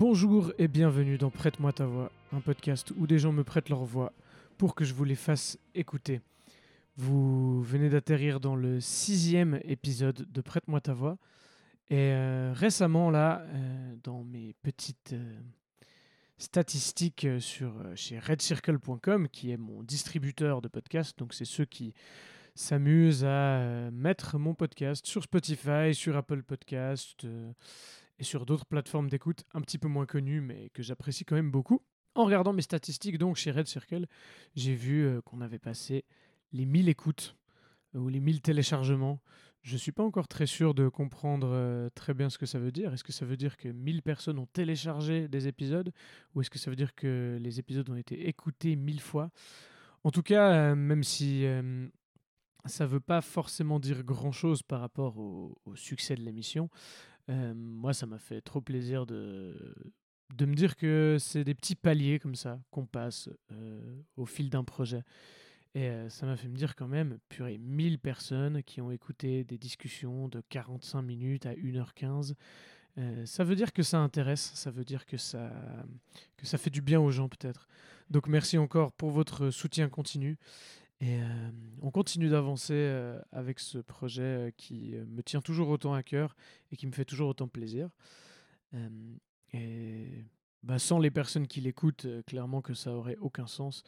Bonjour 0.00 0.50
et 0.56 0.66
bienvenue 0.66 1.18
dans 1.18 1.28
Prête-moi 1.28 1.74
ta 1.74 1.84
voix, 1.84 2.10
un 2.32 2.40
podcast 2.40 2.90
où 2.96 3.06
des 3.06 3.18
gens 3.18 3.32
me 3.32 3.44
prêtent 3.44 3.68
leur 3.68 3.84
voix 3.84 4.14
pour 4.56 4.74
que 4.74 4.82
je 4.82 4.94
vous 4.94 5.04
les 5.04 5.14
fasse 5.14 5.58
écouter. 5.74 6.22
Vous 6.96 7.62
venez 7.62 7.90
d'atterrir 7.90 8.40
dans 8.40 8.56
le 8.56 8.80
sixième 8.80 9.60
épisode 9.62 10.26
de 10.32 10.40
Prête-moi 10.40 10.80
ta 10.80 10.94
voix. 10.94 11.18
Et 11.90 12.14
euh, 12.14 12.54
récemment, 12.56 13.10
là, 13.10 13.42
euh, 13.42 13.94
dans 14.02 14.24
mes 14.24 14.54
petites 14.62 15.12
euh, 15.12 15.38
statistiques 16.38 17.26
sur, 17.38 17.74
chez 17.94 18.18
redcircle.com, 18.18 19.28
qui 19.28 19.50
est 19.50 19.58
mon 19.58 19.82
distributeur 19.82 20.62
de 20.62 20.68
podcasts, 20.68 21.18
donc 21.18 21.34
c'est 21.34 21.44
ceux 21.44 21.66
qui 21.66 21.92
s'amusent 22.54 23.26
à 23.26 23.90
mettre 23.92 24.38
mon 24.38 24.54
podcast 24.54 25.06
sur 25.06 25.24
Spotify, 25.24 25.92
sur 25.92 26.16
Apple 26.16 26.42
Podcast 26.42 27.26
et 28.20 28.24
sur 28.24 28.44
d'autres 28.44 28.66
plateformes 28.66 29.08
d'écoute 29.08 29.44
un 29.54 29.62
petit 29.62 29.78
peu 29.78 29.88
moins 29.88 30.06
connues, 30.06 30.42
mais 30.42 30.68
que 30.74 30.82
j'apprécie 30.82 31.24
quand 31.24 31.34
même 31.34 31.50
beaucoup. 31.50 31.82
En 32.14 32.26
regardant 32.26 32.52
mes 32.52 32.62
statistiques 32.62 33.16
donc 33.16 33.36
chez 33.36 33.50
Red 33.50 33.66
Circle, 33.66 34.06
j'ai 34.54 34.74
vu 34.74 35.06
euh, 35.06 35.22
qu'on 35.22 35.40
avait 35.40 35.58
passé 35.58 36.04
les 36.52 36.66
1000 36.66 36.90
écoutes 36.90 37.36
euh, 37.94 37.98
ou 37.98 38.08
les 38.08 38.20
1000 38.20 38.42
téléchargements. 38.42 39.22
Je 39.62 39.72
ne 39.72 39.78
suis 39.78 39.92
pas 39.92 40.02
encore 40.02 40.28
très 40.28 40.46
sûr 40.46 40.74
de 40.74 40.88
comprendre 40.88 41.48
euh, 41.50 41.88
très 41.94 42.12
bien 42.12 42.28
ce 42.28 42.36
que 42.36 42.44
ça 42.44 42.58
veut 42.58 42.72
dire. 42.72 42.92
Est-ce 42.92 43.04
que 43.04 43.12
ça 43.12 43.24
veut 43.24 43.38
dire 43.38 43.56
que 43.56 43.68
1000 43.68 44.02
personnes 44.02 44.38
ont 44.38 44.46
téléchargé 44.46 45.26
des 45.26 45.48
épisodes 45.48 45.90
ou 46.34 46.42
est-ce 46.42 46.50
que 46.50 46.58
ça 46.58 46.70
veut 46.70 46.76
dire 46.76 46.94
que 46.94 47.38
les 47.40 47.58
épisodes 47.58 47.88
ont 47.88 47.96
été 47.96 48.28
écoutés 48.28 48.76
1000 48.76 49.00
fois? 49.00 49.30
En 50.04 50.10
tout 50.10 50.22
cas, 50.22 50.74
même 50.74 51.04
si 51.04 51.44
ça 52.64 52.84
ne 52.84 52.88
veut 52.88 53.00
pas 53.00 53.20
forcément 53.20 53.78
dire 53.78 54.02
grand-chose 54.02 54.62
par 54.62 54.80
rapport 54.80 55.18
au 55.18 55.76
succès 55.76 56.14
de 56.14 56.22
l'émission, 56.22 56.70
euh, 57.30 57.54
moi, 57.54 57.92
ça 57.92 58.06
m'a 58.06 58.18
fait 58.18 58.40
trop 58.40 58.60
plaisir 58.60 59.06
de, 59.06 59.74
de 60.34 60.46
me 60.46 60.54
dire 60.54 60.76
que 60.76 61.16
c'est 61.18 61.44
des 61.44 61.54
petits 61.54 61.76
paliers 61.76 62.18
comme 62.18 62.34
ça 62.34 62.60
qu'on 62.70 62.86
passe 62.86 63.28
euh, 63.52 64.00
au 64.16 64.26
fil 64.26 64.50
d'un 64.50 64.64
projet. 64.64 65.02
Et 65.74 65.88
euh, 65.88 66.08
ça 66.08 66.26
m'a 66.26 66.36
fait 66.36 66.48
me 66.48 66.56
dire 66.56 66.74
quand 66.74 66.88
même, 66.88 67.18
purée, 67.28 67.58
1000 67.58 68.00
personnes 68.00 68.62
qui 68.64 68.80
ont 68.80 68.90
écouté 68.90 69.44
des 69.44 69.58
discussions 69.58 70.28
de 70.28 70.42
45 70.48 71.02
minutes 71.02 71.46
à 71.46 71.54
1h15. 71.54 72.34
ça 73.24 73.44
veut 73.44 73.54
dire 73.54 73.72
que 73.72 73.84
ça 73.84 73.98
intéresse, 74.00 74.50
ça 74.54 74.72
veut 74.72 74.84
dire 74.84 75.06
que 75.06 75.16
ça, 75.16 75.52
que 76.36 76.46
ça 76.46 76.58
fait 76.58 76.70
du 76.70 76.82
bien 76.82 77.00
aux 77.00 77.12
gens 77.12 77.28
peut-être. 77.28 77.68
Donc 78.10 78.26
merci 78.26 78.58
encore 78.58 78.90
pour 78.90 79.10
votre 79.10 79.50
soutien 79.50 79.88
continu. 79.88 80.36
Et 81.00 81.22
euh, 81.22 81.50
on 81.80 81.90
continue 81.90 82.28
d'avancer 82.28 82.74
euh, 82.74 83.18
avec 83.32 83.58
ce 83.58 83.78
projet 83.78 84.22
euh, 84.22 84.50
qui 84.56 84.94
me 85.08 85.22
tient 85.22 85.40
toujours 85.40 85.70
autant 85.70 85.94
à 85.94 86.02
cœur 86.02 86.36
et 86.70 86.76
qui 86.76 86.86
me 86.86 86.92
fait 86.92 87.06
toujours 87.06 87.30
autant 87.30 87.48
plaisir. 87.48 87.88
et 89.52 90.24
bah, 90.62 90.78
sans 90.78 90.98
les 90.98 91.10
personnes 91.10 91.46
qui 91.46 91.62
l'écoutent, 91.62 92.06
clairement 92.26 92.60
que 92.60 92.74
ça 92.74 92.92
aurait 92.92 93.16
aucun 93.16 93.46
sens. 93.46 93.82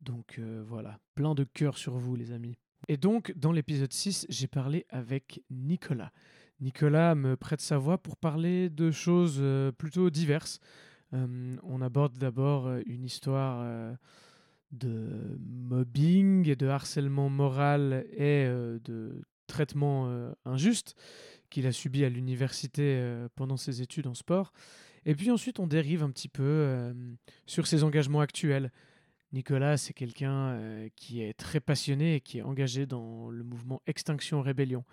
Donc 0.00 0.40
voilà, 0.66 0.98
plein 1.14 1.34
de 1.34 1.44
cœur 1.44 1.78
sur 1.78 1.96
vous 1.96 2.16
les 2.16 2.32
amis. 2.32 2.56
Et 2.88 2.96
donc 2.96 3.32
dans 3.36 3.52
l'épisode 3.52 3.92
6, 3.92 4.26
j'ai 4.28 4.48
parlé 4.48 4.84
avec 4.88 5.42
Nicolas. 5.50 6.12
Nicolas 6.60 7.14
me 7.14 7.36
prête 7.36 7.60
sa 7.60 7.78
voix 7.78 7.98
pour 7.98 8.16
parler 8.16 8.68
de 8.68 8.90
choses 8.90 9.42
plutôt 9.78 10.10
diverses. 10.10 10.58
on 11.12 11.80
aborde 11.80 12.18
d'abord 12.18 12.68
une 12.86 13.04
histoire 13.04 13.96
de 14.72 15.38
mobbing 15.40 16.54
de 16.54 16.66
harcèlement 16.66 17.30
moral 17.30 18.06
et 18.12 18.44
euh, 18.46 18.78
de 18.84 19.22
traitement 19.46 20.06
euh, 20.08 20.32
injuste 20.44 20.94
qu'il 21.50 21.66
a 21.66 21.72
subi 21.72 22.04
à 22.04 22.08
l'université 22.10 22.82
euh, 22.98 23.28
pendant 23.34 23.56
ses 23.56 23.80
études 23.80 24.06
en 24.06 24.14
sport. 24.14 24.52
Et 25.06 25.14
puis 25.14 25.30
ensuite, 25.30 25.58
on 25.58 25.66
dérive 25.66 26.02
un 26.02 26.10
petit 26.10 26.28
peu 26.28 26.92
sur 27.46 27.66
ses 27.66 27.82
engagements 27.82 28.20
actuels. 28.20 28.70
Nicolas, 29.32 29.78
c'est 29.78 29.94
quelqu'un 29.94 30.60
qui 30.96 31.22
est 31.22 31.32
très 31.32 31.60
passionné 31.60 32.16
et 32.16 32.20
qui 32.20 32.38
est 32.38 32.42
engagé 32.42 32.84
dans 32.84 33.30
le 33.30 33.42
mouvement 33.42 33.80
Extinction 33.86 34.42
Rébellion. 34.42 34.84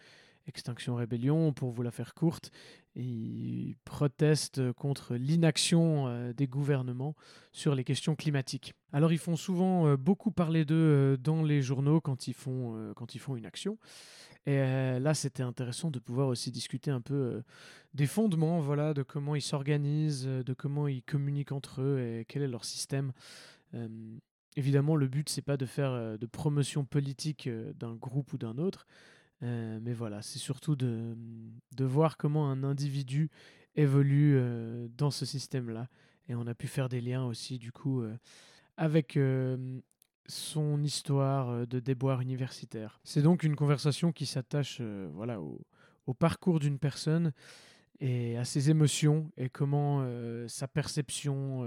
Extinction 0.48 0.96
Rébellion, 0.96 1.52
pour 1.52 1.72
vous 1.72 1.82
la 1.82 1.92
faire 1.92 2.14
courte, 2.14 2.52
ils 2.96 3.76
protestent 3.84 4.72
contre 4.74 5.16
l'inaction 5.16 6.08
euh, 6.08 6.34
des 6.34 6.48
gouvernements 6.48 7.16
sur 7.52 7.76
les 7.76 7.84
questions 7.84 8.16
climatiques. 8.16 8.74
Alors 8.94 9.12
ils 9.12 9.20
font 9.20 9.36
souvent 9.36 9.88
euh, 9.88 9.98
beaucoup 9.98 10.32
parler 10.32 10.66
d'eux 10.66 10.76
euh, 10.76 11.18
dans 11.18 11.44
les 11.44 11.62
journaux 11.62 12.00
quand 12.00 12.28
ils 12.28 12.34
font, 12.34 12.94
quand 12.96 13.16
ils 13.16 13.20
font 13.20 13.36
une 13.36 13.46
action. 13.46 13.78
Et 14.48 14.60
là, 15.00 15.16
c'était 15.16 15.42
intéressant 15.42 15.90
de 15.90 15.98
pouvoir 15.98 16.28
aussi 16.28 16.52
discuter 16.52 16.92
un 16.92 17.02
peu 17.02 17.42
des 17.96 18.06
fondements, 18.06 18.60
voilà, 18.60 18.94
de 18.94 19.02
comment 19.02 19.34
ils 19.34 19.42
s'organisent, 19.42 20.28
de 20.28 20.54
comment 20.54 20.88
ils 20.88 21.02
communiquent 21.02 21.52
entre 21.52 21.82
eux 21.82 22.00
et 22.00 22.26
quel 22.26 22.44
est 22.44 22.48
leur 22.48 22.64
système. 22.64 23.12
évidemment, 24.56 24.96
le 24.98 25.08
but, 25.08 25.30
c'est 25.30 25.42
pas 25.42 25.58
de 25.58 25.66
faire 25.66 26.20
de 26.20 26.26
promotion 26.28 26.86
politique 26.86 27.50
d'un 27.50 27.96
groupe 27.96 28.34
ou 28.34 28.38
d'un 28.38 28.60
autre, 28.60 28.86
euh, 29.44 29.80
mais 29.82 29.94
voilà, 29.94 30.22
c'est 30.22 30.40
surtout 30.40 30.76
de, 30.76 31.16
de, 31.76 31.86
voir 31.86 32.18
comment 32.18 32.50
un 32.50 32.64
individu 32.64 33.30
évolue 33.76 34.36
euh, 34.38 34.88
dans 34.98 35.12
ce 35.12 35.26
système-là. 35.26 35.88
Et 36.28 36.36
on 36.36 36.48
a 36.48 36.56
pu 36.56 36.68
faire 36.68 36.90
des 36.90 37.02
liens 37.02 37.26
aussi, 37.26 37.60
du 37.60 37.72
coup, 37.72 38.02
euh, 38.02 38.18
avec 38.78 39.20
son 40.28 40.84
histoire 40.84 41.68
de 41.68 41.80
déboire 41.80 42.20
universitaire. 42.22 43.00
C'est 43.04 43.22
donc 43.22 43.44
une 43.44 43.56
conversation 43.56 44.12
qui 44.12 44.26
s'attache 44.26 44.82
voilà, 45.14 45.40
au, 45.40 45.62
au 46.08 46.14
parcours 46.14 46.60
d'une 46.60 46.80
personne 46.80 47.32
et 48.02 48.38
à 48.38 48.44
ses 48.44 48.70
émotions 48.70 49.32
et 49.38 49.50
comment 49.50 50.06
sa 50.48 50.68
perception 50.68 51.64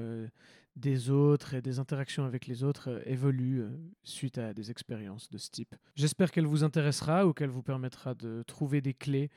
des 0.79 1.11
autres 1.11 1.55
et 1.55 1.63
des 1.63 1.79
interactions 1.79 2.25
avec 2.25 2.47
les 2.47 2.63
autres 2.63 2.91
euh, 2.91 3.03
évoluent 3.05 3.63
euh, 3.63 3.77
suite 4.05 4.39
à 4.39 4.55
des 4.55 4.71
expériences 4.71 5.29
de 5.31 5.39
ce 5.39 5.51
type. 5.51 5.75
J'espère 5.97 6.31
qu'elle 6.31 6.47
vous 6.47 6.65
intéressera 6.65 7.27
ou 7.27 7.33
qu'elle 7.33 7.51
vous 7.51 7.63
permettra 7.63 8.15
de 8.15 8.43
trouver 8.47 8.81
des 8.81 8.95
clés 8.95 9.31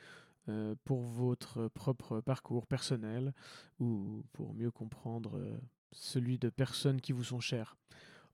euh, 0.48 0.74
pour 0.84 1.02
votre 1.02 1.68
propre 1.68 2.20
parcours 2.20 2.66
personnel 2.66 3.32
ou 3.80 4.24
pour 4.32 4.54
mieux 4.54 4.70
comprendre 4.70 5.60
celui 5.92 6.38
de 6.38 6.48
personnes 6.48 7.00
qui 7.00 7.12
vous 7.12 7.24
sont 7.24 7.40
chères. 7.40 7.76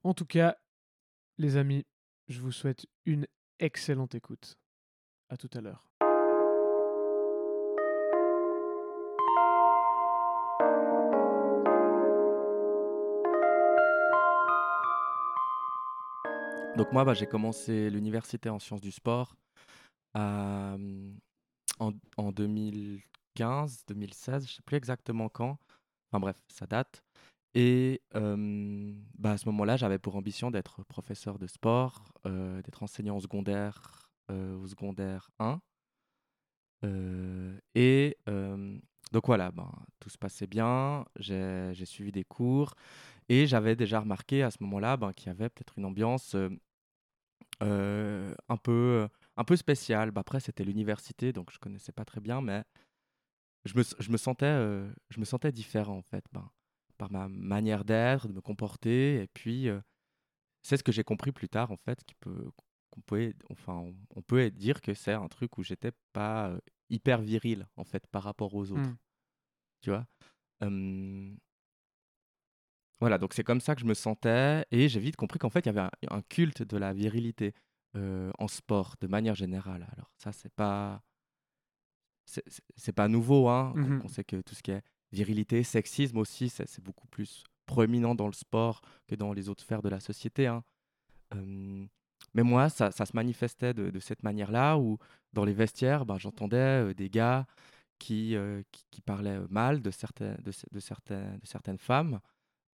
En 0.05 0.15
tout 0.15 0.27
cas, 0.27 0.57
les 1.39 1.57
amis, 1.57 1.85
je 2.29 2.41
vous 2.41 2.53
souhaite 2.53 2.87
une 3.05 3.27
excellente 3.59 4.15
écoute. 4.15 4.59
À 5.29 5.37
tout 5.37 5.51
à 5.55 5.61
l'heure. 5.61 5.88
Donc 16.79 16.93
moi, 16.93 17.05
bah, 17.05 17.13
j'ai 17.13 17.27
commencé 17.27 17.91
l'université 17.91 18.49
en 18.49 18.61
sciences 18.61 18.81
du 18.81 18.93
sport 18.93 19.35
en, 20.15 20.71
2015, 22.33 23.85
2016, 23.89 24.47
je 24.47 24.53
ne 24.53 24.55
sais 24.55 24.63
plus 24.65 24.77
exactement 24.77 25.29
quand. 25.29 25.59
Enfin 26.07 26.21
bref, 26.21 26.37
ça 26.49 26.67
date. 26.67 27.03
Et 27.55 28.01
bah, 28.13 29.33
à 29.33 29.39
ce 29.39 29.47
moment-là, 29.47 29.77
j'avais 29.77 29.99
pour 29.99 30.15
ambition 30.15 30.53
d'être 30.53 30.85
professeur 30.85 31.41
de 31.41 31.49
sport, 31.49 32.13
d'être 32.25 32.85
enseignant 32.85 33.17
au 33.17 33.21
secondaire, 33.21 34.09
au 34.31 34.67
secondaire 34.69 35.31
1. 35.41 35.61
Euh, 36.85 37.59
et 37.75 38.17
donc 39.11 39.27
voilà, 39.27 39.51
ben, 39.51 39.73
tout 39.99 40.11
se 40.11 40.19
passait 40.19 40.47
bien, 40.47 41.05
j'ai 41.17 41.85
suivi 41.85 42.13
des 42.13 42.25
cours. 42.25 42.75
Et 43.29 43.47
j'avais 43.47 43.75
déjà 43.75 44.01
remarqué 44.01 44.45
à 44.45 44.51
ce 44.53 44.59
moment-là 44.61 44.97
ben, 44.97 45.13
qu'il 45.13 45.27
y 45.27 45.31
avait 45.31 45.49
peut-être 45.49 45.77
une 45.77 45.85
ambiance 45.85 46.37
euh, 47.63 48.35
un, 48.49 48.57
peu, 48.57 49.09
un 49.37 49.45
peu 49.45 49.57
spéciale. 49.57 50.11
Bah, 50.11 50.21
après, 50.21 50.41
c'était 50.41 50.65
l'université, 50.65 51.33
donc 51.33 51.51
je 51.53 51.59
connaissais 51.59 51.93
pas 51.93 52.05
très 52.05 52.21
bien, 52.21 52.41
mais 52.41 52.65
je 53.65 53.77
me, 53.77 53.83
je 53.83 54.11
me 54.11 54.17
sentais, 54.17 54.47
euh, 54.47 54.91
je 55.11 55.21
me 55.21 55.25
sentais 55.25 55.53
différent 55.53 55.99
en 55.99 56.03
fait, 56.03 56.25
ben, 56.33 56.51
par 56.97 57.11
ma 57.11 57.29
manière 57.29 57.85
d'être, 57.85 58.29
de 58.29 58.33
me 58.33 58.41
comporter. 58.41 59.23
Et 59.23 59.29
puis, 59.29 59.69
c'est 60.63 60.77
ce 60.77 60.83
que 60.83 60.93
j'ai 60.93 61.05
compris 61.05 61.33
plus 61.33 61.49
tard 61.49 61.71
en 61.71 61.77
fait, 61.77 62.03
qui 62.05 62.15
peut, 62.17 62.51
qu'on 62.91 63.01
peut, 63.01 63.33
enfin, 63.51 63.93
on, 64.15 64.23
peut 64.23 64.51
dire 64.51 64.81
que 64.81 64.95
c'est 64.95 65.13
un 65.13 65.29
truc 65.29 65.59
où 65.59 65.63
j'étais 65.63 65.93
pas 66.13 66.57
hyper 66.91 67.21
viril 67.21 67.67
en 67.77 67.85
fait 67.85 68.07
par 68.07 68.23
rapport 68.23 68.55
aux 68.55 68.73
autres. 68.73 68.91
Mmh. 68.91 68.97
Tu 69.83 69.91
vois? 69.91 70.07
Voilà, 73.01 73.19
donc 73.19 73.35
c'est 73.35 73.45
comme 73.45 73.61
ça 73.61 73.75
que 73.75 73.81
je 73.81 73.87
me 73.87 73.95
sentais 73.95 74.65
et 74.71 74.89
j'ai 74.89 75.01
vite 75.01 75.17
compris 75.17 75.39
qu'en 75.39 75.51
fait, 75.51 75.61
il 75.61 75.67
y 75.67 75.69
avait 75.71 75.81
un, 75.81 75.91
un 76.11 76.23
culte 76.23 76.63
de 76.63 76.77
la 76.77 76.93
virilité 76.93 77.55
en 78.39 78.47
sport 78.47 78.95
de 79.01 79.09
manière 79.09 79.35
générale. 79.35 79.85
Alors 79.93 80.13
ça, 80.19 80.31
c'est 80.31 80.53
pas 80.53 81.03
c'est 82.77 82.93
pas 82.93 83.09
nouveau, 83.09 83.49
hein. 83.49 83.73
Mmh 83.75 84.03
On 84.05 84.09
sait 84.09 84.25
que 84.25 84.41
tout 84.41 84.55
ce 84.55 84.63
qui 84.63 84.71
est 84.71 84.83
virilité, 85.13 85.63
sexisme 85.63 86.19
aussi, 86.19 86.49
c'est 86.49 86.83
beaucoup 86.83 87.07
plus 87.09 87.45
proéminent 87.67 88.15
dans 88.15 88.27
le 88.27 88.33
sport 88.33 88.83
que 89.07 89.15
dans 89.15 89.33
les 89.33 89.49
autres 89.49 89.63
sphères 89.63 89.83
de 89.83 89.89
la 89.89 90.01
société. 90.01 90.47
Hein. 90.47 90.63
mais 92.35 92.43
moi, 92.43 92.69
ça, 92.69 92.91
ça, 92.91 93.07
se 93.07 93.15
manifestait 93.15 93.75
de, 93.75 93.91
de 93.91 94.01
cette 94.01 94.23
manière-là, 94.23 94.77
où 94.79 94.99
dans 95.33 95.45
les 95.45 95.55
vestiaires, 95.55 96.05
ben, 96.05 96.19
j'entendais 96.19 96.93
des 96.95 97.11
gars 97.11 97.47
qui, 97.99 98.37
qui, 98.73 98.85
qui, 98.91 99.01
parlaient 99.01 99.41
mal 99.49 99.81
de, 99.81 99.91
certaines, 99.91 100.37
de, 100.37 100.53
de, 100.71 100.81
certaines, 100.81 101.39
de 101.39 101.47
certaines 101.47 101.79
femmes, 101.79 102.21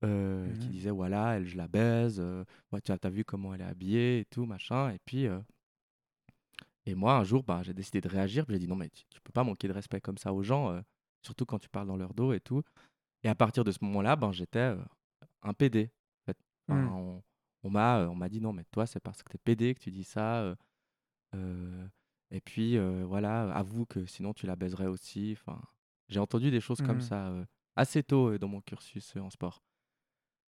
euh, 0.02 0.52
qui 0.56 0.68
Mmh 0.68 0.70
disait 0.70 0.90
voilà, 0.90 1.36
elle, 1.36 1.46
je 1.46 1.56
la 1.56 1.68
baise, 1.68 2.18
euh, 2.20 2.44
ouais, 2.72 2.80
tu 2.80 2.92
as, 2.92 3.10
vu 3.10 3.24
comment 3.24 3.54
elle 3.54 3.60
est 3.62 3.64
habillée 3.64 4.20
et 4.20 4.24
tout, 4.26 4.44
machin. 4.44 4.90
Et 4.90 4.98
puis, 5.04 5.26
euh, 5.26 5.40
et 6.86 6.94
moi, 6.94 7.16
un 7.16 7.24
jour, 7.24 7.42
bah, 7.42 7.62
j'ai 7.62 7.72
décidé 7.74 8.00
de 8.00 8.08
réagir. 8.08 8.44
J'ai 8.48 8.58
dit 8.58 8.68
non, 8.68 8.76
mais 8.76 8.90
tu, 8.90 9.04
tu 9.08 9.20
peux 9.22 9.32
pas 9.32 9.44
manquer 9.44 9.68
de 9.68 9.72
respect 9.72 10.00
comme 10.00 10.18
ça 10.18 10.32
aux 10.34 10.42
gens, 10.42 10.70
euh, 10.70 10.80
surtout 11.22 11.46
quand 11.46 11.58
tu 11.58 11.68
parles 11.68 11.86
dans 11.86 11.96
leur 11.96 12.12
dos 12.14 12.32
et 12.32 12.40
tout. 12.40 12.62
Et 13.22 13.28
à 13.28 13.34
partir 13.34 13.64
de 13.64 13.70
ce 13.72 13.78
moment-là, 13.82 14.16
ben, 14.16 14.32
j'étais 14.32 14.74
un 15.42 15.54
PD. 15.54 15.90
En 16.22 16.26
fait. 16.26 16.38
Enfin, 16.68 16.82
Mmh. 16.82 16.92
on, 16.92 17.22
on 17.62 17.70
m'a, 17.70 18.06
on 18.08 18.14
m'a 18.14 18.28
dit 18.28 18.40
non, 18.40 18.52
mais 18.52 18.64
toi, 18.70 18.86
c'est 18.86 19.00
parce 19.00 19.22
que 19.22 19.30
t'es 19.32 19.38
PD 19.38 19.74
que 19.74 19.80
tu 19.80 19.90
dis 19.90 20.04
ça. 20.04 20.54
et 22.30 22.40
puis, 22.42 22.78
voilà, 23.04 23.50
avoue 23.54 23.86
que 23.86 24.04
sinon 24.06 24.34
tu 24.34 24.46
la 24.46 24.56
baiserais 24.56 24.86
aussi. 24.86 25.32
Enfin, 25.38 25.60
j'ai 26.08 26.20
entendu 26.20 26.50
des 26.50 26.60
choses 26.60 26.82
comme 26.82 26.98
Mmh 26.98 27.00
ça 27.00 27.32
assez 27.76 28.02
tôt 28.02 28.36
dans 28.38 28.48
mon 28.48 28.60
cursus 28.60 29.16
en 29.16 29.30
sport. 29.30 29.62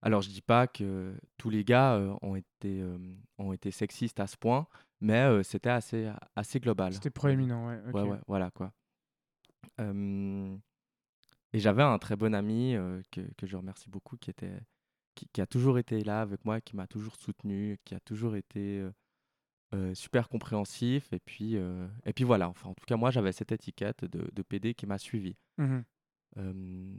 Alors, 0.02 0.22
je 0.22 0.30
dis 0.30 0.42
pas 0.42 0.68
que 0.68 1.16
tous 1.38 1.50
les 1.50 1.64
gars 1.64 1.96
euh, 1.96 2.16
ont 2.22 2.36
été, 2.36 2.82
euh, 2.82 2.98
ont 3.40 3.52
été 3.52 3.72
sexistes 3.72 4.20
à 4.20 4.28
ce 4.28 4.38
point, 4.38 4.68
mais 5.02 5.22
euh, 5.24 5.44
c'était 5.44 5.70
assez, 5.70 6.12
assez 6.36 6.60
global. 6.60 6.94
C'était 6.94 7.10
proéminent, 7.10 7.68
ouais. 7.68 7.82
Ouais, 7.94 8.02
ouais, 8.04 8.20
voilà 8.28 8.52
quoi. 8.52 8.72
Et 11.54 11.60
j'avais 11.60 11.84
un 11.84 11.98
très 11.98 12.16
bon 12.16 12.34
ami 12.36 12.76
que, 13.12 13.22
que 13.38 13.48
je 13.48 13.56
remercie 13.58 13.90
beaucoup, 13.90 14.18
qui, 14.18 14.30
était, 14.30 14.60
qui, 15.16 15.28
qui 15.32 15.42
a 15.42 15.48
toujours 15.48 15.78
été 15.80 16.04
là 16.04 16.22
avec 16.22 16.44
moi, 16.46 16.62
qui 16.62 16.76
m'a 16.76 16.88
toujours 16.88 17.16
soutenu, 17.16 17.78
qui 17.86 17.96
a 17.96 18.00
toujours 18.00 18.36
été 18.36 18.86
super 19.94 20.30
compréhensif. 20.30 21.12
Et 21.14 21.20
puis, 21.20 21.56
et 21.56 22.14
puis 22.14 22.24
voilà, 22.24 22.50
enfin, 22.50 22.70
en 22.70 22.74
tout 22.74 22.86
cas, 22.86 22.98
moi, 22.98 23.12
j'avais 23.12 23.32
cette 23.32 23.52
étiquette 23.52 24.06
de, 24.06 24.30
de 24.32 24.42
PD 24.44 24.74
qui 24.74 24.86
m'a 24.86 24.98
suivi. 24.98 25.36
Euh, 26.38 26.94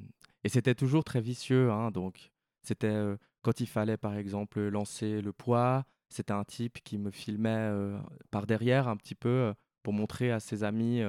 et 0.45 0.49
c'était 0.49 0.75
toujours 0.75 1.05
très 1.05 1.21
vicieux. 1.21 1.71
hein, 1.71 1.91
donc, 1.91 2.33
c'était 2.63 2.87
euh, 2.89 3.17
quand 3.43 3.61
il 3.61 3.67
fallait, 3.69 3.97
par 3.97 4.17
exemple, 4.17 4.61
lancer 4.69 5.21
le 5.23 5.33
poids, 5.33 5.85
c'était 6.09 6.33
un 6.33 6.45
type 6.45 6.83
qui 6.83 6.99
me 6.99 7.11
filmait 7.11 7.51
euh, 7.51 7.99
par 8.31 8.47
derrière 8.47 8.89
un 8.89 8.97
petit 8.97 9.15
peu 9.15 9.55
pour 9.83 9.93
montrer 9.93 10.33
à 10.33 10.41
ses 10.41 10.65
amis 10.65 11.03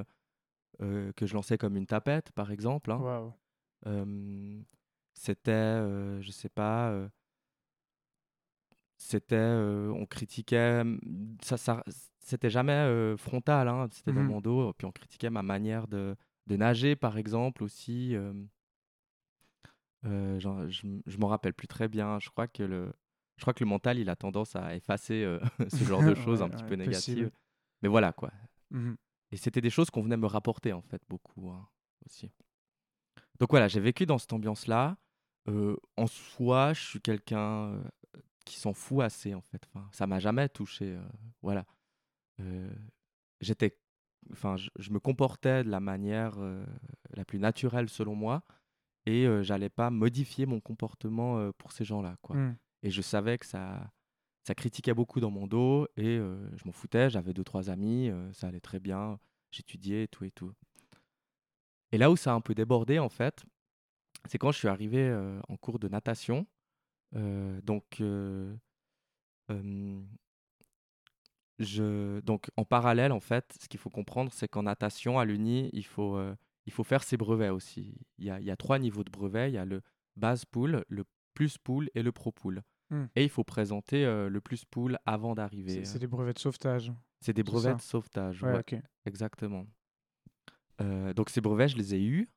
que 0.79 1.25
je 1.25 1.33
lançais 1.33 1.57
comme 1.57 1.75
une 1.75 1.87
tapette, 1.87 2.31
par 2.31 2.51
exemple. 2.51 2.91
hein. 2.91 2.99
C'était, 5.13 5.51
je 6.21 6.31
sais 6.31 6.49
pas, 6.49 7.09
c'était, 8.97 9.35
euh, 9.35 9.91
on 9.95 10.05
critiquait, 10.05 10.83
mm, 10.83 11.37
ça, 11.41 11.57
ça, 11.57 11.83
c'était 12.19 12.49
jamais 12.49 12.73
euh, 12.73 13.17
frontal, 13.17 13.67
hein, 13.67 13.87
c'était 13.91 14.11
dans 14.13 14.23
Mhm. 14.23 14.27
mon 14.27 14.41
dos, 14.41 14.73
puis 14.73 14.85
on 14.85 14.91
critiquait 14.91 15.29
ma 15.29 15.41
manière 15.41 15.87
de, 15.87 16.15
de 16.47 16.55
nager, 16.57 16.95
par 16.95 17.17
exemple, 17.17 17.63
aussi. 17.63 18.15
euh, 18.15 18.33
euh, 20.05 20.39
genre, 20.39 20.67
je 20.69 20.87
je 21.05 21.17
m'en 21.17 21.27
rappelle 21.27 21.53
plus 21.53 21.67
très 21.67 21.87
bien. 21.87 22.19
Je 22.19 22.29
crois 22.29 22.47
que 22.47 22.63
le, 22.63 22.93
je 23.37 23.41
crois 23.41 23.53
que 23.53 23.63
le 23.63 23.69
mental, 23.69 23.99
il 23.99 24.09
a 24.09 24.15
tendance 24.15 24.55
à 24.55 24.75
effacer 24.75 25.23
euh, 25.23 25.39
ce 25.69 25.83
genre 25.83 26.03
de 26.03 26.13
choses 26.15 26.39
Ouais, 26.39 26.45
un 26.45 26.49
petit 26.49 26.63
ouais, 26.63 26.69
peu 26.77 26.77
possible. 26.85 27.17
négatives. 27.21 27.31
Mais 27.81 27.89
voilà, 27.89 28.13
quoi. 28.13 28.31
Mhm. 28.71 28.95
Et 29.31 29.37
c'était 29.37 29.61
des 29.61 29.69
choses 29.69 29.89
qu'on 29.89 30.01
venait 30.01 30.17
me 30.17 30.25
rapporter, 30.27 30.73
en 30.73 30.81
fait, 30.81 31.01
beaucoup 31.07 31.49
hein, 31.51 31.67
aussi. 32.05 32.31
Donc 33.39 33.51
voilà, 33.51 33.67
j'ai 33.67 33.79
vécu 33.79 34.05
dans 34.05 34.17
cette 34.17 34.33
ambiance-là. 34.33 34.97
Euh, 35.47 35.75
en 35.97 36.07
soi, 36.07 36.73
je 36.73 36.81
suis 36.83 37.01
quelqu'un 37.01 37.81
qui 38.45 38.59
s'en 38.59 38.73
fout 38.73 39.01
assez, 39.03 39.33
en 39.33 39.41
fait. 39.41 39.61
Enfin, 39.67 39.87
ça 39.91 40.07
m'a 40.07 40.19
jamais 40.19 40.49
touché. 40.49 40.97
voilà. 41.41 41.65
J'étais, 43.41 43.77
enfin, 44.31 44.57
je, 44.57 44.69
je 44.77 44.91
me 44.91 44.99
comportais 44.99 45.63
de 45.63 45.69
la 45.69 45.79
manière 45.79 46.37
la 47.13 47.23
plus 47.25 47.39
naturelle 47.39 47.89
selon 47.89 48.15
moi, 48.15 48.43
et 49.05 49.25
euh, 49.25 49.43
j'allais 49.43 49.69
pas 49.69 49.89
modifier 49.89 50.45
mon 50.45 50.59
comportement 50.59 51.39
euh, 51.39 51.51
pour 51.57 51.71
ces 51.71 51.85
gens-là, 51.85 52.15
quoi. 52.21 52.35
Mhm. 52.35 52.57
Et 52.83 52.91
je 52.91 53.01
savais 53.01 53.37
que 53.37 53.45
ça, 53.45 53.91
ça 54.43 54.55
critiquait 54.55 54.93
beaucoup 54.93 55.19
dans 55.19 55.31
mon 55.31 55.47
dos, 55.47 55.87
et 55.97 56.17
euh, 56.17 56.37
je 56.55 56.63
m'en 56.65 56.71
foutais. 56.71 57.09
J'avais 57.09 57.33
deux 57.33 57.43
trois 57.43 57.69
amis, 57.69 58.11
ça 58.33 58.47
allait 58.47 58.61
très 58.61 58.79
bien. 58.79 59.19
J'étudiais 59.51 60.03
et 60.03 60.07
tout 60.07 60.23
et 60.25 60.31
tout. 60.31 60.53
Et 61.91 61.97
là 61.97 62.11
où 62.11 62.15
ça 62.15 62.31
a 62.31 62.35
un 62.35 62.41
peu 62.41 62.53
débordé, 62.53 62.99
en 62.99 63.09
fait, 63.09 63.43
c'est 64.25 64.37
quand 64.37 64.51
je 64.51 64.59
suis 64.59 64.67
arrivé 64.67 65.11
en 65.47 65.57
cours 65.57 65.79
de 65.79 65.87
natation. 65.87 66.45
Donc, 67.13 68.01
je, 71.57 72.19
donc, 72.21 72.49
en 72.55 72.63
parallèle, 72.63 73.11
en 73.11 73.19
fait, 73.19 73.57
ce 73.59 73.67
qu'il 73.67 73.79
faut 73.79 73.89
comprendre, 73.89 74.31
c'est 74.31 74.47
qu'en 74.47 74.63
natation, 74.63 75.19
à 75.19 75.25
l'Uni, 75.25 75.69
il 75.73 75.85
faut, 75.85 76.17
il 76.69 76.71
faut 76.71 76.83
faire 76.83 77.01
ses 77.03 77.17
brevets 77.17 77.49
aussi. 77.49 77.95
Il 78.19 78.25
y 78.25 78.29
a, 78.29 78.39
il 78.39 78.45
y 78.45 78.51
a 78.51 78.55
trois 78.55 78.77
niveaux 78.77 79.03
de 79.03 79.09
brevets. 79.09 79.49
Il 79.49 79.55
y 79.55 79.57
a 79.57 79.65
le 79.65 79.81
base 80.15 80.45
pool, 80.45 80.85
le 80.87 81.03
plus 81.33 81.57
pool 81.57 81.89
et 81.95 82.03
le 82.03 82.11
pro 82.11 82.31
pool. 82.31 82.61
Hmm. 82.91 83.05
Et 83.15 83.23
il 83.23 83.29
faut 83.29 83.43
présenter 83.43 84.05
euh, 84.05 84.29
le 84.29 84.39
plus 84.39 84.65
pool 84.65 84.99
avant 85.07 85.33
d'arriver. 85.33 85.83
c'est 85.83 85.97
des 85.97 86.07
brevets 86.07 86.33
de 86.33 86.39
sauvetage. 86.39 86.91
C'est 87.21 87.33
des 87.33 87.41
brevets 87.41 87.71
ça 87.71 87.73
de 87.73 87.81
sauvetage. 87.81 88.43
Ouais, 88.43 88.51
ouais, 88.51 88.59
ok. 88.59 88.75
exactement. 89.05 89.65
Euh, 90.81 91.11
donc 91.13 91.31
ces 91.31 91.41
brevets, 91.41 91.69
je 91.69 91.77
les 91.77 91.95
ai 91.95 92.03
eus. 92.03 92.29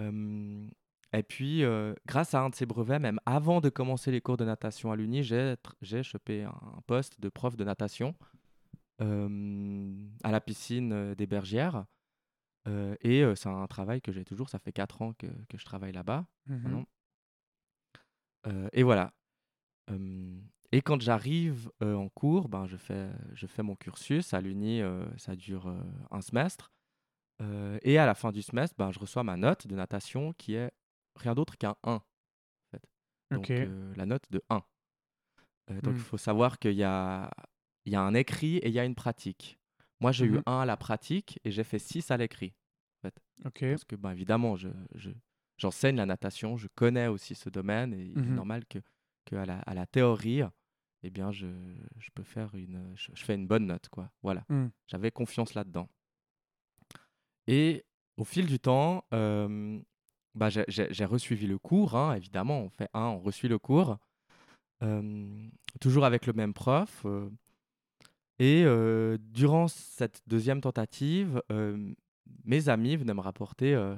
Euh, 0.00 0.66
et 1.12 1.22
puis, 1.22 1.62
euh, 1.62 1.94
grâce 2.06 2.34
à 2.34 2.40
un 2.40 2.48
de 2.48 2.54
ces 2.54 2.66
brevets, 2.66 2.98
même 3.00 3.20
avant 3.26 3.60
de 3.60 3.68
commencer 3.68 4.10
les 4.10 4.22
cours 4.22 4.38
de 4.38 4.44
natation 4.44 4.92
à 4.92 4.96
l'Uni, 4.96 5.22
j'ai 5.22 6.02
chopé 6.02 6.44
un 6.44 6.82
poste 6.86 7.20
de 7.20 7.28
prof 7.28 7.54
de 7.56 7.64
natation 7.64 8.14
euh, 9.00 10.08
à 10.24 10.32
la 10.32 10.40
piscine 10.40 10.92
euh, 10.92 11.14
des 11.14 11.26
Bergières. 11.26 11.86
Euh, 12.68 12.94
et 13.00 13.22
euh, 13.22 13.34
c'est 13.34 13.48
un 13.48 13.66
travail 13.66 14.00
que 14.00 14.12
j'ai 14.12 14.24
toujours. 14.24 14.48
Ça 14.48 14.58
fait 14.58 14.72
4 14.72 15.02
ans 15.02 15.12
que, 15.14 15.26
que 15.48 15.58
je 15.58 15.64
travaille 15.64 15.92
là-bas. 15.92 16.26
Euh, 18.46 18.68
et 18.72 18.82
voilà. 18.82 19.12
Et 20.70 20.82
quand 20.82 21.00
j'arrive 21.00 21.70
en 21.80 22.10
cours, 22.10 22.48
ben, 22.50 22.66
je, 22.66 22.76
fais, 22.76 23.10
je 23.32 23.46
fais 23.46 23.62
mon 23.62 23.74
cursus. 23.74 24.34
À 24.34 24.40
l'Uni, 24.42 24.82
ça 25.16 25.34
dure 25.34 25.74
un 26.10 26.20
semestre. 26.20 26.72
Et 27.40 27.96
à 27.96 28.04
la 28.04 28.14
fin 28.14 28.32
du 28.32 28.42
semestre, 28.42 28.76
ben, 28.76 28.90
je 28.92 28.98
reçois 28.98 29.24
ma 29.24 29.38
note 29.38 29.66
de 29.66 29.74
natation 29.74 30.34
qui 30.34 30.54
est 30.54 30.70
rien 31.16 31.34
d'autre 31.34 31.56
qu'un 31.56 31.74
1. 31.84 31.92
En 31.92 32.02
fait. 32.70 32.82
Donc 33.30 33.50
la 33.96 34.04
note 34.04 34.30
de 34.30 34.42
1. 34.50 34.62
Euh, 35.70 35.80
donc 35.80 35.94
il 35.96 36.00
faut 36.00 36.18
savoir 36.18 36.58
qu'il 36.58 36.72
y 36.72 36.84
a, 36.84 37.30
y 37.86 37.94
a 37.94 38.00
un 38.00 38.14
écrit 38.14 38.56
et 38.58 38.68
il 38.68 38.74
y 38.74 38.78
a 38.78 38.84
une 38.84 38.94
pratique. 38.94 39.58
Moi, 40.00 40.12
j'ai 40.12 40.26
eu 40.26 40.32
Mhm. 40.36 40.42
1 40.46 40.60
à 40.60 40.66
la 40.66 40.76
pratique 40.76 41.40
et 41.44 41.50
j'ai 41.50 41.64
fait 41.64 41.78
6 41.78 42.10
à 42.10 42.16
l'écrit. 42.16 42.54
En 42.98 43.08
fait. 43.08 43.20
Ok. 43.44 43.60
Parce 43.70 43.84
que, 43.84 43.96
ben, 43.96 44.10
évidemment, 44.12 44.56
je, 44.56 44.68
je- 44.94 45.10
j'enseigne 45.56 45.96
la 45.96 46.06
natation, 46.06 46.56
je 46.56 46.68
connais 46.74 47.06
aussi 47.08 47.34
ce 47.34 47.48
domaine 47.48 47.92
et 47.94 48.02
il 48.04 48.18
est 48.18 48.22
Mhm. 48.22 48.34
normal 48.34 48.64
que, 48.66 48.78
que 49.24 49.36
à, 49.36 49.44
la, 49.44 49.58
à 49.60 49.74
la 49.74 49.86
théorie, 49.86 50.42
eh 51.02 51.10
bien, 51.10 51.30
je, 51.32 51.46
je 51.98 52.10
peux 52.14 52.22
faire 52.24 52.54
une, 52.54 52.92
je, 52.96 53.10
je 53.14 53.24
fais 53.24 53.34
une 53.34 53.46
bonne 53.46 53.66
note, 53.66 53.88
quoi. 53.88 54.10
Voilà. 54.22 54.44
Mm. 54.48 54.66
J'avais 54.86 55.10
confiance 55.10 55.54
là-dedans. 55.54 55.88
Et 57.46 57.84
au 58.16 58.24
fil 58.24 58.46
du 58.46 58.58
temps, 58.58 59.04
euh, 59.14 59.80
bah, 60.34 60.48
j'ai, 60.50 61.04
resuivi 61.04 61.46
le 61.46 61.58
cours, 61.58 61.96
hein, 61.96 62.14
évidemment. 62.14 62.60
On 62.62 62.68
fait 62.70 62.88
un, 62.94 63.04
on 63.06 63.20
resuit 63.20 63.48
le 63.48 63.58
cours, 63.58 63.98
euh, 64.82 65.48
toujours 65.80 66.04
avec 66.04 66.26
le 66.26 66.32
même 66.32 66.52
prof. 66.54 67.02
euh, 67.04 67.30
et 68.38 68.62
euh, 68.64 69.18
durant 69.20 69.66
cette 69.68 70.22
deuxième 70.26 70.60
tentative, 70.60 71.42
euh, 71.50 71.92
mes 72.44 72.68
amis 72.68 72.96
venaient 72.96 73.14
me 73.14 73.20
rapporter 73.20 73.74
euh, 73.74 73.96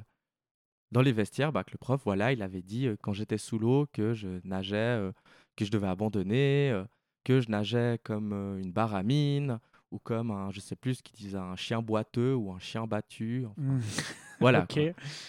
dans 0.91 1.01
les 1.01 1.11
vestiaires, 1.11 1.51
bah, 1.51 1.63
que 1.63 1.71
le 1.71 1.77
prof, 1.77 2.01
voilà, 2.03 2.33
il 2.33 2.41
avait 2.41 2.63
dit 2.63 2.89
quand 3.01 3.13
j'étais 3.13 3.37
sous 3.37 3.59
l'eau 3.59 3.87
que 3.93 4.13
je 4.13 4.39
nageais, 4.43 5.11
que 5.55 5.63
je 5.63 5.71
devais 5.71 5.87
abandonner, 5.87 6.83
que 7.23 7.39
je 7.39 7.49
nageais 7.49 7.99
comme 8.03 8.33
une 8.59 8.73
baramine 8.73 9.59
ou 9.91 9.99
comme 9.99 10.31
un, 10.31 10.51
je 10.51 10.59
sais 10.59 10.75
plus 10.75 10.95
ce 10.95 11.03
qu'il 11.03 11.15
disait, 11.15 11.37
un 11.37 11.55
chien 11.55 11.81
boiteux 11.81 12.35
ou 12.35 12.51
un 12.51 12.59
chien 12.59 12.87
battu. 12.87 13.45
enfin, 13.45 13.61
Mm. 13.61 13.79
voilà. 14.41 14.67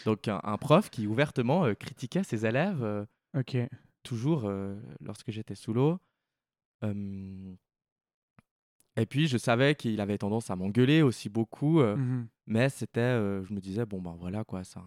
Donc 0.04 0.26
un, 0.26 0.40
un 0.42 0.56
prof 0.56 0.90
qui 0.90 1.06
ouvertement 1.06 1.72
critiquait 1.74 2.24
ses 2.24 2.44
élèves 2.44 3.06
toujours 4.02 4.50
lorsque 5.00 5.30
j'étais 5.30 5.54
sous 5.54 5.72
l'eau. 5.72 6.00
Et 8.96 9.06
puis 9.06 9.26
je 9.26 9.38
savais 9.38 9.74
qu'il 9.74 10.00
avait 10.00 10.18
tendance 10.18 10.50
à 10.50 10.56
m'engueuler 10.56 11.02
aussi 11.02 11.28
beaucoup, 11.28 11.80
euh, 11.80 11.96
Mhm. 11.96 12.28
mais 12.46 12.68
c'était, 12.68 13.00
euh, 13.00 13.42
je 13.44 13.54
me 13.54 13.60
disais 13.60 13.86
bon 13.86 14.00
ben 14.02 14.14
voilà 14.18 14.44
quoi, 14.44 14.64
ça, 14.64 14.82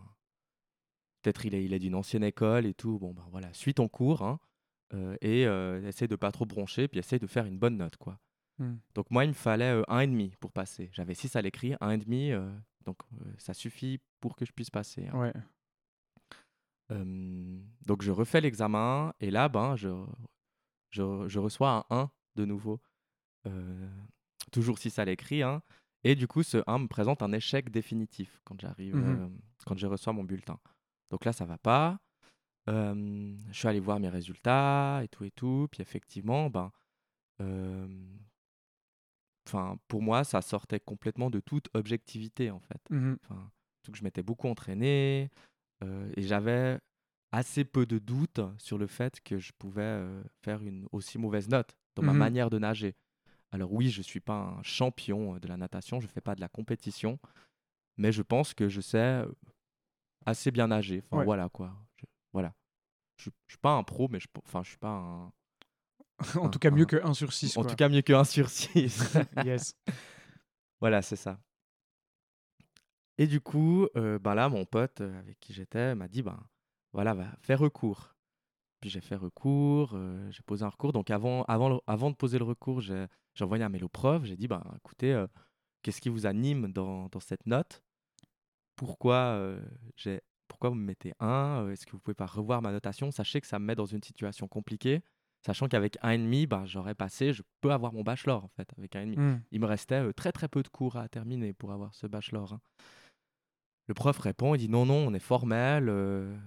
peut-être 1.22 1.46
il 1.46 1.56
est, 1.56 1.64
il 1.66 1.74
est 1.74 1.80
d'une 1.80 1.96
ancienne 1.96 2.24
école 2.24 2.66
et 2.68 2.74
tout, 2.74 3.00
bon 3.00 3.14
ben 3.14 3.26
voilà, 3.32 3.52
suis 3.54 3.74
ton 3.74 3.88
cours 3.88 4.22
hein, 4.22 4.40
euh, 4.94 5.16
et 5.22 5.48
euh, 5.48 5.82
essaye 5.88 6.08
de 6.08 6.16
pas 6.16 6.32
trop 6.32 6.46
broncher, 6.46 6.88
puis 6.88 7.00
essaye 7.00 7.20
de 7.20 7.26
faire 7.28 7.46
une 7.46 7.58
bonne 7.58 7.78
note 7.78 7.98
quoi. 7.98 8.20
Mm. 8.60 8.76
Donc 8.94 9.10
moi 9.10 9.26
il 9.26 9.30
me 9.30 9.34
fallait 9.34 9.72
euh, 9.74 9.84
un 9.88 10.00
et 10.02 10.08
demi 10.08 10.36
pour 10.40 10.52
passer. 10.52 10.90
J'avais 10.94 11.16
6 11.16 11.36
à 11.36 11.42
l'écrit, 11.42 11.74
un 11.82 11.90
et 11.92 11.98
demi, 11.98 12.32
euh, 12.32 12.48
donc 12.86 12.98
euh, 13.22 13.26
ça 13.40 13.54
suffit 13.56 14.00
pour 14.20 14.36
que 14.36 14.46
je 14.46 14.52
puisse 14.54 14.70
passer. 14.70 15.08
hein. 15.08 15.20
Ouais. 15.20 15.34
Euh, 16.92 17.60
donc 17.88 18.04
je 18.04 18.12
refais 18.12 18.42
l'examen 18.42 19.14
et 19.20 19.32
là, 19.32 19.50
ben, 19.50 19.76
je, 19.76 19.90
je, 20.92 21.28
je 21.28 21.40
reçois 21.40 21.88
un 21.90 22.02
1 22.02 22.12
de 22.36 22.46
nouveau. 22.46 22.80
Euh, 23.48 23.88
toujours 24.52 24.78
6 24.78 24.98
à 25.00 25.06
l'écrit. 25.06 25.42
hein. 25.44 25.62
Et 26.04 26.16
du 26.16 26.28
coup, 26.28 26.44
ce 26.44 26.64
1 26.68 26.80
me 26.80 26.88
présente 26.88 27.22
un 27.22 27.32
échec 27.32 27.70
définitif 27.72 28.40
quand 28.44 28.60
j'arrive, 28.60 28.96
Mhm. 28.96 29.22
euh, 29.22 29.28
quand 29.66 29.78
je 29.78 29.88
reçois 29.88 30.14
mon 30.14 30.24
bulletin. 30.24 30.60
Donc 31.10 31.26
là, 31.26 31.34
ça 31.34 31.46
va 31.46 31.58
pas. 31.58 32.00
Je 32.68 33.36
suis 33.52 33.68
allé 33.68 33.80
voir 33.80 34.00
mes 34.00 34.10
résultats 34.10 35.02
et 35.04 35.08
tout 35.08 35.24
et 35.24 35.32
tout. 35.32 35.68
Puis 35.72 35.82
effectivement, 35.82 36.50
ben, 36.50 36.72
enfin, 39.48 39.78
pour 39.88 40.02
moi, 40.02 40.24
ça 40.24 40.42
sortait 40.42 40.80
complètement 40.80 41.30
de 41.30 41.40
toute 41.40 41.70
objectivité 41.76 42.52
en 42.52 42.60
fait. 42.60 42.82
Enfin, 43.24 43.52
que 43.92 43.98
je 43.98 44.04
m'étais 44.04 44.24
beaucoup 44.24 44.48
entraîné 44.48 45.30
euh, 45.84 46.12
et 46.16 46.24
j'avais 46.24 46.80
assez 47.32 47.66
peu 47.66 47.86
de 47.86 48.00
doutes 48.00 48.42
sur 48.58 48.78
le 48.80 48.88
fait 48.88 49.22
que 49.22 49.38
je 49.38 49.52
pouvais 49.60 49.82
euh, 49.84 50.24
faire 50.44 50.64
une 50.64 50.88
aussi 50.92 51.18
mauvaise 51.20 51.50
note 51.50 51.76
dans 51.96 52.02
ma 52.04 52.14
Mhm. 52.14 52.20
manière 52.20 52.50
de 52.50 52.58
nager. 52.60 52.96
Alors 53.52 53.72
oui, 53.72 53.90
je 53.90 54.00
ne 54.00 54.04
suis 54.04 54.20
pas 54.20 54.56
un 54.58 54.64
champion 54.64 55.38
de 55.38 55.48
la 55.48 55.58
natation, 55.58 56.00
je 56.02 56.08
ne 56.08 56.12
fais 56.12 56.22
pas 56.22 56.36
de 56.36 56.42
la 56.42 56.50
compétition, 56.50 57.20
mais 57.98 58.12
je 58.12 58.22
pense 58.22 58.54
que 58.54 58.68
je 58.68 58.82
sais 58.82 59.24
assez 60.26 60.52
bien 60.52 60.68
nager. 60.68 61.02
Enfin 61.06 61.20
Ouais. 61.20 61.26
voilà 61.26 61.50
quoi. 61.50 61.74
Je, 61.98 62.06
voilà. 62.34 62.54
Je, 63.18 63.30
je 63.48 63.54
suis 63.54 63.60
pas 63.60 63.72
un 63.74 63.84
pro, 63.84 64.08
mais 64.10 64.20
je, 64.20 64.28
enfin 64.46 64.62
je 64.64 64.70
suis 64.70 64.78
pas 64.78 64.90
un. 64.90 65.32
en 66.40 66.46
un- 66.46 66.50
tout 66.50 66.60
cas, 66.60 66.72
mieux 66.72 66.84
un- 66.84 66.86
que 66.86 67.04
1 67.06 67.14
sur 67.14 67.32
6. 67.34 67.58
en 67.58 67.64
tout 67.64 67.76
cas 67.76 67.88
mieux 67.90 68.02
que 68.02 68.14
1 68.14 68.24
sur 68.26 68.50
6. 68.50 69.18
yes. 69.46 69.76
Voilà, 70.82 71.02
c'est 71.02 71.16
ça. 71.16 71.40
Et 73.18 73.28
du 73.28 73.40
coup, 73.40 73.88
euh, 73.96 74.20
ben 74.20 74.36
là, 74.36 74.50
mon 74.50 74.66
pote 74.66 75.00
avec 75.02 75.40
qui 75.40 75.54
j'étais 75.54 75.96
m'a 75.96 76.08
dit, 76.10 76.22
ben 76.22 76.38
voilà, 76.92 77.14
va 77.14 77.26
faire 77.42 77.60
recours. 77.60 78.15
Puis 78.86 78.92
j'ai 78.92 79.02
fait 79.02 79.16
recours, 79.16 79.94
euh, 79.96 80.30
j'ai 80.30 80.44
posé 80.44 80.64
un 80.64 80.70
recours. 80.70 80.94
Donc 80.94 81.10
avant, 81.10 81.42
avant, 81.46 81.70
le- 81.70 81.80
avant 81.88 82.12
de 82.12 82.16
poser 82.16 82.38
le 82.38 82.44
recours, 82.46 82.82
j'ai 82.82 83.08
envoyé 83.42 83.64
un 83.64 83.70
mail 83.70 83.84
au 83.84 83.90
prof. 83.90 84.24
J'ai 84.26 84.36
dit, 84.38 84.48
ben 84.48 84.62
écoutez, 84.78 85.12
euh, 85.12 85.26
qu'est-ce 85.82 86.00
qui 86.00 86.10
vous 86.10 86.28
anime 86.28 86.72
dans, 86.72 87.08
dans 87.10 87.20
cette 87.20 87.48
note? 87.48 87.82
Pourquoi 88.76 89.16
euh, 89.16 89.60
j'ai 89.96 90.22
pourquoi 90.48 90.70
vous 90.70 90.76
me 90.76 90.84
mettez 90.86 91.14
1 91.20 91.68
Est-ce 91.72 91.88
que 91.88 91.94
vous 91.94 92.00
pouvez 92.00 92.14
pas 92.14 92.28
revoir 92.28 92.62
ma 92.62 92.72
notation? 92.72 93.10
Sachez 93.10 93.42
que 93.42 93.48
ça 93.48 93.58
me 93.58 93.66
met 93.66 93.74
dans 93.74 93.88
une 93.88 94.04
situation 94.04 94.48
compliquée, 94.48 95.02
sachant 95.44 95.68
qu'avec 95.68 95.98
1,5, 96.04 96.46
ben, 96.48 96.66
j'aurais 96.68 96.94
passé, 96.94 97.34
je 97.34 97.42
peux 97.62 97.72
avoir 97.72 97.92
mon 97.92 98.04
bachelor 98.04 98.44
en 98.44 98.50
fait, 98.50 98.70
avec 98.78 98.96
1,5 98.96 99.18
Mm. 99.18 99.42
il 99.50 99.62
me 99.62 99.66
restait 99.66 100.14
très 100.14 100.32
très 100.32 100.48
peu 100.48 100.62
de 100.62 100.68
cours 100.68 100.96
à 100.98 101.10
terminer 101.10 101.54
pour 101.54 101.72
avoir 101.72 101.96
ce 101.96 102.06
bachelor. 102.06 102.54
hein. 102.54 102.62
Le 103.88 103.96
prof 103.96 104.20
répond, 104.20 104.54
il 104.54 104.60
dit 104.60 104.70
non, 104.70 104.86
non, 104.86 105.08
on 105.08 105.14
est 105.16 105.20
formel. 105.20 105.90
euh, 105.90 106.38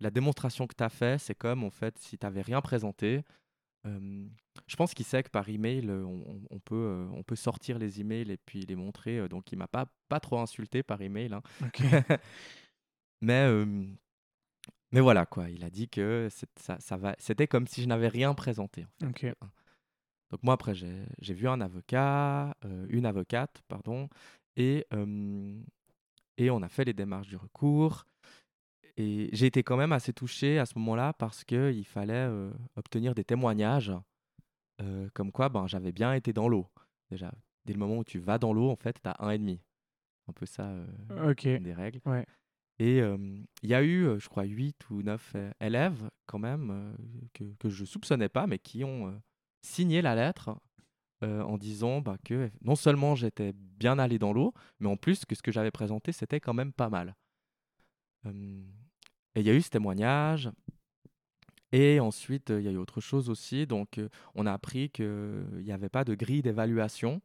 la 0.00 0.10
démonstration 0.10 0.66
que 0.66 0.74
tu 0.76 0.84
as 0.84 0.88
fait, 0.88 1.18
c'est 1.18 1.34
comme 1.34 1.64
en 1.64 1.70
fait 1.70 1.98
si 1.98 2.16
tu 2.18 2.24
n'avais 2.26 2.42
rien 2.42 2.60
présenté. 2.60 3.22
Euh, 3.86 4.26
je 4.66 4.76
pense 4.76 4.92
qu'il 4.92 5.06
sait 5.06 5.22
que 5.22 5.30
par 5.30 5.48
email, 5.48 5.88
on, 5.90 6.42
on- 6.50 6.58
peut, 6.58 6.74
euh, 6.74 7.06
on 7.14 7.22
peut 7.22 7.36
sortir 7.36 7.78
les 7.78 8.00
emails 8.00 8.30
et 8.30 8.36
puis 8.36 8.60
les 8.66 8.74
montrer. 8.76 9.28
donc 9.28 9.50
il 9.52 9.56
m'a 9.58 9.68
pas, 9.68 9.86
pas 10.08 10.20
trop 10.20 10.38
insulté 10.40 10.82
par 10.82 11.00
email. 11.00 11.32
hein. 11.32 11.42
Mais, 13.20 13.48
mais 14.92 15.00
voilà, 15.00 15.26
quoi. 15.26 15.50
Il 15.50 15.64
a 15.64 15.70
dit 15.70 15.88
que 15.88 16.28
ça, 16.56 16.78
ça 16.80 16.96
va, 16.96 17.14
c'était 17.18 17.46
comme 17.48 17.66
si 17.66 17.82
je 17.82 17.88
n'avais 17.88 18.08
rien 18.08 18.34
présenté. 18.34 18.84
en 19.02 19.12
fait. 19.12 19.30
Ok. 19.30 19.34
Donc 20.30 20.42
moi, 20.42 20.54
après, 20.54 20.74
j'ai 20.74 21.04
j'ai 21.20 21.34
vu 21.34 21.48
un 21.48 21.60
avocat, 21.60 22.54
une 22.88 23.06
avocate, 23.06 23.62
pardon, 23.68 24.08
et, 24.56 24.86
et 26.36 26.50
on 26.50 26.62
a 26.62 26.68
fait 26.68 26.84
les 26.84 26.92
démarches 26.94 27.28
du 27.28 27.36
recours. 27.36 28.04
Et 29.00 29.30
j'ai 29.32 29.46
été 29.46 29.62
quand 29.62 29.76
même 29.76 29.92
assez 29.92 30.12
touché 30.12 30.58
à 30.58 30.66
ce 30.66 30.76
moment-là 30.78 31.12
parce 31.14 31.44
qu'il 31.44 31.86
fallait 31.86 32.14
euh, 32.14 32.50
obtenir 32.76 33.14
des 33.14 33.24
témoignages 33.24 33.92
euh, 34.80 35.08
comme 35.14 35.32
quoi 35.32 35.48
ben, 35.48 35.66
j'avais 35.66 35.92
bien 35.92 36.12
été 36.12 36.32
dans 36.32 36.48
l'eau. 36.48 36.66
Déjà, 37.10 37.32
dès 37.64 37.72
le 37.72 37.78
moment 37.78 37.98
où 37.98 38.04
tu 38.04 38.18
vas 38.18 38.38
dans 38.38 38.52
l'eau, 38.52 38.70
en 38.70 38.76
fait, 38.76 39.00
tu 39.02 39.08
as 39.08 39.16
un 39.20 39.30
et 39.30 39.38
demi. 39.38 39.60
Un 40.28 40.32
peu 40.32 40.46
ça, 40.46 40.66
euh, 40.66 41.34
des 41.58 41.74
règles. 41.74 42.00
Ouais. 42.04 42.26
Et 42.80 42.98
il 42.98 43.68
y 43.68 43.74
a 43.74 43.82
eu, 43.82 44.20
je 44.20 44.28
crois, 44.28 44.44
8 44.44 44.90
ou 44.90 45.02
9 45.02 45.32
euh, 45.34 45.50
élèves 45.60 46.08
quand 46.26 46.38
même 46.38 46.94
que, 47.34 47.42
que 47.58 47.68
je 47.68 47.84
soupçonnais 47.84 48.28
pas, 48.28 48.46
mais 48.46 48.60
qui 48.60 48.84
ont 48.84 49.20
signé 49.62 50.00
la 50.00 50.14
lettre 50.14 50.56
en 51.22 51.58
disant 51.58 52.00
bah, 52.00 52.16
que 52.24 52.48
non 52.62 52.76
seulement 52.76 53.16
j'étais 53.16 53.52
bien 53.52 53.98
allé 53.98 54.20
dans 54.20 54.32
l'eau, 54.32 54.54
mais 54.78 54.88
en 54.88 54.96
plus 54.96 55.24
que 55.24 55.34
ce 55.34 55.42
que 55.42 55.50
j'avais 55.50 55.72
présenté, 55.72 56.12
c'était 56.12 56.38
quand 56.38 56.54
même 56.54 56.72
pas 56.72 56.88
mal. 56.88 57.16
Et 59.34 59.40
il 59.40 59.46
y 59.46 59.50
a 59.50 59.54
eu 59.54 59.62
ce 59.62 59.70
témoignage. 59.70 60.50
Et 61.72 62.00
ensuite, 62.00 62.50
il 62.50 62.62
y 62.62 62.68
a 62.68 62.72
eu 62.72 62.78
autre 62.78 63.00
chose 63.00 63.28
aussi. 63.28 63.66
Donc, 63.66 63.98
euh, 63.98 64.08
on 64.34 64.46
a 64.46 64.52
appris 64.52 64.90
qu'il 64.90 65.62
n'y 65.62 65.72
avait 65.72 65.90
pas 65.90 66.04
de 66.04 66.14
grille 66.14 66.42
d'évaluation 66.42 67.20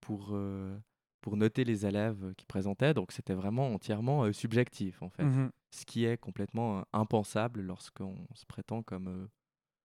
pour, 0.00 0.28
euh, 0.32 0.78
pour 1.20 1.36
noter 1.36 1.64
les 1.64 1.86
élèves 1.86 2.34
qui 2.36 2.46
présentaient. 2.46 2.94
Donc, 2.94 3.10
c'était 3.10 3.34
vraiment 3.34 3.72
entièrement 3.72 4.24
euh, 4.24 4.32
subjectif, 4.32 5.02
en 5.02 5.08
fait. 5.08 5.24
Mhm. 5.24 5.50
Ce 5.72 5.84
qui 5.84 6.04
est 6.04 6.16
complètement 6.16 6.84
impensable 6.92 7.62
lorsqu'on 7.62 8.14
se 8.34 8.46
prétend 8.46 8.82
comme, 8.82 9.08
euh, 9.08 9.26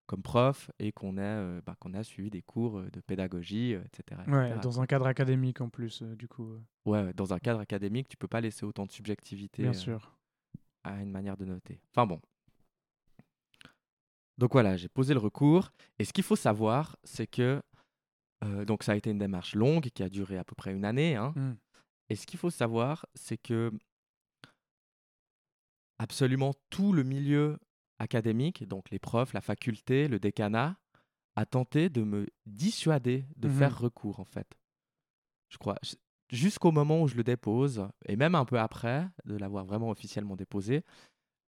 comme 0.06 0.22
prof 0.22 0.70
et 0.78 0.92
qu'on 0.92 1.18
euh, 1.18 1.62
bah, 1.66 1.76
a 1.94 2.04
suivi 2.04 2.30
des 2.30 2.44
cours 2.44 2.82
de 2.82 3.00
pédagogie, 3.00 3.74
euh, 3.74 3.82
etc. 3.86 4.22
Ouais, 4.28 4.50
etc., 4.50 4.60
dans 4.62 4.82
un 4.82 4.86
cadre 4.86 5.08
académique 5.08 5.62
en 5.62 5.70
plus, 5.70 6.04
du 6.04 6.28
coup. 6.28 6.52
Ouais, 6.86 7.12
dans 7.14 7.34
un 7.34 7.40
cadre 7.40 7.60
académique, 7.60 8.08
tu 8.08 8.18
peux 8.18 8.28
pas 8.28 8.42
laisser 8.42 8.66
autant 8.66 8.86
de 8.86 8.92
subjectivité 8.92 9.64
bien 9.64 9.74
sûr. 9.74 10.19
À 10.94 11.02
une 11.02 11.12
manière 11.12 11.38
de 11.38 11.46
noter. 11.46 11.80
Enfin 11.92 12.06
bon. 12.06 12.20
Donc 14.38 14.54
voilà, 14.54 14.78
j'ai 14.78 14.88
posé 14.90 15.14
le 15.14 15.20
recours. 15.20 15.72
Et 16.00 16.06
ce 16.06 16.14
qu'il 16.14 16.24
faut 16.24 16.36
savoir, 16.36 16.98
c'est 17.04 17.28
que 17.28 17.62
euh, 18.44 18.64
donc 18.66 18.84
ça 18.84 18.94
a 18.94 18.96
été 18.96 19.10
une 19.12 19.18
démarche 19.18 19.54
longue 19.56 19.90
qui 19.90 20.02
a 20.04 20.10
duré 20.10 20.38
à 20.38 20.44
peu 20.44 20.56
près 20.56 20.74
une 20.74 20.86
année. 20.86 21.16
hein. 21.16 21.34
Mm. 21.36 21.54
Et 22.10 22.16
ce 22.16 22.26
qu'il 22.26 22.40
faut 22.40 22.50
savoir, 22.50 23.06
c'est 23.16 23.38
que 23.38 23.72
absolument 26.00 26.54
tout 26.70 26.94
le 26.94 27.04
milieu 27.04 27.60
académique, 28.00 28.66
donc 28.66 28.90
les 28.92 29.00
profs, 29.00 29.34
la 29.34 29.42
faculté, 29.42 30.08
le 30.08 30.20
décanat, 30.20 30.78
a 31.36 31.46
tenté 31.46 31.90
de 31.90 32.04
me 32.04 32.28
dissuader 32.46 33.26
de 33.36 33.48
Mhm. 33.50 33.58
faire 33.58 33.78
recours 33.78 34.20
en 34.20 34.26
fait. 34.26 34.58
Je 35.50 35.58
crois. 35.58 35.78
Jusqu'au 36.30 36.72
moment 36.72 37.02
où 37.02 37.08
je 37.08 37.16
le 37.16 37.24
dépose, 37.24 37.88
et 38.06 38.16
même 38.16 38.36
un 38.36 38.46
peu 38.46 38.60
après 38.60 39.08
de 39.26 39.36
l'avoir 39.36 39.66
vraiment 39.66 39.90
officiellement 39.90 40.36
déposé, 40.36 40.84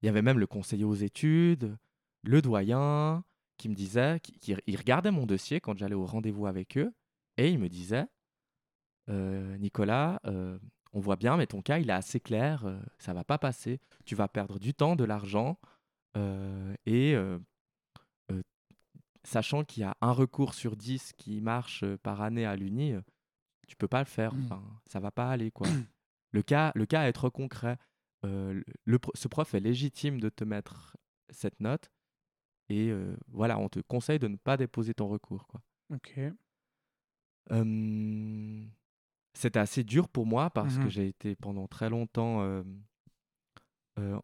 il 0.02 0.06
y 0.06 0.08
avait 0.08 0.22
même 0.22 0.38
le 0.38 0.46
conseiller 0.46 0.84
aux 0.84 0.94
études, 0.94 1.76
le 2.22 2.42
doyen, 2.42 3.24
qui 3.56 3.68
me 3.68 3.74
disait, 3.74 4.20
qui, 4.20 4.54
il 4.66 4.76
regardait 4.76 5.10
mon 5.10 5.26
dossier 5.26 5.60
quand 5.60 5.76
j'allais 5.76 5.94
au 5.94 6.06
rendez-vous 6.06 6.46
avec 6.46 6.78
eux, 6.78 6.92
et 7.36 7.50
il 7.50 7.58
me 7.58 7.68
disait, 7.68 8.06
euh, 9.10 9.56
Nicolas, 9.58 10.20
euh, 10.26 10.58
on 10.92 11.00
voit 11.00 11.16
bien, 11.16 11.36
mais 11.36 11.46
ton 11.46 11.60
cas, 11.60 11.78
il 11.78 11.90
est 11.90 11.94
assez 11.94 12.20
clair, 12.20 12.64
euh, 12.64 12.78
ça 12.98 13.12
va 13.12 13.24
pas 13.24 13.38
passer, 13.38 13.80
tu 14.04 14.14
vas 14.14 14.28
perdre 14.28 14.58
du 14.58 14.74
temps, 14.74 14.96
de 14.96 15.04
l'argent, 15.04 15.58
euh, 16.16 16.74
et 16.86 17.16
sachant 19.24 19.62
qu'il 19.62 19.82
y 19.82 19.84
a 19.84 19.94
un 20.00 20.12
recours 20.12 20.54
sur 20.54 20.74
10 20.74 21.12
qui 21.18 21.42
marche 21.42 21.84
par 21.96 22.22
année 22.22 22.46
à 22.46 22.56
l'Uni, 22.56 22.94
tu 23.68 23.76
peux 23.76 23.86
pas 23.88 24.00
le 24.00 24.06
faire, 24.06 24.34
Mm. 24.34 24.42
enfin, 24.44 24.62
ça 24.86 24.98
va 24.98 25.10
pas 25.12 25.30
aller, 25.30 25.50
quoi. 25.52 25.66
le, 26.32 26.42
cas, 26.42 26.72
le 26.74 26.84
cas 26.86 27.06
est 27.06 27.12
trop 27.12 27.30
concret. 27.30 27.78
Euh, 28.24 28.60
le, 28.84 28.98
ce 29.14 29.28
prof 29.28 29.54
est 29.54 29.60
légitime 29.60 30.18
de 30.20 30.28
te 30.28 30.42
mettre 30.42 30.96
cette 31.30 31.60
note, 31.60 31.90
et 32.68 32.90
euh, 32.90 33.16
voilà, 33.28 33.58
on 33.58 33.68
te 33.68 33.78
conseille 33.80 34.18
de 34.18 34.26
ne 34.28 34.36
pas 34.36 34.56
déposer 34.56 34.92
ton 34.94 35.06
recours, 35.08 35.46
quoi. 35.46 35.62
Ok. 35.94 36.18
Euh, 37.52 38.66
C'était 39.34 39.58
assez 39.60 39.84
dur 39.84 40.08
pour 40.08 40.26
moi 40.26 40.50
parce 40.50 40.76
que 40.78 40.82
Mhm. 40.84 40.90
j'ai 40.90 41.08
été 41.08 41.36
pendant 41.36 41.68
très 41.68 41.88
longtemps 41.88 42.42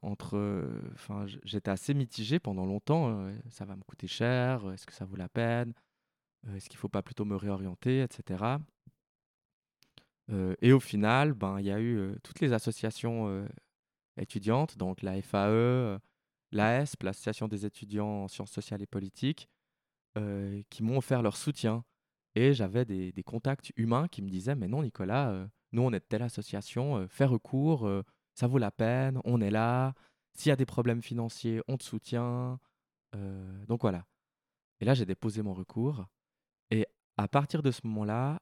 entre. 0.03 0.69
Enfin, 0.93 1.27
j'étais 1.45 1.71
assez 1.71 1.95
mitigé 1.95 2.39
pendant 2.39 2.67
longtemps. 2.67 3.29
ça 3.49 3.65
va 3.65 3.77
me 3.77 3.83
coûter 3.83 4.07
cher 4.09 4.71
Est-ce 4.73 4.87
que 4.87 4.93
ça 4.93 5.05
vaut 5.05 5.17
la 5.17 5.29
peine 5.29 5.73
Est-ce 6.55 6.69
qu'il 6.69 6.79
faut 6.79 6.89
pas 6.89 7.03
plutôt 7.03 7.25
me 7.25 7.37
réorienter, 7.37 8.03
etc. 8.03 8.45
Et 10.61 10.73
au 10.73 10.81
final, 10.81 11.35
ben, 11.35 11.61
il 11.61 11.67
y 11.67 11.71
a 11.71 11.81
eu 11.81 12.15
toutes 12.23 12.41
les 12.41 12.53
associations 12.53 13.47
étudiantes, 14.17 14.79
donc 14.79 15.03
la 15.03 15.21
FAE, 15.21 15.99
l'AS, 16.53 16.95
l'Association 17.03 17.49
des 17.49 17.67
étudiants 17.67 18.25
en 18.25 18.29
sciences 18.29 18.53
sociales 18.53 18.83
et 18.83 18.87
politiques, 18.87 19.49
qui 20.71 20.83
m'ont 20.83 20.99
offert 20.99 21.23
leur 21.23 21.37
soutien. 21.37 21.85
Et 22.35 22.53
j'avais 22.53 22.85
des, 22.85 23.13
des 23.13 23.23
contacts 23.23 23.73
humains 23.77 24.09
qui 24.09 24.23
me 24.23 24.29
disaient, 24.29 24.55
mais 24.55 24.69
non, 24.69 24.83
Nicolas, 24.83 25.47
nous, 25.73 25.83
on 25.83 25.93
est 25.93 26.01
de 26.01 26.05
telle 26.05 26.23
association, 26.23 27.07
fais 27.09 27.27
recours, 27.27 27.89
ça 28.35 28.47
vaut 28.47 28.59
la 28.59 28.71
peine, 28.71 29.21
on 29.25 29.41
est 29.41 29.51
là. 29.51 29.95
S'il 30.33 30.49
y 30.49 30.53
a 30.53 30.57
des 30.57 30.67
problèmes 30.67 31.03
financiers, 31.03 31.61
on 31.69 31.77
te 31.77 31.85
soutient. 31.85 32.59
Donc 33.69 33.83
voilà. 33.83 34.07
Et 34.81 34.85
là, 34.85 34.95
j'ai 34.95 35.07
déposé 35.07 35.43
mon 35.43 35.53
recours. 35.53 36.07
Et 36.71 36.87
à 37.17 37.29
partir 37.29 37.63
de 37.63 37.71
ce 37.71 37.87
moment-là, 37.87 38.41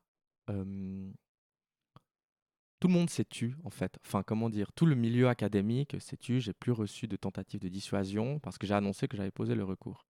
tout 2.83 2.89
le 2.89 2.95
monde 2.95 3.11
s'est 3.11 3.25
tu, 3.25 3.55
en 3.63 3.71
fait. 3.71 3.97
Enfin, 4.05 4.25
comment 4.25 4.51
dire, 4.51 4.73
tout 4.73 4.87
le 4.87 4.97
milieu 4.97 5.29
académique 5.29 5.95
s'est 6.01 6.17
tu. 6.17 6.41
J'ai 6.41 6.53
plus 6.53 6.73
reçu 6.73 7.07
de 7.07 7.15
tentative 7.15 7.61
de 7.61 7.69
dissuasion 7.69 8.41
parce 8.41 8.59
que 8.59 8.67
j'ai 8.67 8.75
annoncé 8.75 9.07
que 9.07 9.17
j'avais 9.17 9.31
posé 9.31 9.55
le 9.55 9.63
recours. 9.63 10.05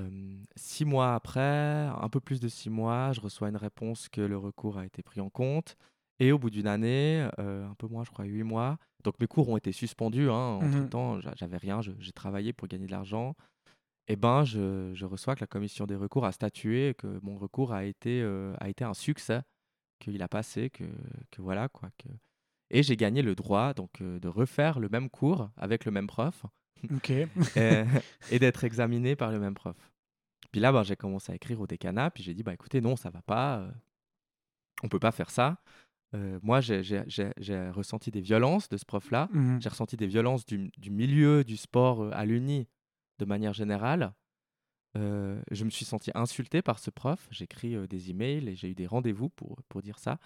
Euh, 0.00 0.42
six 0.56 0.84
mois 0.84 1.14
après, 1.14 1.86
un 1.86 2.08
peu 2.08 2.18
plus 2.18 2.40
de 2.40 2.48
six 2.48 2.68
mois, 2.68 3.12
je 3.12 3.20
reçois 3.20 3.48
une 3.48 3.56
réponse 3.56 4.08
que 4.08 4.20
le 4.20 4.36
recours 4.36 4.76
a 4.76 4.84
été 4.84 5.04
pris 5.04 5.20
en 5.20 5.30
compte. 5.30 5.76
Et 6.18 6.32
au 6.32 6.38
bout 6.40 6.50
d'une 6.50 6.66
année, 6.66 7.28
euh, 7.38 7.64
un 7.64 7.74
peu 7.74 7.86
moins, 7.86 8.02
je 8.02 8.10
crois, 8.10 8.24
huit 8.24 8.42
mois, 8.42 8.76
donc 9.04 9.14
mes 9.20 9.28
cours 9.28 9.48
ont 9.50 9.56
été 9.56 9.70
suspendus. 9.70 10.28
Hein, 10.30 10.58
Mhm. 10.60 10.66
Entre-temps, 10.80 11.20
j'a- 11.20 11.34
j'avais 11.36 11.58
rien, 11.58 11.80
j'ai 11.80 12.12
travaillé 12.12 12.52
pour 12.52 12.66
gagner 12.66 12.86
de 12.86 12.90
l'argent. 12.90 13.36
Et 14.08 14.16
ben, 14.16 14.42
je, 14.42 14.90
je 14.94 15.06
reçois 15.06 15.36
que 15.36 15.40
la 15.42 15.46
commission 15.46 15.86
des 15.86 15.94
recours 15.94 16.24
a 16.24 16.32
statué 16.32 16.96
que 16.98 17.20
mon 17.22 17.36
recours 17.36 17.72
a 17.72 17.84
été, 17.84 18.20
euh, 18.20 18.52
a 18.58 18.68
été 18.68 18.82
un 18.82 18.94
succès, 18.94 19.42
qu'il 20.00 20.20
a 20.22 20.28
passé, 20.28 20.68
que, 20.70 20.84
que 21.30 21.40
voilà 21.40 21.68
quoi. 21.68 21.90
Que... 21.98 22.08
Et 22.70 22.82
j'ai 22.82 22.96
gagné 22.96 23.22
le 23.22 23.34
droit 23.36 23.74
donc 23.74 24.00
euh, 24.00 24.18
de 24.18 24.26
refaire 24.28 24.80
le 24.80 24.88
même 24.88 25.08
cours 25.10 25.50
avec 25.56 25.84
le 25.84 25.92
même 25.92 26.06
prof 26.08 26.44
et, 27.56 27.84
et 28.32 28.38
d'être 28.40 28.64
examiné 28.64 29.14
par 29.14 29.30
le 29.30 29.38
même 29.38 29.54
prof. 29.54 29.76
Puis 30.52 30.60
là, 30.60 30.72
ben, 30.72 30.82
j'ai 30.82 30.96
commencé 30.96 31.30
à 31.30 31.34
écrire 31.36 31.60
au 31.60 31.66
décanat, 31.68 32.10
puis 32.10 32.24
j'ai 32.24 32.34
dit, 32.34 32.42
bah 32.42 32.52
écoutez, 32.54 32.80
non, 32.80 32.96
ça 32.96 33.10
va 33.10 33.22
pas, 33.22 33.58
euh, 33.60 33.70
on 34.82 34.88
peut 34.88 34.98
pas 34.98 35.12
faire 35.12 35.30
ça. 35.30 35.58
Euh, 36.14 36.40
moi, 36.42 36.60
j'ai- 36.60 36.82
ressenti 37.70 38.10
des 38.10 38.20
violences 38.20 38.68
de 38.68 38.76
ce 38.76 38.84
prof-là, 38.84 39.28
Mhm. 39.32 39.60
j'ai 39.62 39.68
ressenti 39.68 39.96
des 39.96 40.08
violences 40.08 40.44
du, 40.44 40.70
du 40.76 40.90
milieu 40.90 41.44
du 41.44 41.56
sport 41.56 42.02
euh, 42.02 42.10
à 42.14 42.24
l'Uni 42.24 42.66
de 43.20 43.24
manière 43.26 43.52
générale. 43.52 44.12
Euh, 44.96 45.40
je 45.50 45.64
me 45.64 45.70
suis 45.70 45.84
senti 45.84 46.10
insulté 46.14 46.62
par 46.62 46.78
ce 46.80 46.90
prof, 46.90 47.28
j'ai 47.30 47.44
écrit 47.44 47.76
euh, 47.76 47.86
des 47.86 48.10
emails 48.10 48.48
et 48.48 48.56
j'ai 48.56 48.70
eu 48.70 48.74
des 48.74 48.86
rendez-vous 48.88 49.28
pour, 49.28 49.62
pour 49.68 49.82
dire 49.82 49.98
ça. 49.98 50.18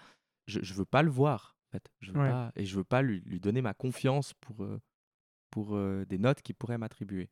Je, 0.47 0.59
je 0.63 0.73
veux 0.73 0.85
pas 0.85 1.03
le 1.03 1.11
voir, 1.11 1.55
en 1.67 1.71
fait. 1.71 1.91
Je 2.01 2.11
veux 2.11 2.19
Ouais. 2.19 2.29
pas, 2.29 2.51
et 2.55 2.65
je 2.65 2.75
veux 2.75 2.83
pas 2.83 3.01
lui, 3.03 3.21
lui 3.25 3.39
donner 3.39 3.61
ma 3.61 3.73
confiance 3.75 4.33
pour, 4.41 4.63
euh, 4.63 4.81
pour 5.51 5.75
euh, 5.75 6.03
des 6.05 6.17
notes 6.17 6.41
qu'il 6.41 6.55
pourrait 6.55 6.77
m'attribuer. 6.79 7.29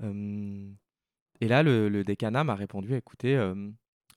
Et 0.00 1.48
là, 1.48 1.62
le, 1.62 1.88
le 1.88 2.04
décanat 2.04 2.42
m'a 2.44 2.54
répondu, 2.56 2.94
écoutez, 2.94 3.36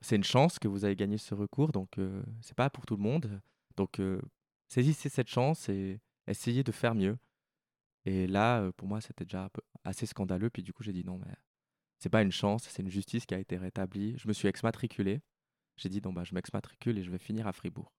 c'est 0.01 0.15
une 0.15 0.23
chance 0.23 0.57
que 0.59 0.67
vous 0.67 0.85
avez 0.85 0.95
gagné 0.95 1.17
ce 1.19 1.35
recours, 1.35 1.71
donc 1.71 1.97
c'est 2.41 2.55
pas 2.55 2.69
pour 2.71 2.85
tout 2.87 2.95
le 2.95 3.03
monde. 3.03 3.39
Donc 3.75 4.01
saisissez 4.67 5.07
cette 5.09 5.29
chance 5.29 5.69
et 5.69 5.99
essayez 6.25 6.63
de 6.63 6.71
faire 6.71 6.95
mieux. 6.95 7.17
Et 8.07 8.25
là, 8.25 8.71
pour 8.77 8.87
moi, 8.87 9.01
c'était 9.01 9.25
déjà 9.25 9.49
assez 9.83 10.05
scandaleux. 10.05 10.49
Puis 10.49 10.63
du 10.63 10.71
coup, 10.71 10.81
j'ai 10.81 10.93
dit 10.93 11.03
non, 11.03 11.17
mais 11.19 11.33
c'est 11.99 12.09
pas 12.09 12.21
une 12.21 12.31
chance, 12.31 12.63
c'est 12.63 12.81
une 12.81 12.89
justice 12.89 13.25
qui 13.25 13.35
a 13.35 13.39
été 13.39 13.57
rétablie. 13.57 14.17
Je 14.17 14.27
me 14.29 14.33
suis 14.33 14.47
exmatriculé. 14.47 15.19
J'ai 15.75 15.89
dit 15.89 16.01
non, 16.01 16.13
bah, 16.13 16.23
je 16.23 16.33
m'exmatricule 16.33 16.97
et 16.97 17.03
je 17.03 17.11
vais 17.11 17.17
finir 17.17 17.47
à 17.47 17.51
Fribourg. 17.51 17.91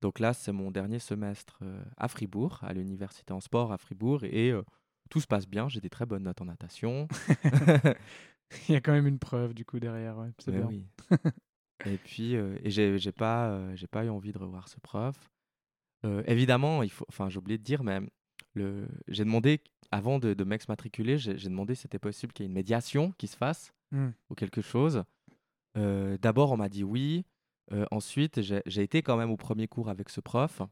Donc 0.00 0.20
là, 0.20 0.32
c'est 0.32 0.52
mon 0.52 0.70
dernier 0.70 0.98
semestre 0.98 1.60
à 1.96 2.08
Fribourg, 2.08 2.60
à 2.62 2.72
l'université 2.72 3.32
en 3.32 3.40
sport 3.40 3.72
à 3.72 3.78
Fribourg, 3.78 4.24
et 4.24 4.50
euh, 4.50 4.62
tout 5.10 5.20
se 5.20 5.26
passe 5.26 5.46
bien. 5.46 5.68
J'ai 5.68 5.80
des 5.80 5.90
très 5.90 6.06
bonnes 6.06 6.22
notes 6.22 6.40
en 6.40 6.46
natation. 6.46 7.08
Il 8.68 8.72
y 8.72 8.76
a 8.76 8.80
quand 8.80 8.92
même 8.92 9.06
une 9.06 9.18
preuve 9.18 9.54
du 9.54 9.64
coup 9.64 9.80
derrière. 9.80 10.16
Ouais. 10.18 10.30
C'est 10.38 10.52
Mais 10.52 10.58
bien. 10.58 10.68
oui. 10.68 10.86
et 11.84 11.98
puis, 11.98 12.36
euh, 12.36 12.56
et 12.62 12.70
j'ai 12.70 13.12
pas, 13.12 13.50
euh, 13.50 13.76
j'ai 13.76 13.86
pas 13.86 14.04
eu 14.04 14.08
envie 14.08 14.32
de 14.32 14.38
revoir 14.38 14.68
ce 14.68 14.78
prof. 14.80 15.16
Évidemment, 16.26 16.82
il 16.82 16.90
faut, 16.90 17.04
enfin, 17.10 17.28
j'ai 17.28 17.38
oublié 17.38 17.58
de 17.58 17.62
dire, 17.62 17.82
mais 17.82 18.00
le, 18.54 18.88
j'ai 19.08 19.24
demandé 19.24 19.60
avant 19.90 20.18
de, 20.18 20.34
de 20.34 20.44
m'exmatriculer, 20.44 21.18
j'ai 21.18 21.34
demandé 21.34 21.74
si 21.74 21.82
c'était 21.82 21.98
possible 21.98 22.32
qu'il 22.32 22.44
y 22.44 22.46
ait 22.46 22.50
une 22.50 22.54
médiation 22.54 23.12
qui 23.18 23.26
se 23.26 23.36
fasse 23.36 23.72
Mm. 23.92 24.10
ou 24.30 24.34
quelque 24.34 24.62
chose. 24.62 25.04
Euh, 25.76 26.16
D'abord, 26.18 26.52
on 26.52 26.56
m'a 26.56 26.68
dit 26.68 26.84
oui. 26.84 27.24
Euh, 27.72 27.86
ensuite, 27.90 28.40
j'ai 28.40 28.82
été 28.82 29.02
quand 29.02 29.16
même 29.16 29.30
au 29.30 29.36
premier 29.36 29.68
cours 29.68 29.88
avec 29.88 30.08
ce 30.08 30.20
prof. 30.20 30.62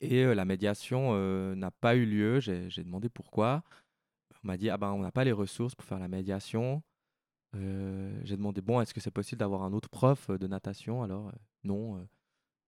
Et 0.00 0.24
euh, 0.24 0.34
la 0.34 0.44
médiation 0.44 1.14
n'a 1.54 1.70
pas 1.70 1.96
eu 1.96 2.04
lieu. 2.06 2.40
J'ai 2.40 2.84
demandé 2.84 3.08
pourquoi. 3.08 3.62
On 4.44 4.48
m'a 4.48 4.56
dit 4.56 4.70
ah 4.70 4.76
ben, 4.76 4.92
on 4.92 5.00
n'a 5.00 5.10
pas 5.10 5.24
les 5.24 5.32
ressources 5.32 5.74
pour 5.74 5.86
faire 5.86 5.98
la 5.98 6.08
médiation. 6.08 6.82
J'ai 7.54 8.36
demandé 8.36 8.60
bon, 8.60 8.80
est-ce 8.80 8.92
que 8.92 9.00
c'est 9.00 9.10
possible 9.10 9.38
d'avoir 9.38 9.62
un 9.62 9.72
autre 9.72 9.88
prof 9.88 10.30
de 10.30 10.46
natation? 10.46 11.02
Alors, 11.02 11.32
non. 11.64 12.06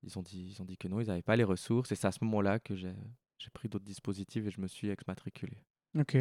ils, 0.02 0.18
ont 0.18 0.22
dit, 0.22 0.48
ils 0.50 0.62
ont 0.62 0.64
dit 0.64 0.78
que 0.78 0.88
non, 0.88 1.00
ils 1.00 1.08
n'avaient 1.08 1.20
pas 1.20 1.36
les 1.36 1.44
ressources. 1.44 1.92
Et 1.92 1.94
c'est 1.94 2.06
à 2.06 2.12
ce 2.12 2.24
moment-là 2.24 2.58
que 2.58 2.74
j'ai 2.74 2.94
j'ai 3.38 3.50
pris 3.50 3.68
d'autres 3.68 3.84
dispositifs 3.84 4.44
et 4.46 4.50
je 4.50 4.60
me 4.60 4.66
suis 4.66 4.88
exmatriculé. 4.88 5.56
Ok. 5.98 6.16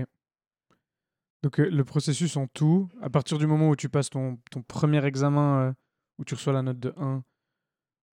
Donc 1.43 1.59
euh, 1.59 1.69
le 1.69 1.83
processus 1.83 2.35
en 2.37 2.47
tout, 2.47 2.89
à 3.01 3.09
partir 3.09 3.37
du 3.37 3.47
moment 3.47 3.69
où 3.69 3.75
tu 3.75 3.89
passes 3.89 4.09
ton, 4.09 4.37
ton 4.51 4.63
premier 4.63 5.03
examen, 5.05 5.61
euh, 5.69 5.73
où 6.17 6.25
tu 6.25 6.33
reçois 6.33 6.53
la 6.53 6.61
note 6.63 6.79
de 6.79 6.93
1, 6.97 7.23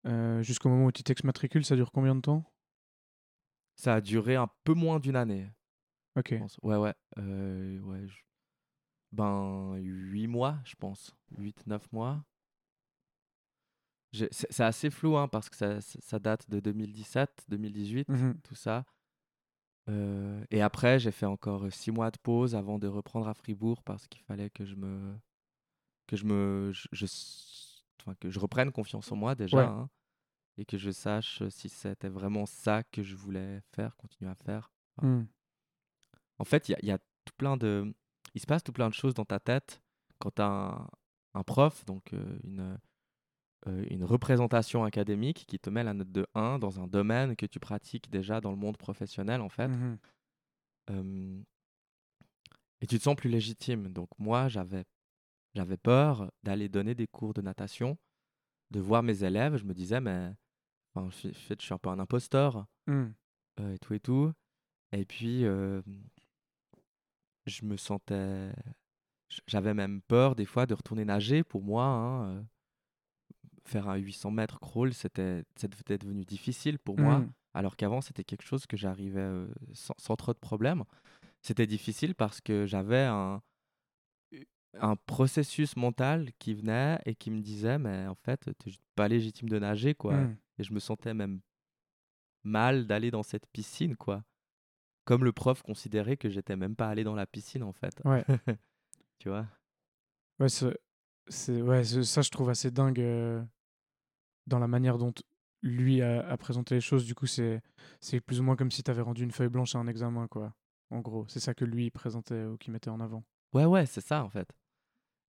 euh, 0.07 0.43
jusqu'au 0.43 0.69
moment 0.69 0.85
où 0.85 0.91
tu 0.91 1.03
t'exmatricules, 1.03 1.63
ça 1.65 1.75
dure 1.75 1.91
combien 1.91 2.15
de 2.15 2.21
temps? 2.21 2.43
Ça 3.75 3.95
a 3.95 4.01
duré 4.01 4.35
un 4.35 4.49
peu 4.63 4.73
moins 4.73 4.99
d'une 4.99 5.15
année. 5.15 5.49
Ok. 6.15 6.31
Ouais, 6.61 6.75
ouais. 6.77 6.93
ouais 7.17 8.07
je- 8.07 8.21
Ben, 9.11 9.75
8 9.77 10.27
mois, 10.27 10.59
je 10.65 10.75
pense. 10.75 11.15
8, 11.37 11.65
9 11.67 11.91
mois. 11.91 12.23
C'est 14.31 14.61
assez 14.63 14.89
flou, 14.89 15.17
hein, 15.17 15.27
parce 15.27 15.49
que 15.49 15.55
ça, 15.55 15.81
ça- 15.81 16.19
date 16.19 16.49
de 16.49 16.59
2017, 16.59 17.45
2018, 17.49 18.07
Mhm. 18.09 18.39
tout 18.43 18.55
ça. 18.55 18.85
Euh, 19.89 20.43
et 20.51 20.61
après, 20.61 20.99
j'ai 20.99 21.11
fait 21.11 21.25
encore 21.25 21.65
6 21.71 21.91
mois 21.91 22.09
de 22.11 22.17
pause 22.17 22.55
avant 22.55 22.79
de 22.79 22.87
reprendre 22.87 23.27
à 23.27 23.33
Fribourg 23.33 23.81
parce 23.83 24.07
qu'il 24.07 24.21
fallait 24.21 24.49
que 24.49 24.65
je 24.65 24.75
me. 24.75 25.15
que 26.07 26.15
je 26.17 26.25
me. 26.25 26.71
je- 26.73 26.87
je 26.91 27.05
s- 27.05 27.83
enfin, 28.01 28.13
que 28.19 28.29
je 28.29 28.37
reprenne 28.39 28.71
confiance 28.71 29.11
en 29.11 29.15
moi 29.15 29.35
déjà. 29.35 29.57
Ouais. 29.57 29.63
hein, 29.63 29.89
et 30.57 30.65
que 30.65 30.77
je 30.77 30.91
sache 30.91 31.41
si 31.49 31.67
c'était 31.69 32.09
vraiment 32.09 32.45
ça 32.45 32.83
que 32.83 33.01
je 33.03 33.15
voulais 33.15 33.61
faire, 33.73 33.95
continuer 33.97 34.29
à 34.29 34.35
faire. 34.35 34.71
Mm. 35.01 35.23
En 36.39 36.43
fait, 36.45 36.69
il 36.69 36.73
y 36.73 36.75
a, 36.75 36.79
il 36.83 36.87
y 36.87 36.91
a 36.91 36.99
tout 36.99 37.33
plein 37.37 37.57
de, 37.57 37.93
il 38.35 38.41
se 38.41 38.45
passe 38.45 38.63
tout 38.63 38.73
plein 38.73 38.89
de 38.89 38.93
choses 38.93 39.13
dans 39.13 39.25
ta 39.25 39.39
tête 39.39 39.81
quand 40.19 40.31
tu 40.35 40.41
as 40.41 40.45
un, 40.47 40.87
un 41.33 41.43
prof, 41.43 41.83
donc 41.85 42.13
euh, 42.13 42.37
une, 42.43 42.59
euh, 42.59 42.77
une 43.65 44.03
représentation 44.03 44.83
académique 44.83 45.45
qui 45.47 45.57
te 45.59 45.69
met 45.69 45.83
la 45.83 45.93
note 45.93 46.11
de 46.11 46.27
1 46.35 46.59
dans 46.59 46.79
un 46.81 46.87
domaine 46.87 47.35
que 47.35 47.45
tu 47.45 47.59
pratiques 47.59 48.09
déjà 48.09 48.41
dans 48.41 48.51
le 48.51 48.57
monde 48.57 48.77
professionnel, 48.77 49.39
en 49.41 49.49
fait. 49.49 49.69
Euh, 50.89 51.41
et 52.81 52.87
tu 52.87 52.97
te 52.97 53.03
sens 53.03 53.15
plus 53.15 53.29
légitime. 53.29 53.87
Donc 53.93 54.09
moi, 54.19 54.49
j'avais, 54.49 54.83
j'avais 55.55 55.77
peur 55.77 56.29
d'aller 56.43 56.67
donner 56.67 56.93
des 56.95 57.07
cours 57.07 57.33
de 57.33 57.41
natation, 57.41 57.97
de 58.71 58.79
voir 58.81 59.01
mes 59.03 59.23
élèves. 59.23 59.55
Je 59.55 59.63
me 59.63 59.73
disais, 59.73 60.01
mais 60.01 60.33
enfin, 60.93 61.07
en 61.07 61.11
fait, 61.11 61.59
je 61.61 61.65
suis 61.65 61.73
un 61.73 61.77
peu 61.77 61.89
un 61.89 61.99
imposteur 61.99 62.65
Mm. 62.87 63.05
euh, 63.61 63.73
et 63.75 63.79
tout 63.79 63.93
et 63.93 63.99
tout. 64.01 64.33
Et 64.91 65.05
puis, 65.05 65.45
euh, 65.45 65.81
je 67.45 67.63
me 67.65 67.77
sentais. 67.77 68.51
J'avais 69.47 69.73
même 69.73 70.01
peur 70.01 70.35
des 70.35 70.45
fois 70.45 70.65
de 70.65 70.73
retourner 70.73 71.05
nager 71.05 71.43
pour 71.43 71.63
moi. 71.63 71.85
hein, 71.85 72.25
euh, 72.27 72.43
Faire 73.65 73.87
un 73.87 73.95
800 73.95 74.31
mètres 74.31 74.59
crawl, 74.59 74.93
c'était 74.93 75.45
devenu 75.97 76.25
difficile 76.25 76.79
pour 76.79 76.99
moi. 76.99 77.19
Mm. 77.19 77.31
Alors 77.53 77.75
qu'avant, 77.75 78.01
c'était 78.01 78.23
quelque 78.23 78.43
chose 78.43 78.65
que 78.65 78.75
j'arrivais 78.75 79.21
euh, 79.21 79.47
sans, 79.73 79.93
sans 79.97 80.15
trop 80.15 80.33
de 80.33 80.39
problèmes. 80.39 80.83
C'était 81.41 81.67
difficile 81.67 82.15
parce 82.15 82.41
que 82.41 82.65
j'avais 82.65 83.03
un, 83.03 83.41
un 84.79 84.95
processus 84.95 85.75
mental 85.75 86.31
qui 86.39 86.53
venait 86.53 86.99
et 87.05 87.15
qui 87.15 87.31
me 87.31 87.41
disait, 87.41 87.77
mais 87.77 88.07
en 88.07 88.15
fait, 88.15 88.49
tu 88.59 88.69
n'es 88.69 88.75
pas 88.95 89.07
légitime 89.07 89.49
de 89.49 89.59
nager, 89.59 89.93
quoi. 89.93 90.15
Mm. 90.15 90.37
Et 90.59 90.63
je 90.63 90.73
me 90.73 90.79
sentais 90.79 91.13
même 91.13 91.41
mal 92.43 92.87
d'aller 92.87 93.11
dans 93.11 93.23
cette 93.23 93.45
piscine, 93.47 93.95
quoi. 93.95 94.23
Comme 95.05 95.23
le 95.23 95.31
prof 95.31 95.61
considérait 95.61 96.17
que 96.17 96.29
j'étais 96.29 96.55
même 96.55 96.75
pas 96.75 96.87
allé 96.87 97.03
dans 97.03 97.15
la 97.15 97.25
piscine, 97.25 97.63
en 97.63 97.73
fait. 97.73 98.01
Ouais. 98.05 98.23
tu 99.19 99.29
vois? 99.29 99.47
Ouais, 100.39 100.49
c'est, 100.49 101.61
ouais, 101.61 101.83
ça 101.83 102.21
je 102.21 102.29
trouve 102.29 102.49
assez 102.49 102.71
dingue 102.71 102.99
euh, 102.99 103.41
dans 104.47 104.59
la 104.59 104.67
manière 104.67 104.97
dont 104.97 105.13
lui 105.61 106.01
a, 106.01 106.27
a 106.27 106.37
présenté 106.37 106.75
les 106.75 106.81
choses, 106.81 107.05
du 107.05 107.15
coup, 107.15 107.25
c'est 107.27 107.61
c'est 107.99 108.19
plus 108.19 108.39
ou 108.39 108.43
moins 108.43 108.55
comme 108.55 108.71
si 108.71 108.83
tu 108.83 108.91
avais 108.91 109.01
rendu 109.01 109.23
une 109.23 109.31
feuille 109.31 109.49
blanche 109.49 109.75
à 109.75 109.79
un 109.79 109.87
examen, 109.87 110.27
quoi. 110.27 110.53
En 110.89 110.99
gros, 110.99 111.25
c'est 111.27 111.39
ça 111.39 111.53
que 111.53 111.65
lui 111.65 111.89
présentait 111.89 112.43
ou 112.45 112.57
qu'il 112.57 112.73
mettait 112.73 112.89
en 112.89 112.99
avant. 112.99 113.23
Ouais, 113.53 113.65
ouais, 113.65 113.85
c'est 113.85 114.01
ça 114.01 114.23
en 114.23 114.29
fait. 114.29 114.51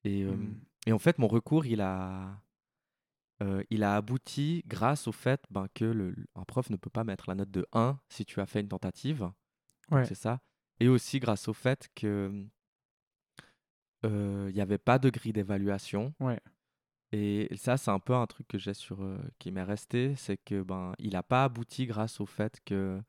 Et, 0.04 0.24
euh, 0.24 0.32
Hmm. 0.36 0.56
et 0.88 0.92
en 0.94 1.00
fait, 1.00 1.18
mon 1.20 1.28
recours, 1.28 1.66
il 1.66 1.82
a, 1.82 2.42
euh, 3.44 3.64
il 3.70 3.84
a 3.84 3.96
abouti 3.96 4.64
grâce 4.68 5.08
au 5.08 5.12
fait 5.12 5.42
ben, 5.52 5.68
que 5.74 5.86
le, 5.86 6.16
un 6.36 6.44
prof 6.44 6.70
ne 6.70 6.78
peut 6.78 6.90
pas 6.90 7.04
mettre 7.04 7.26
la 7.30 7.36
note 7.36 7.52
de 7.52 7.66
1 7.74 8.00
si 8.10 8.26
tu 8.26 8.40
as 8.42 8.46
fait 8.46 8.62
une 8.62 8.68
tentative. 8.70 9.32
Ouais. 9.92 10.06
C'est 10.06 10.16
ça. 10.16 10.42
Et 10.80 10.88
aussi 10.88 11.20
grâce 11.20 11.48
au 11.48 11.54
fait 11.54 11.90
que 11.96 12.46
euh, 14.06 14.48
il 14.50 14.56
n'y 14.56 14.62
avait 14.62 14.78
pas 14.78 15.00
de 15.00 15.10
grille 15.10 15.34
d'évaluation. 15.34 16.14
Ouais. 16.20 16.40
Et 17.12 17.50
ça, 17.56 17.78
c'est 17.78 17.92
un 17.92 18.00
peu 18.00 18.14
un 18.14 18.26
truc 18.28 18.48
que 18.48 18.58
j'ai 18.58 18.74
sur 18.74 19.04
euh, 19.04 19.18
qui 19.40 19.52
m'est 19.52 19.64
resté, 19.64 20.16
c'est 20.16 20.38
que 20.38 20.62
ben 20.64 20.94
il 21.00 21.12
n'a 21.14 21.24
pas 21.24 21.44
abouti 21.46 21.86
grâce 21.86 22.20
au 22.20 22.26
fait 22.26 22.60
que 22.66 23.00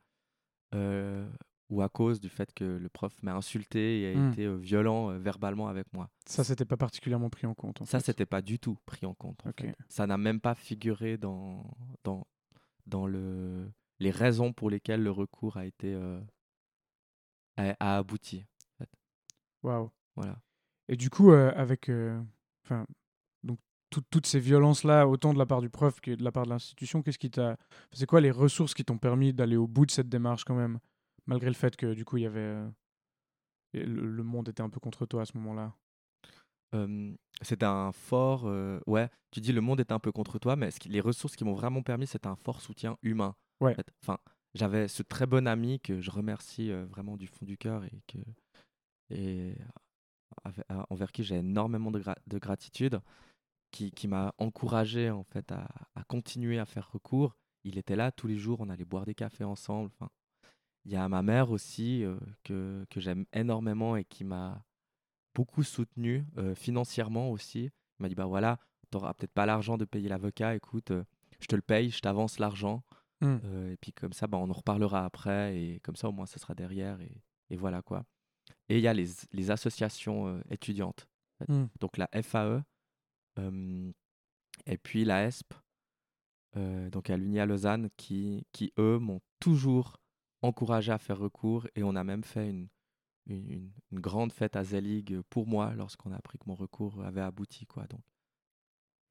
euh, 0.74 1.28
ou 1.70 1.82
à 1.82 1.88
cause 1.88 2.20
du 2.20 2.28
fait 2.28 2.52
que 2.54 2.64
le 2.64 2.88
prof 2.88 3.20
m'a 3.24 3.34
insulté 3.34 4.02
et 4.02 4.12
a 4.14 4.14
Hmm. 4.16 4.30
été 4.32 4.44
euh, 4.44 4.54
violent 4.56 5.18
verbalement 5.18 5.66
avec 5.68 5.92
moi. 5.92 6.08
Ça, 6.26 6.44
c'était 6.44 6.64
pas 6.64 6.76
particulièrement 6.76 7.30
pris 7.30 7.46
en 7.46 7.54
compte. 7.54 7.82
En 7.82 7.84
Ça, 7.86 7.98
c'était 8.00 8.26
pas 8.26 8.42
du 8.42 8.58
tout 8.60 8.76
pris 8.86 9.06
en 9.06 9.14
compte. 9.14 9.44
en 9.46 9.50
fait. 9.52 9.74
Ça 9.88 10.06
n'a 10.06 10.18
même 10.18 10.40
pas 10.40 10.54
figuré 10.54 11.16
dans, 11.16 11.64
dans, 12.04 12.26
dans 12.86 13.06
le, 13.06 13.68
les 13.98 14.10
raisons 14.12 14.52
pour 14.52 14.70
lesquelles 14.70 15.02
le 15.02 15.10
recours 15.10 15.56
a 15.56 15.66
été 15.66 15.94
a, 17.56 17.74
a 17.80 17.96
abouti. 17.98 18.46
Waouh. 19.62 19.90
Voilà. 20.14 20.38
Et 20.88 20.96
du 20.96 21.10
coup, 21.10 21.32
avec. 21.32 21.90
Enfin. 22.64 22.86
Tout- 23.90 24.02
toutes 24.10 24.26
ces 24.26 24.40
violences-là, 24.40 25.06
autant 25.06 25.32
de 25.32 25.38
la 25.38 25.46
part 25.46 25.60
du 25.60 25.70
prof 25.70 26.00
que 26.00 26.10
de 26.12 26.22
la 26.24 26.32
part 26.32 26.44
de 26.44 26.50
l'institution, 26.50 27.02
qu'est-ce 27.02 27.18
qui 27.18 27.30
t'a. 27.30 27.56
C'est 27.92 28.06
quoi 28.06 28.20
les 28.20 28.30
ressources 28.30 28.74
qui 28.74 28.84
t'ont 28.84 28.98
permis 28.98 29.32
d'aller 29.32 29.56
au 29.56 29.66
bout 29.66 29.86
de 29.86 29.90
cette 29.90 30.08
démarche, 30.08 30.44
quand 30.44 30.56
même 30.56 30.78
Malgré 31.26 31.48
le 31.48 31.54
fait 31.54 31.76
que, 31.76 31.94
du 31.94 32.04
coup, 32.04 32.16
il 32.18 32.22
y 32.22 32.26
avait. 32.26 32.40
euh, 32.40 32.68
Le, 33.74 34.06
le 34.06 34.22
monde 34.22 34.48
était 34.48 34.62
un 34.62 34.70
peu 34.70 34.80
contre 34.80 35.06
toi 35.06 35.22
à 35.22 35.24
ce 35.24 35.36
moment-là? 35.38 35.72
Euh, 36.74 37.14
c'était 37.42 37.66
un 37.66 37.92
fort. 37.92 38.46
euh, 38.46 38.80
ouais, 38.86 39.08
tu 39.30 39.40
dis 39.40 39.52
le 39.52 39.60
monde 39.60 39.80
est 39.80 39.92
un 39.92 39.98
peu 39.98 40.12
contre 40.12 40.38
toi, 40.38 40.56
mais 40.56 40.70
les 40.86 41.00
ressources 41.00 41.36
qui 41.36 41.44
m'ont 41.44 41.54
vraiment 41.54 41.82
permis, 41.82 42.06
c'était 42.06 42.26
un 42.26 42.36
fort 42.36 42.60
soutien 42.60 42.96
humain. 43.02 43.34
en 43.60 43.66
Ouais. 43.66 43.74
fait. 43.74 43.86
Enfin, 44.02 44.18
j'avais 44.54 44.88
ce 44.88 45.02
très 45.02 45.26
bon 45.26 45.46
ami 45.46 45.80
que 45.80 46.00
je 46.00 46.10
remercie 46.10 46.70
euh, 46.70 46.84
vraiment 46.86 47.16
du 47.16 47.26
fond 47.26 47.44
du 47.46 47.56
cœur 47.56 47.84
et 47.84 48.02
que 48.08 48.18
envers 50.90 51.12
qui 51.12 51.24
j'ai 51.24 51.36
énormément 51.36 51.90
de, 51.90 52.00
gra- 52.00 52.16
de 52.26 52.38
gratitude, 52.38 53.00
qui, 53.76 53.90
qui 53.90 54.08
m'a 54.08 54.32
encouragé 54.38 55.10
en 55.10 55.22
fait 55.22 55.52
à, 55.52 55.68
à 55.94 56.02
continuer 56.04 56.58
à 56.58 56.64
faire 56.64 56.90
recours. 56.90 57.36
Il 57.62 57.76
était 57.76 57.94
là 57.94 58.10
tous 58.10 58.26
les 58.26 58.38
jours, 58.38 58.60
on 58.60 58.70
allait 58.70 58.86
boire 58.86 59.04
des 59.04 59.14
cafés 59.14 59.44
ensemble. 59.44 59.90
Enfin, 59.94 60.10
il 60.86 60.92
y 60.92 60.96
a 60.96 61.06
ma 61.10 61.22
mère 61.22 61.50
aussi 61.50 62.02
euh, 62.02 62.16
que, 62.42 62.86
que 62.88 63.00
j'aime 63.00 63.26
énormément 63.34 63.96
et 63.96 64.04
qui 64.04 64.24
m'a 64.24 64.64
beaucoup 65.34 65.62
soutenu 65.62 66.24
euh, 66.38 66.54
financièrement 66.54 67.30
aussi. 67.30 67.64
Il 67.64 68.02
m'a 68.02 68.08
dit 68.08 68.14
bah 68.14 68.24
voilà, 68.24 68.58
tu 68.90 68.96
n'auras 68.96 69.12
peut-être 69.12 69.32
pas 69.32 69.44
l'argent 69.44 69.76
de 69.76 69.84
payer 69.84 70.08
l'avocat, 70.08 70.54
écoute, 70.54 70.92
euh, 70.92 71.04
je 71.40 71.46
te 71.46 71.54
le 71.54 71.62
paye, 71.62 71.90
je 71.90 72.00
t'avance 72.00 72.38
l'argent. 72.38 72.82
Euh, 73.22 73.72
et 73.72 73.76
puis 73.76 73.92
comme 73.92 74.12
ça, 74.14 74.26
bah, 74.26 74.38
on 74.38 74.48
en 74.48 74.54
reparlera 74.54 75.04
après 75.04 75.58
et 75.58 75.80
comme 75.80 75.96
ça 75.96 76.08
au 76.08 76.12
moins 76.12 76.26
ce 76.26 76.38
sera 76.38 76.54
derrière 76.54 77.00
et, 77.00 77.22
et 77.50 77.56
voilà 77.56 77.82
quoi. 77.82 78.04
Et 78.70 78.78
il 78.78 78.82
y 78.82 78.88
a 78.88 78.94
les, 78.94 79.08
les 79.32 79.50
associations 79.50 80.40
étudiantes, 80.50 81.08
en 81.40 81.44
fait. 81.44 81.52
Hmm. 81.52 81.68
donc 81.80 81.98
la 81.98 82.08
FAE 82.22 82.62
et 83.38 84.78
puis 84.78 85.04
la 85.04 85.24
ESP, 85.26 85.54
donc 86.54 87.10
à 87.10 87.16
l'Uni 87.16 87.38
à 87.40 87.46
Lausanne, 87.46 87.90
qui, 87.96 88.46
qui 88.52 88.72
eux 88.78 88.98
m'ont 88.98 89.20
toujours 89.40 89.98
encouragé 90.42 90.92
à 90.92 90.98
faire 90.98 91.18
recours 91.18 91.66
et 91.74 91.82
on 91.82 91.96
a 91.96 92.04
même 92.04 92.24
fait 92.24 92.48
une, 92.48 92.68
une, 93.26 93.70
une- 93.90 94.00
grande 94.00 94.32
fête 94.32 94.56
à 94.56 94.64
Zelig 94.64 95.20
pour 95.30 95.46
moi 95.46 95.74
lorsqu'on 95.74 96.12
a 96.12 96.16
appris 96.16 96.38
que 96.38 96.44
mon 96.46 96.54
recours 96.54 97.02
avait 97.04 97.20
abouti. 97.20 97.66
Quoi. 97.66 97.86
Donc 97.86 98.02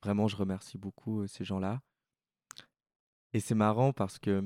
vraiment, 0.03 0.27
je 0.27 0.35
remercie 0.35 0.77
beaucoup 0.77 1.27
ces 1.27 1.43
gens-là. 1.43 1.81
Et 3.33 3.39
c'est 3.39 3.55
marrant 3.55 3.91
parce 3.93 4.17
que, 4.17 4.43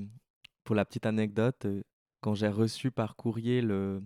pour 0.63 0.75
la 0.75 0.85
petite 0.85 1.05
anecdote, 1.05 1.67
quand 2.21 2.33
j'ai 2.35 2.47
reçu 2.49 2.91
par 2.91 3.15
courrier 3.15 3.61
le, 3.61 4.01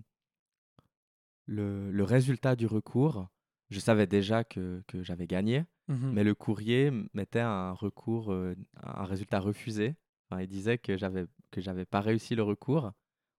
le, 1.46 1.90
le 1.90 2.04
résultat 2.04 2.56
du 2.56 2.66
recours, 2.66 3.28
je 3.74 3.80
savais 3.80 4.06
déjà 4.06 4.44
que, 4.44 4.82
que 4.86 5.02
j'avais 5.02 5.26
gagné, 5.26 5.64
Mhm. 5.88 6.12
mais 6.14 6.24
le 6.24 6.34
courrier 6.34 6.90
mettait 7.12 7.40
un 7.40 7.72
recours, 7.72 8.32
euh, 8.32 8.54
un 8.82 9.04
résultat 9.04 9.40
refusé. 9.40 9.96
Enfin, 10.30 10.40
il 10.42 10.48
disait 10.48 10.78
que 10.78 10.96
j'avais 10.96 11.26
que 11.50 11.60
j'avais 11.60 11.84
pas 11.86 12.00
réussi 12.00 12.34
le 12.34 12.42
recours. 12.42 12.92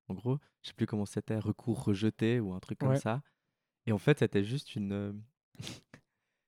En 0.10 0.14
gros, 0.16 0.40
je 0.64 0.70
sais 0.70 0.74
plus 0.76 0.86
comment 0.88 1.06
c'était, 1.06 1.40
recours 1.40 1.84
rejeté 1.86 2.40
ou 2.40 2.54
un 2.54 2.60
truc 2.60 2.80
comme 2.80 2.92
ça. 2.98 3.24
Et 3.88 3.92
en 3.94 3.98
fait, 4.00 4.20
c'était 4.20 4.44
juste 4.44 4.76
une 4.76 4.94
euh, 4.94 5.14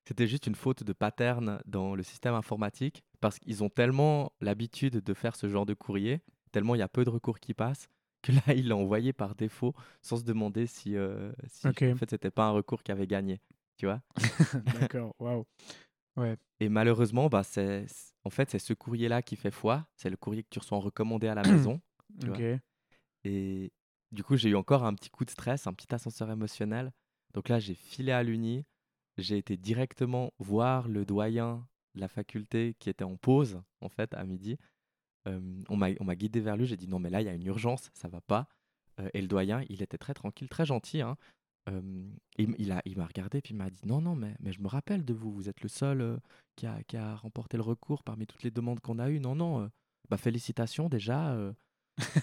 c'était 0.07 0.27
juste 0.27 0.47
une 0.47 0.55
faute 0.55 0.83
de 0.83 0.93
pattern 0.93 1.61
dans 1.65 1.95
le 1.95 2.03
système 2.03 2.33
informatique 2.33 3.03
parce 3.19 3.39
qu'ils 3.39 3.63
ont 3.63 3.69
tellement 3.69 4.31
l'habitude 4.41 4.97
de 5.03 5.13
faire 5.13 5.35
ce 5.35 5.49
genre 5.49 5.65
de 5.65 5.73
courrier, 5.73 6.21
tellement 6.51 6.75
il 6.75 6.79
y 6.79 6.81
a 6.81 6.87
peu 6.89 7.03
de 7.03 7.09
recours 7.09 7.39
qui 7.39 7.53
passent 7.53 7.89
que 8.23 8.31
là, 8.31 8.53
il 8.55 8.67
l'a 8.69 8.75
envoyé 8.75 9.13
par 9.13 9.35
défaut 9.35 9.73
sans 10.01 10.17
se 10.17 10.23
demander 10.23 10.67
si, 10.67 10.95
euh, 10.95 11.31
si 11.47 11.75
en 11.89 11.95
fait 11.95 12.09
c'était 12.09 12.31
pas 12.31 12.45
un 12.47 12.51
recours 12.51 12.83
qui 12.83 12.91
avait 12.91 13.07
gagné, 13.07 13.41
tu 13.77 13.85
vois? 13.85 14.01
D'accord, 14.91 15.13
waouh. 15.19 15.45
Et 16.59 16.69
malheureusement, 16.69 17.27
bah, 17.29 17.43
c'est, 17.43 17.85
en 18.23 18.29
fait, 18.31 18.49
c'est 18.49 18.59
ce 18.59 18.73
courrier-là 18.73 19.21
qui 19.21 19.35
fait 19.35 19.51
foi. 19.51 19.85
C'est 19.95 20.09
le 20.09 20.17
courrier 20.17 20.43
que 20.43 20.49
tu 20.49 20.59
reçois 20.59 20.77
en 20.77 20.81
recommandé 20.81 21.27
à 21.27 21.35
la 21.35 21.43
maison. 21.71 21.79
Tu 22.19 22.27
vois? 22.27 22.37
Et 23.23 23.71
du 24.11 24.23
coup, 24.23 24.35
j'ai 24.37 24.49
eu 24.49 24.55
encore 24.55 24.83
un 24.83 24.93
petit 24.93 25.09
coup 25.09 25.25
de 25.25 25.29
stress, 25.29 25.67
un 25.67 25.73
petit 25.73 25.93
ascenseur 25.93 26.31
émotionnel. 26.31 26.91
Donc 27.33 27.49
là, 27.49 27.59
j'ai 27.59 27.75
filé 27.75 28.11
à 28.11 28.23
l'Uni. 28.23 28.65
J'ai 29.17 29.37
été 29.37 29.57
directement 29.57 30.31
voir 30.39 30.87
le 30.87 31.05
doyen 31.05 31.67
de 31.95 32.01
la 32.01 32.07
faculté 32.07 32.75
qui 32.79 32.89
était 32.89 33.03
en 33.03 33.17
pause, 33.17 33.61
en 33.81 33.89
fait, 33.89 34.13
à 34.13 34.23
midi. 34.23 34.57
Euh, 35.27 35.39
on 35.69 35.75
m'a 35.75 35.89
on 35.99 36.05
m'a 36.05 36.15
guidé 36.15 36.39
vers 36.39 36.55
lui. 36.57 36.65
J'ai 36.65 36.77
dit 36.77 36.87
non, 36.87 36.99
mais 36.99 37.09
là, 37.09 37.21
il 37.21 37.25
y 37.25 37.29
a 37.29 37.33
une 37.33 37.45
urgence, 37.45 37.89
ça 37.93 38.07
va 38.07 38.21
pas. 38.21 38.47
Euh, 38.99 39.09
et 39.13 39.21
le 39.21 39.27
doyen, 39.27 39.63
il 39.69 39.81
était 39.83 39.97
très 39.97 40.13
tranquille, 40.13 40.49
très 40.49 40.65
gentil. 40.65 41.01
hein. 41.01 41.17
Euh, 41.69 41.81
il, 42.37 42.55
il 42.59 42.71
a, 42.71 42.81
il 42.85 42.97
m'a 42.97 43.05
regardé 43.05 43.41
puis 43.41 43.53
il 43.53 43.57
m'a 43.57 43.69
dit 43.69 43.85
non, 43.85 43.99
non, 44.01 44.15
mais, 44.15 44.35
mais 44.39 44.53
je 44.53 44.61
me 44.61 44.67
rappelle 44.67 45.03
de 45.03 45.13
vous. 45.13 45.31
Vous 45.31 45.49
êtes 45.49 45.61
le 45.61 45.69
seul 45.69 46.01
euh, 46.01 46.17
qui, 46.55 46.65
a, 46.65 46.81
qui 46.83 46.97
a 46.97 47.15
remporté 47.15 47.57
le 47.57 47.63
recours 47.63 48.03
parmi 48.03 48.25
toutes 48.25 48.43
les 48.43 48.51
demandes 48.51 48.79
qu'on 48.79 48.99
a 48.99 49.09
eues. 49.09 49.19
Non, 49.19 49.35
non, 49.35 49.61
euh, 49.63 49.67
bah, 50.09 50.17
félicitations 50.17 50.87
déjà. 50.89 51.35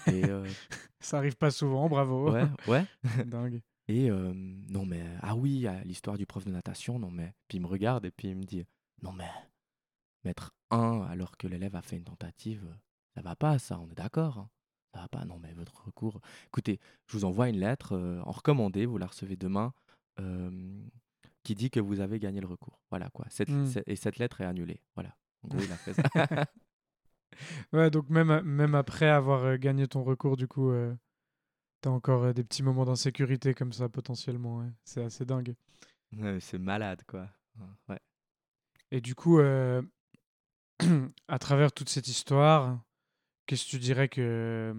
et 0.07 0.23
Ça 0.99 1.17
arrive 1.17 1.37
pas 1.37 1.51
souvent, 1.51 1.87
bravo. 1.89 2.31
ouais, 2.31 2.47
ouais. 2.67 2.85
Dingue. 3.25 3.61
Et 3.87 4.09
non, 4.09 4.83
mais 4.83 5.03
ah 5.21 5.35
oui, 5.35 5.67
l'histoire 5.83 6.17
du 6.17 6.25
prof 6.25 6.43
de 6.43 6.49
natation, 6.51 6.97
non, 6.97 7.11
mais. 7.11 7.35
Puis 7.47 7.59
il 7.59 7.61
me 7.61 7.67
regarde 7.67 8.03
et 8.05 8.09
puis 8.09 8.29
il 8.29 8.35
me 8.35 8.43
dit 8.43 8.63
non, 9.03 9.11
mais 9.13 9.29
mettre 10.23 10.55
1 10.71 11.01
alors 11.07 11.37
que 11.37 11.47
l'élève 11.47 11.75
a 11.75 11.83
fait 11.83 11.97
une 11.97 12.03
tentative, 12.03 12.65
ça 13.13 13.21
va 13.21 13.35
pas, 13.35 13.59
ça, 13.59 13.79
on 13.79 13.87
est 13.91 13.93
d'accord. 13.95 14.39
hein. 14.39 14.49
Va 14.95 15.07
pas, 15.09 15.25
non, 15.25 15.37
mais 15.39 15.53
votre 15.53 15.85
recours. 15.85 16.19
Écoutez, 16.47 16.79
je 17.05 17.17
vous 17.17 17.25
envoie 17.25 17.49
une 17.49 17.59
lettre 17.59 17.93
euh, 17.93 18.21
en 18.23 18.31
recommandé, 18.31 18.85
vous 18.87 18.97
la 18.97 19.05
recevez 19.07 19.35
demain, 19.35 19.73
euh, 20.19 20.81
qui 21.43 21.53
dit 21.53 21.69
que 21.69 21.79
vous 21.79 21.99
avez 21.99 22.17
gagné 22.17 22.39
le 22.41 22.47
recours. 22.47 22.79
Voilà 22.89 23.09
quoi. 23.11 23.25
Cette- 23.29 23.49
c'est- 23.67 23.83
et 23.87 23.95
cette 23.97 24.17
lettre 24.17 24.41
est 24.41 24.45
annulée. 24.45 24.81
Voilà. 24.95 25.15
En 25.43 25.49
gros, 25.49 25.59
il 25.61 25.71
a 25.71 25.75
fait 25.77 25.93
ça. 25.93 26.03
Ouais, 27.73 27.89
donc 27.91 28.09
même, 28.09 28.39
même 28.41 28.75
après 28.75 29.09
avoir 29.09 29.43
euh, 29.43 29.57
gagné 29.57 29.87
ton 29.87 30.03
recours, 30.05 30.37
du 30.37 30.47
coup, 30.47 30.69
euh, 30.71 30.95
t'as 31.81 31.89
encore 31.89 32.23
euh, 32.23 32.33
des 32.33 32.43
petits 32.45 32.63
moments 32.63 32.85
d'insécurité 32.85 33.53
comme 33.53 33.73
ça, 33.73 33.89
potentiellement. 33.89 34.59
ouais. 34.59 34.71
C'est 34.85 35.03
assez 35.03 35.25
dingue. 35.25 35.53
C'est 36.39 36.59
malade 36.59 37.01
quoi. 37.05 37.27
Ouais. 37.89 37.99
Et 38.91 39.01
du 39.01 39.15
coup, 39.15 39.39
euh, 39.39 39.81
à 41.27 41.39
travers 41.39 41.73
toute 41.73 41.89
cette 41.89 42.07
histoire, 42.07 42.79
qu'est-ce 43.45 43.65
que 43.65 43.69
tu 43.69 43.79
dirais 43.79 44.09
que 44.09 44.75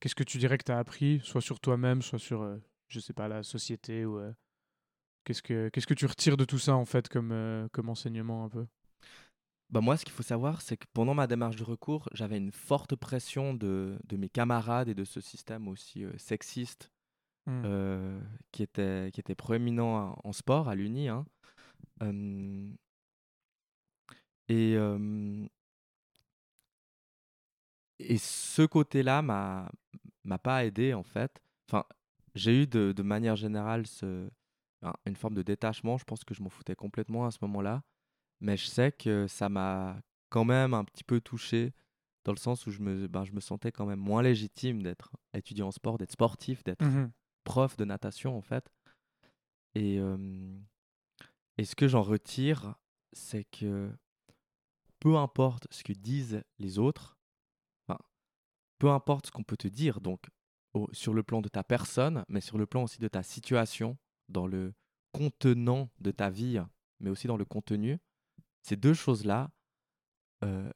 qu'est-ce 0.00 0.14
que 0.14 0.24
tu 0.24 0.38
dirais 0.38 0.58
que 0.58 0.64
tu 0.64 0.72
as 0.72 0.78
appris, 0.78 1.20
soit 1.22 1.40
sur 1.40 1.60
toi-même, 1.60 2.02
soit 2.02 2.18
sur, 2.18 2.42
euh, 2.42 2.56
je 2.88 3.00
sais 3.00 3.12
pas, 3.12 3.28
la 3.28 3.42
société 3.42 4.04
ou 4.04 4.18
euh, 4.18 4.32
qu'est-ce 5.24 5.42
que 5.42 5.68
qu'est-ce 5.68 5.86
que 5.86 5.94
tu 5.94 6.06
retires 6.06 6.36
de 6.36 6.44
tout 6.44 6.58
ça 6.58 6.74
en 6.74 6.84
fait 6.84 7.08
comme 7.08 7.32
euh, 7.32 7.68
comme 7.72 7.88
enseignement 7.88 8.44
un 8.44 8.48
peu? 8.48 8.66
Bah 9.70 9.80
moi, 9.80 9.96
ce 9.96 10.04
qu'il 10.04 10.12
faut 10.12 10.24
savoir, 10.24 10.62
c'est 10.62 10.76
que 10.76 10.86
pendant 10.92 11.14
ma 11.14 11.28
démarche 11.28 11.54
de 11.54 11.62
recours, 11.62 12.08
j'avais 12.12 12.38
une 12.38 12.50
forte 12.50 12.96
pression 12.96 13.54
de, 13.54 13.96
de 14.04 14.16
mes 14.16 14.28
camarades 14.28 14.88
et 14.88 14.94
de 14.94 15.04
ce 15.04 15.20
système 15.20 15.68
aussi 15.68 16.04
sexiste 16.16 16.90
euh, 17.48 18.20
qui, 18.52 18.62
était, 18.62 19.10
qui 19.12 19.20
était 19.20 19.34
proéminent 19.34 20.18
en, 20.22 20.32
sport 20.32 20.68
à 20.68 20.74
l'Uni. 20.74 21.08
hein. 21.08 21.24
Et, 24.48 24.76
et 28.00 28.18
ce 28.18 28.62
côté-là 28.62 29.22
m'a 29.22 29.70
m'a 30.24 30.38
pas 30.38 30.64
aidé 30.64 30.92
en 30.94 31.02
fait. 31.02 31.40
Enfin, 31.68 31.84
j'ai 32.34 32.62
eu 32.62 32.66
de, 32.66 32.92
de 32.92 33.02
manière 33.02 33.36
générale 33.36 33.86
ce, 33.86 34.28
un- 34.82 34.92
une 35.06 35.16
forme 35.16 35.34
de 35.34 35.42
détachement. 35.42 35.96
Je 35.98 36.04
pense 36.04 36.24
que 36.24 36.34
je 36.34 36.42
m'en 36.42 36.50
foutais 36.50 36.74
complètement 36.74 37.26
à 37.26 37.30
ce 37.30 37.38
moment-là. 37.42 37.82
Mais 38.40 38.56
je 38.56 38.66
sais 38.66 38.92
que 38.92 39.26
ça 39.26 39.48
m'a 39.48 40.00
quand 40.30 40.44
même 40.44 40.74
un 40.74 40.84
petit 40.84 41.04
peu 41.04 41.20
touché 41.20 41.72
dans 42.24 42.32
le 42.32 42.38
sens 42.38 42.66
où 42.66 42.70
je 42.70 42.80
me, 42.80 43.06
ben, 43.08 43.24
je 43.24 43.32
me 43.32 43.40
sentais 43.40 43.72
quand 43.72 43.86
même 43.86 43.98
moins 43.98 44.22
légitime 44.22 44.82
d'être 44.82 45.10
étudiant 45.34 45.68
en 45.68 45.70
sport, 45.72 45.96
d'être 45.98 46.12
sportif, 46.12 46.62
d'être 46.64 46.84
Mhm. 46.84 47.10
prof 47.44 47.76
de 47.76 47.84
natation 47.86 48.36
en 48.36 48.42
fait. 48.42 48.70
Et, 49.74 49.98
euh, 49.98 50.56
et 51.58 51.64
ce 51.64 51.74
que 51.74 51.88
j'en 51.88 52.02
retire, 52.02 52.74
c'est 53.12 53.44
que 53.44 53.90
peu 55.00 55.16
importe 55.16 55.66
ce 55.70 55.82
que 55.82 55.92
disent 55.92 56.42
les 56.58 56.78
autres, 56.78 57.16
peu 58.80 58.90
importe 58.90 59.26
ce 59.26 59.30
qu'on 59.30 59.44
peut 59.44 59.58
te 59.58 59.68
dire, 59.68 60.00
donc 60.00 60.26
au- 60.72 60.88
sur 60.92 61.14
le 61.14 61.22
plan 61.22 61.42
de 61.42 61.48
ta 61.48 61.62
personne, 61.62 62.24
mais 62.28 62.40
sur 62.40 62.58
le 62.58 62.66
plan 62.66 62.82
aussi 62.82 62.98
de 62.98 63.08
ta 63.08 63.22
situation, 63.22 63.96
dans 64.28 64.46
le 64.46 64.74
contenant 65.12 65.90
de 66.00 66.10
ta 66.10 66.30
vie, 66.30 66.60
mais 66.98 67.10
aussi 67.10 67.26
dans 67.26 67.36
le 67.36 67.44
contenu, 67.44 67.98
ces 68.62 68.76
deux 68.76 68.94
choses-là 68.94 69.50
euh, 70.44 70.72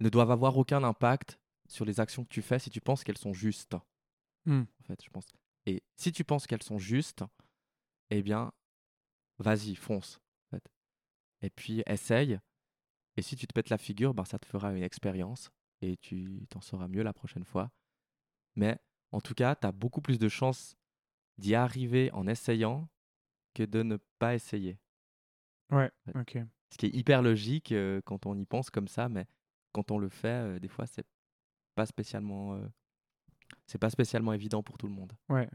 ne 0.00 0.08
doivent 0.08 0.32
avoir 0.32 0.58
aucun 0.58 0.82
impact 0.82 1.38
sur 1.68 1.84
les 1.84 2.00
actions 2.00 2.24
que 2.24 2.30
tu 2.30 2.42
fais 2.42 2.58
si 2.58 2.68
tu 2.70 2.80
penses 2.80 3.04
qu'elles 3.04 3.18
sont 3.18 3.32
justes. 3.32 3.76
Hmm. 4.44 4.64
En 4.80 4.84
fait, 4.84 5.02
je 5.04 5.10
pense. 5.10 5.26
Et 5.66 5.84
si 5.96 6.10
tu 6.10 6.24
penses 6.24 6.46
qu'elles 6.46 6.62
sont 6.62 6.78
justes, 6.78 7.22
eh 8.10 8.22
bien, 8.22 8.52
vas-y, 9.38 9.76
fonce. 9.76 10.20
en 10.46 10.56
fait. 10.56 10.72
Et 11.42 11.50
puis, 11.50 11.82
essaye. 11.86 12.40
Et 13.16 13.22
si 13.22 13.36
tu 13.36 13.46
te 13.46 13.52
pètes 13.52 13.70
la 13.70 13.78
figure, 13.78 14.14
ben, 14.14 14.24
ça 14.24 14.38
te 14.38 14.46
fera 14.46 14.72
une 14.72 14.82
expérience 14.82 15.50
et 15.82 15.96
tu 15.96 16.46
t'en 16.48 16.60
sauras 16.60 16.88
mieux 16.88 17.02
la 17.02 17.12
prochaine 17.12 17.44
fois. 17.44 17.70
Mais 18.54 18.78
en 19.12 19.20
tout 19.20 19.34
cas, 19.34 19.54
tu 19.54 19.66
as 19.66 19.72
beaucoup 19.72 20.00
plus 20.00 20.18
de 20.18 20.28
chances 20.28 20.76
d'y 21.38 21.54
arriver 21.54 22.10
en 22.12 22.26
essayant 22.26 22.88
que 23.54 23.62
de 23.62 23.82
ne 23.82 23.96
pas 24.18 24.34
essayer. 24.34 24.78
Ouais, 25.70 25.90
ok. 26.14 26.38
Ce 26.70 26.78
qui 26.78 26.86
est 26.86 26.94
hyper 26.94 27.22
logique 27.22 27.72
euh, 27.72 28.00
quand 28.04 28.26
on 28.26 28.36
y 28.36 28.44
pense 28.44 28.70
comme 28.70 28.88
ça, 28.88 29.08
mais 29.08 29.26
quand 29.72 29.90
on 29.90 29.98
le 29.98 30.08
fait, 30.08 30.28
euh, 30.28 30.58
des 30.58 30.68
fois, 30.68 30.86
c'est 30.86 31.06
pas 31.74 31.86
spécialement, 31.86 32.54
euh, 32.54 32.66
c'est 33.66 33.78
pas 33.78 33.90
spécialement 33.90 34.32
évident 34.32 34.62
pour 34.62 34.78
tout 34.78 34.86
le 34.86 34.94
monde. 34.94 35.12
Ouais. 35.28 35.48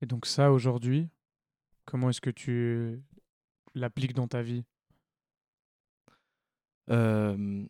Et 0.00 0.06
donc 0.06 0.26
ça, 0.26 0.50
aujourd'hui, 0.52 1.08
comment 1.84 2.10
est-ce 2.10 2.20
que 2.20 2.30
tu 2.30 3.02
l'appliques 3.74 4.14
dans 4.14 4.28
ta 4.28 4.42
vie? 4.42 4.64
Euh, 6.90 7.66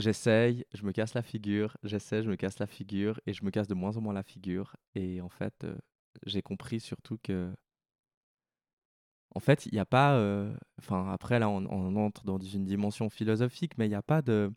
J'essaye, 0.00 0.64
je 0.74 0.84
me 0.84 0.92
casse 0.92 1.14
la 1.14 1.22
figure, 1.22 1.76
j'essaie, 1.82 2.22
je 2.22 2.30
me 2.30 2.36
casse 2.36 2.58
la 2.58 2.66
figure 2.66 3.20
et 3.26 3.32
je 3.32 3.44
me 3.44 3.50
casse 3.50 3.68
de 3.68 3.74
moins 3.74 3.96
en 3.96 4.00
moins 4.00 4.14
la 4.14 4.22
figure. 4.22 4.76
Et 4.94 5.20
en 5.20 5.28
fait, 5.28 5.66
j'ai 6.26 6.42
compris 6.42 6.80
surtout 6.80 7.18
que, 7.22 7.52
en 9.34 9.40
fait, 9.40 9.66
il 9.66 9.72
n'y 9.74 9.78
a 9.80 9.86
pas. 9.86 10.18
Enfin, 10.78 11.10
après, 11.12 11.38
là, 11.38 11.48
on, 11.48 11.66
entre 11.96 12.24
dans 12.24 12.38
une 12.38 12.64
dimension 12.64 13.10
philosophique, 13.10 13.78
mais 13.78 13.86
il 13.86 13.90
n'y 13.90 13.94
a 13.94 14.02
pas 14.02 14.22
de, 14.22 14.52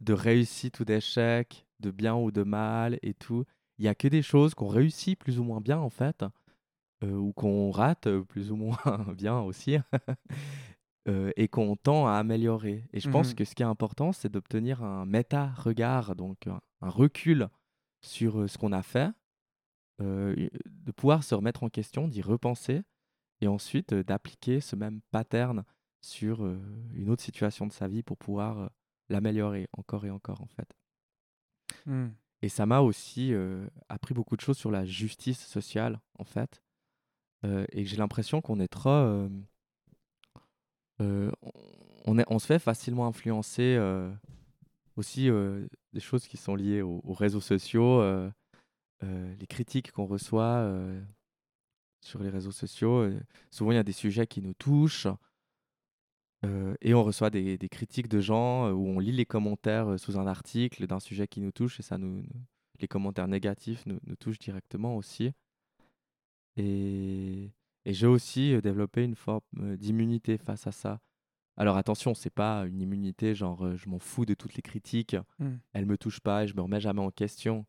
de 0.00 0.12
réussite 0.12 0.80
ou 0.80 0.84
d'échec, 0.84 1.66
de 1.80 1.90
bien 1.90 2.14
ou 2.14 2.30
de 2.30 2.42
mal 2.42 2.98
et 3.02 3.14
tout. 3.14 3.44
Il 3.78 3.82
n'y 3.82 3.88
a 3.88 3.94
que 3.94 4.08
des 4.08 4.22
choses 4.22 4.54
qu'on 4.54 4.68
réussit 4.68 5.18
plus 5.18 5.38
ou 5.38 5.44
moins 5.44 5.60
bien, 5.60 5.78
en 5.78 5.90
fait, 5.90 6.24
ou 7.02 7.32
qu'on 7.34 7.70
rate 7.70 8.08
plus 8.28 8.50
ou 8.52 8.56
moins 8.56 8.78
bien 9.16 9.40
aussi. 9.40 9.78
euh, 11.08 11.30
et 11.36 11.48
qu'on 11.48 11.76
tend 11.76 12.06
à 12.06 12.12
améliorer. 12.14 12.84
Et 12.92 13.00
je 13.00 13.10
pense 13.10 13.30
Mhm. 13.30 13.34
que 13.34 13.44
ce 13.44 13.54
qui 13.54 13.62
est 13.62 13.66
important, 13.66 14.12
c'est 14.12 14.30
d'obtenir 14.30 14.82
un 14.82 15.04
méta-regard, 15.06 16.16
donc 16.16 16.46
un, 16.46 16.60
un 16.80 16.88
recul 16.88 17.48
sur 18.00 18.40
euh, 18.40 18.48
ce 18.48 18.56
qu'on 18.58 18.72
a 18.72 18.82
fait, 18.82 19.10
euh, 20.00 20.48
de 20.66 20.92
pouvoir 20.92 21.22
se 21.22 21.34
remettre 21.34 21.62
en 21.62 21.68
question, 21.68 22.08
d'y 22.08 22.22
repenser, 22.22 22.82
et 23.40 23.46
ensuite 23.48 23.92
d'appliquer 23.94 24.60
ce 24.60 24.76
même 24.76 25.00
pattern 25.10 25.64
sur 26.00 26.44
une 26.92 27.10
autre 27.10 27.22
situation 27.22 27.66
de 27.66 27.72
sa 27.72 27.88
vie 27.88 28.02
pour 28.02 28.16
pouvoir 28.16 28.70
l'améliorer 29.08 29.68
encore 29.72 30.04
et 30.06 30.10
encore, 30.10 30.40
en 30.40 30.46
fait. 30.46 30.68
Hmm. 31.86 32.08
Et 32.42 32.48
ça 32.48 32.64
m'a 32.66 32.80
aussi 32.80 33.32
appris 33.88 34.14
beaucoup 34.14 34.36
de 34.36 34.40
choses 34.40 34.56
sur 34.56 34.70
la 34.70 34.84
justice 34.84 35.44
sociale, 35.46 36.00
en 36.18 36.24
fait. 36.24 36.62
Et 37.72 37.84
j'ai 37.84 37.96
l'impression 37.96 38.40
qu'on 38.40 38.60
est 38.60 38.68
trop. 38.68 39.28
Euh, 41.00 41.30
on, 42.06 42.38
se 42.38 42.46
fait 42.46 42.58
facilement 42.58 43.06
influencer 43.06 43.76
euh, 43.78 44.10
aussi 44.96 45.28
euh, 45.28 45.66
des 45.92 46.00
choses 46.00 46.26
qui 46.26 46.36
sont 46.36 46.54
liées 46.54 46.82
aux, 46.82 47.00
aux 47.04 47.14
réseaux 47.14 47.40
sociaux, 47.40 48.02
les 49.02 49.46
critiques 49.46 49.92
qu'on 49.92 50.06
reçoit 50.06 50.66
sur 52.00 52.22
les 52.22 52.30
réseaux 52.30 52.52
sociaux. 52.52 53.10
souvent, 53.50 53.72
il 53.72 53.74
y 53.74 53.78
a 53.78 53.82
des 53.82 53.92
sujets 53.92 54.26
qui 54.26 54.40
nous 54.40 54.54
touchent. 54.54 55.08
et 56.80 56.94
on 56.94 57.04
reçoit 57.04 57.28
des, 57.28 57.58
critiques 57.70 58.08
de 58.08 58.20
gens 58.20 58.70
où 58.70 58.88
on 58.88 58.98
lit 58.98 59.12
les 59.12 59.26
commentaires 59.26 60.00
sous 60.00 60.18
un 60.18 60.26
article 60.26 60.86
d'un 60.86 61.00
sujet 61.00 61.26
qui 61.28 61.40
nous 61.40 61.52
touche 61.52 61.80
et 61.80 61.82
ça 61.82 61.98
nous, 61.98 62.22
nous- 62.22 62.46
les 62.80 62.88
commentaires 62.88 63.28
négatifs 63.28 63.84
nous, 63.86 64.00
nous 64.06 64.16
touchent 64.16 64.38
directement 64.38 64.96
aussi. 64.96 65.32
Et, 66.56 67.50
et 67.84 67.92
j'ai 67.92 68.06
aussi 68.06 68.60
développé 68.62 69.04
une 69.04 69.14
forme 69.16 69.76
d'immunité 69.76 70.38
face 70.38 70.66
à 70.66 70.72
ça. 70.72 71.00
Alors 71.56 71.76
attention, 71.76 72.14
c'est 72.14 72.30
pas 72.34 72.64
une 72.66 72.80
immunité 72.80 73.34
genre 73.34 73.76
je 73.76 73.88
m'en 73.88 73.98
fous 74.00 74.24
de 74.26 74.34
toutes 74.34 74.54
les 74.54 74.62
critiques, 74.62 75.16
Hmm. 75.38 75.56
elles 75.72 75.86
me 75.86 75.96
touchent 75.96 76.20
pas 76.20 76.44
et 76.44 76.46
je 76.48 76.54
me 76.56 76.62
remets 76.62 76.80
jamais 76.80 77.00
en 77.02 77.10
question. 77.10 77.66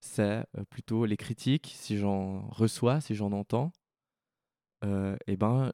C'est 0.00 0.44
plutôt 0.68 1.06
les 1.06 1.16
critiques, 1.16 1.72
si 1.74 1.96
j'en 1.96 2.46
reçois, 2.48 3.00
si 3.00 3.14
j'en 3.14 3.32
entends, 3.32 3.72
euh, 4.84 5.16
eh 5.26 5.36
ben 5.38 5.70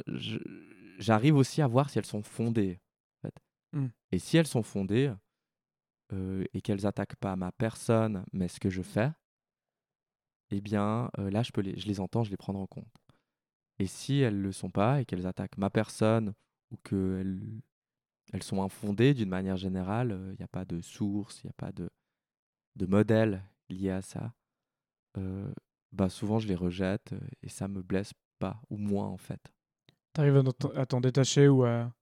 j'arrive 0.98 1.34
aussi 1.36 1.62
à 1.62 1.66
voir 1.66 1.90
si 1.90 1.98
elles 1.98 2.06
sont 2.06 2.22
fondées. 2.22 2.78
en 3.18 3.26
fait. 3.26 3.34
Hmm. 3.72 3.88
Et 4.12 4.18
si 4.20 4.36
elles 4.36 4.46
sont 4.46 4.62
fondées 4.62 5.12
euh, 6.12 6.44
et 6.54 6.60
qu'elles 6.60 6.86
attaquent 6.86 7.16
pas 7.16 7.34
ma 7.36 7.50
personne, 7.50 8.24
mais 8.32 8.46
ce 8.46 8.60
que 8.60 8.70
je 8.70 8.82
fais, 8.82 9.10
eh 10.50 10.60
bien 10.60 11.10
euh, 11.18 11.30
là 11.30 11.42
je 11.42 11.50
peux 11.50 11.60
les, 11.60 11.76
je 11.78 11.86
les 11.88 11.98
entends, 12.00 12.22
je 12.22 12.30
les 12.30 12.36
prends 12.36 12.54
en 12.54 12.66
compte. 12.66 12.86
Et 13.80 13.86
si 13.86 14.20
elles 14.20 14.40
le 14.40 14.52
sont 14.52 14.70
pas 14.70 15.00
et 15.00 15.04
qu'elles 15.06 15.26
attaquent 15.26 15.56
ma 15.56 15.70
personne 15.70 16.34
ou 16.70 16.76
qu'elles 16.76 17.40
elles 18.32 18.42
sont 18.44 18.62
infondées 18.62 19.14
d'une 19.14 19.30
manière 19.30 19.56
générale, 19.56 20.16
il 20.32 20.36
n'y 20.36 20.44
a 20.44 20.48
pas 20.48 20.64
de 20.64 20.80
source, 20.82 21.42
il 21.42 21.46
n'y 21.46 21.50
a 21.50 21.54
pas 21.54 21.72
de, 21.72 21.90
de 22.76 22.86
modèle 22.86 23.42
lié 23.70 23.90
à 23.90 24.02
ça, 24.02 24.34
euh, 25.16 25.50
bah 25.92 26.08
souvent 26.10 26.38
je 26.38 26.46
les 26.46 26.54
rejette 26.54 27.12
euh, 27.14 27.20
et 27.42 27.48
ça 27.48 27.66
me 27.68 27.82
blesse 27.82 28.12
pas, 28.38 28.60
ou 28.70 28.76
moins 28.76 29.06
en 29.08 29.16
fait. 29.16 29.52
T'arrives 30.12 30.36
à 30.36 30.42
t'en- 30.52 30.70
à 30.76 30.86
t'en 30.86 31.00
détacher 31.00 31.48
ou 31.48 31.64
à, 31.64 31.92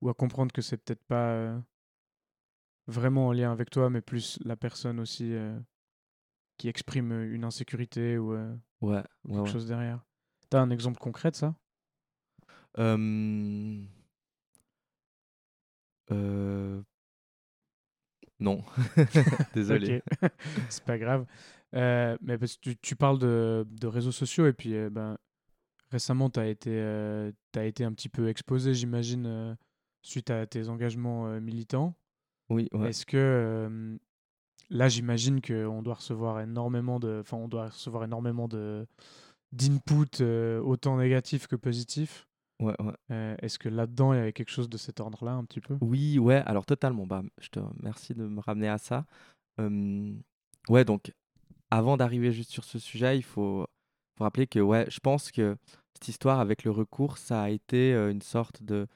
ou 0.00 0.08
à 0.08 0.14
comprendre 0.14 0.52
que 0.52 0.62
c'est 0.62 0.78
peut-être 0.78 1.04
pas 1.04 1.30
euh, 1.32 1.60
vraiment 2.86 3.28
en 3.28 3.32
lien 3.32 3.52
avec 3.52 3.70
toi, 3.70 3.90
mais 3.90 4.00
plus 4.00 4.38
la 4.44 4.56
personne 4.56 5.00
aussi 5.00 5.32
euh, 5.34 5.58
qui 6.58 6.68
exprime 6.68 7.12
euh, 7.12 7.34
une 7.34 7.44
insécurité 7.44 8.18
ou, 8.18 8.32
euh, 8.34 8.54
ou 8.54 8.58
Ouais, 8.80 9.02
quelque 9.32 9.34
ouais, 9.34 9.40
ouais. 9.40 9.52
chose 9.52 9.66
derrière? 9.66 10.04
T'as 10.54 10.60
un 10.60 10.70
exemple 10.70 11.00
concret 11.00 11.32
de 11.32 11.34
ça? 11.34 11.56
Euh, 12.78 13.82
euh, 16.12 16.80
Non, 18.38 18.62
désolé. 19.52 20.00
C'est 20.70 20.84
pas 20.84 20.96
grave. 20.96 21.26
Euh, 21.74 22.16
mais 22.20 22.38
parce 22.38 22.54
que 22.54 22.60
tu, 22.60 22.76
tu 22.76 22.94
parles 22.94 23.18
de, 23.18 23.66
de 23.68 23.86
réseaux 23.88 24.12
sociaux 24.12 24.46
et 24.46 24.52
puis 24.52 24.76
euh, 24.76 24.90
ben, 24.90 25.18
récemment, 25.90 26.30
tu 26.30 26.38
as, 26.38 26.46
été, 26.46 26.70
euh, 26.72 27.32
t'as 27.50 27.64
été 27.64 27.82
un 27.82 27.92
petit 27.92 28.08
peu 28.08 28.28
exposé, 28.28 28.74
j'imagine, 28.74 29.56
suite 30.02 30.30
à 30.30 30.46
tes 30.46 30.68
engagements 30.68 31.26
militants. 31.40 31.96
Oui, 32.48 32.68
ouais. 32.70 32.90
Est-ce 32.90 33.04
que 33.06 33.98
là, 34.70 34.88
j'imagine 34.88 35.40
qu'on 35.40 35.82
doit 35.82 35.94
recevoir 35.94 36.38
énormément 36.38 37.00
de, 37.00 37.18
enfin, 37.22 37.38
on 37.38 37.48
doit 37.48 37.70
recevoir 37.70 38.04
énormément 38.04 38.46
de 38.46 38.86
d'input 39.54 40.20
euh, 40.20 40.60
autant 40.60 40.98
négatifs 40.98 41.46
que 41.46 41.56
positifs. 41.56 42.26
Ouais, 42.60 42.74
ouais. 42.80 42.92
Euh, 43.10 43.36
Est-ce 43.40 43.58
que 43.58 43.68
là-dedans, 43.68 44.12
il 44.12 44.16
y 44.16 44.20
avait 44.20 44.32
quelque 44.32 44.50
chose 44.50 44.68
de 44.68 44.76
cet 44.76 45.00
ordre-là 45.00 45.32
un 45.32 45.44
petit 45.44 45.60
peu? 45.60 45.76
Oui, 45.80 46.18
ouais, 46.18 46.42
alors 46.46 46.66
totalement. 46.66 47.06
Bah, 47.06 47.22
je 47.40 47.48
te 47.48 47.60
remercie 47.60 48.14
de 48.14 48.26
me 48.26 48.40
ramener 48.40 48.68
à 48.68 48.78
ça. 48.78 49.06
Euh, 49.60 50.12
ouais, 50.68 50.84
donc 50.84 51.12
avant 51.70 51.96
d'arriver 51.96 52.32
juste 52.32 52.50
sur 52.50 52.64
ce 52.64 52.78
sujet, 52.78 53.16
il 53.16 53.22
faut, 53.22 53.66
faut 54.16 54.24
rappeler 54.24 54.46
que 54.46 54.60
ouais, 54.60 54.86
je 54.88 55.00
pense 55.00 55.30
que 55.30 55.56
cette 55.94 56.08
histoire 56.08 56.40
avec 56.40 56.64
le 56.64 56.70
recours, 56.70 57.18
ça 57.18 57.42
a 57.42 57.50
été 57.50 57.92
euh, 57.94 58.10
une 58.10 58.22
sorte 58.22 58.62
de, 58.62 58.86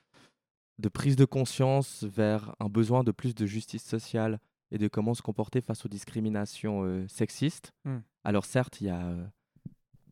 de 0.78 0.88
prise 0.88 1.16
de 1.16 1.24
conscience 1.24 2.04
vers 2.04 2.54
un 2.60 2.68
besoin 2.68 3.04
de 3.04 3.12
plus 3.12 3.34
de 3.34 3.46
justice 3.46 3.84
sociale 3.84 4.40
et 4.70 4.78
de 4.78 4.88
comment 4.88 5.14
se 5.14 5.22
comporter 5.22 5.60
face 5.60 5.84
aux 5.84 5.88
discriminations 5.88 7.06
sexistes. 7.08 7.72
Hmm. 7.84 7.98
Alors 8.22 8.44
certes, 8.44 8.80
il 8.80 8.88
y 8.88 8.90
a 8.90 9.16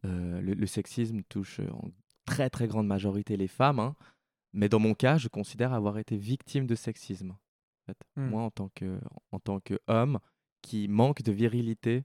euh, 0.07 0.41
le, 0.41 0.55
le 0.55 0.67
sexisme 0.67 1.23
touche 1.29 1.61
euh, 1.61 1.71
en 1.73 1.91
très 2.25 2.51
très 2.51 2.67
grande 2.69 2.87
majorité 2.87 3.37
les 3.37 3.49
femmes, 3.49 3.79
hein, 3.81 3.95
mais 4.53 4.69
dans 4.69 4.79
mon 4.81 4.95
cas, 4.95 5.17
je 5.19 5.29
considère 5.29 5.73
avoir 5.73 5.99
été 5.99 6.17
victime 6.17 6.67
de 6.67 6.75
sexisme. 6.75 7.31
en 7.33 7.85
fait. 7.87 7.99
Hmm. 8.17 8.29
Moi, 8.31 8.43
en 8.43 8.51
tant 8.51 8.69
que 8.75 8.99
en 9.33 9.39
tant 9.39 9.61
que 9.61 9.79
homme 9.87 10.19
qui 10.63 10.89
manque 10.89 11.23
de 11.23 11.33
virilité 11.33 12.05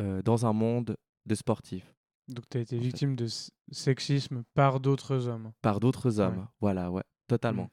euh, 0.00 0.22
dans 0.22 0.46
un 0.46 0.52
monde 0.52 0.96
de 1.26 1.34
sportifs 1.34 1.92
Donc, 2.28 2.48
tu 2.48 2.58
as 2.58 2.60
été 2.60 2.76
En 2.76 2.78
fait. 2.78 2.84
victime 2.84 3.16
de 3.16 3.26
sexisme 3.72 4.44
par 4.54 4.80
d'autres 4.80 5.26
hommes. 5.28 5.52
par 5.62 5.80
d'autres 5.80 6.20
Ouais. 6.20 6.26
hommes. 6.26 6.48
Voilà, 6.60 6.90
ouais, 6.90 7.02
totalement. 7.26 7.70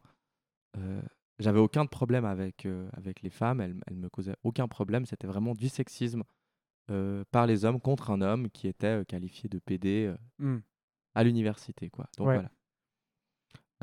Euh, 0.77 1.01
j'avais 1.39 1.59
aucun 1.59 1.85
problème 1.85 2.25
avec, 2.25 2.65
avec 2.93 3.21
les 3.21 3.29
femmes, 3.29 3.61
elles, 3.61 3.75
elles 3.87 3.97
me 3.97 4.09
causaient 4.09 4.35
aucun 4.43 4.67
problème. 4.67 5.05
C'était 5.05 5.27
vraiment 5.27 5.53
du 5.53 5.69
sexisme 5.69 6.23
par 7.31 7.47
les 7.47 7.65
hommes 7.65 7.79
contre 7.79 8.11
un 8.11 8.21
homme 8.21 8.49
qui 8.49 8.67
était 8.67 8.87
euh, 9.01 9.03
qualifié 9.03 9.49
de 9.49 9.59
PD 9.59 10.05
euh, 10.07 10.17
Hmm. 10.39 10.59
à 11.15 11.23
l'université, 11.23 11.89
quoi. 11.89 12.07
Donc 12.17 12.27
Ouais. 12.27 12.35
voilà. 12.35 12.51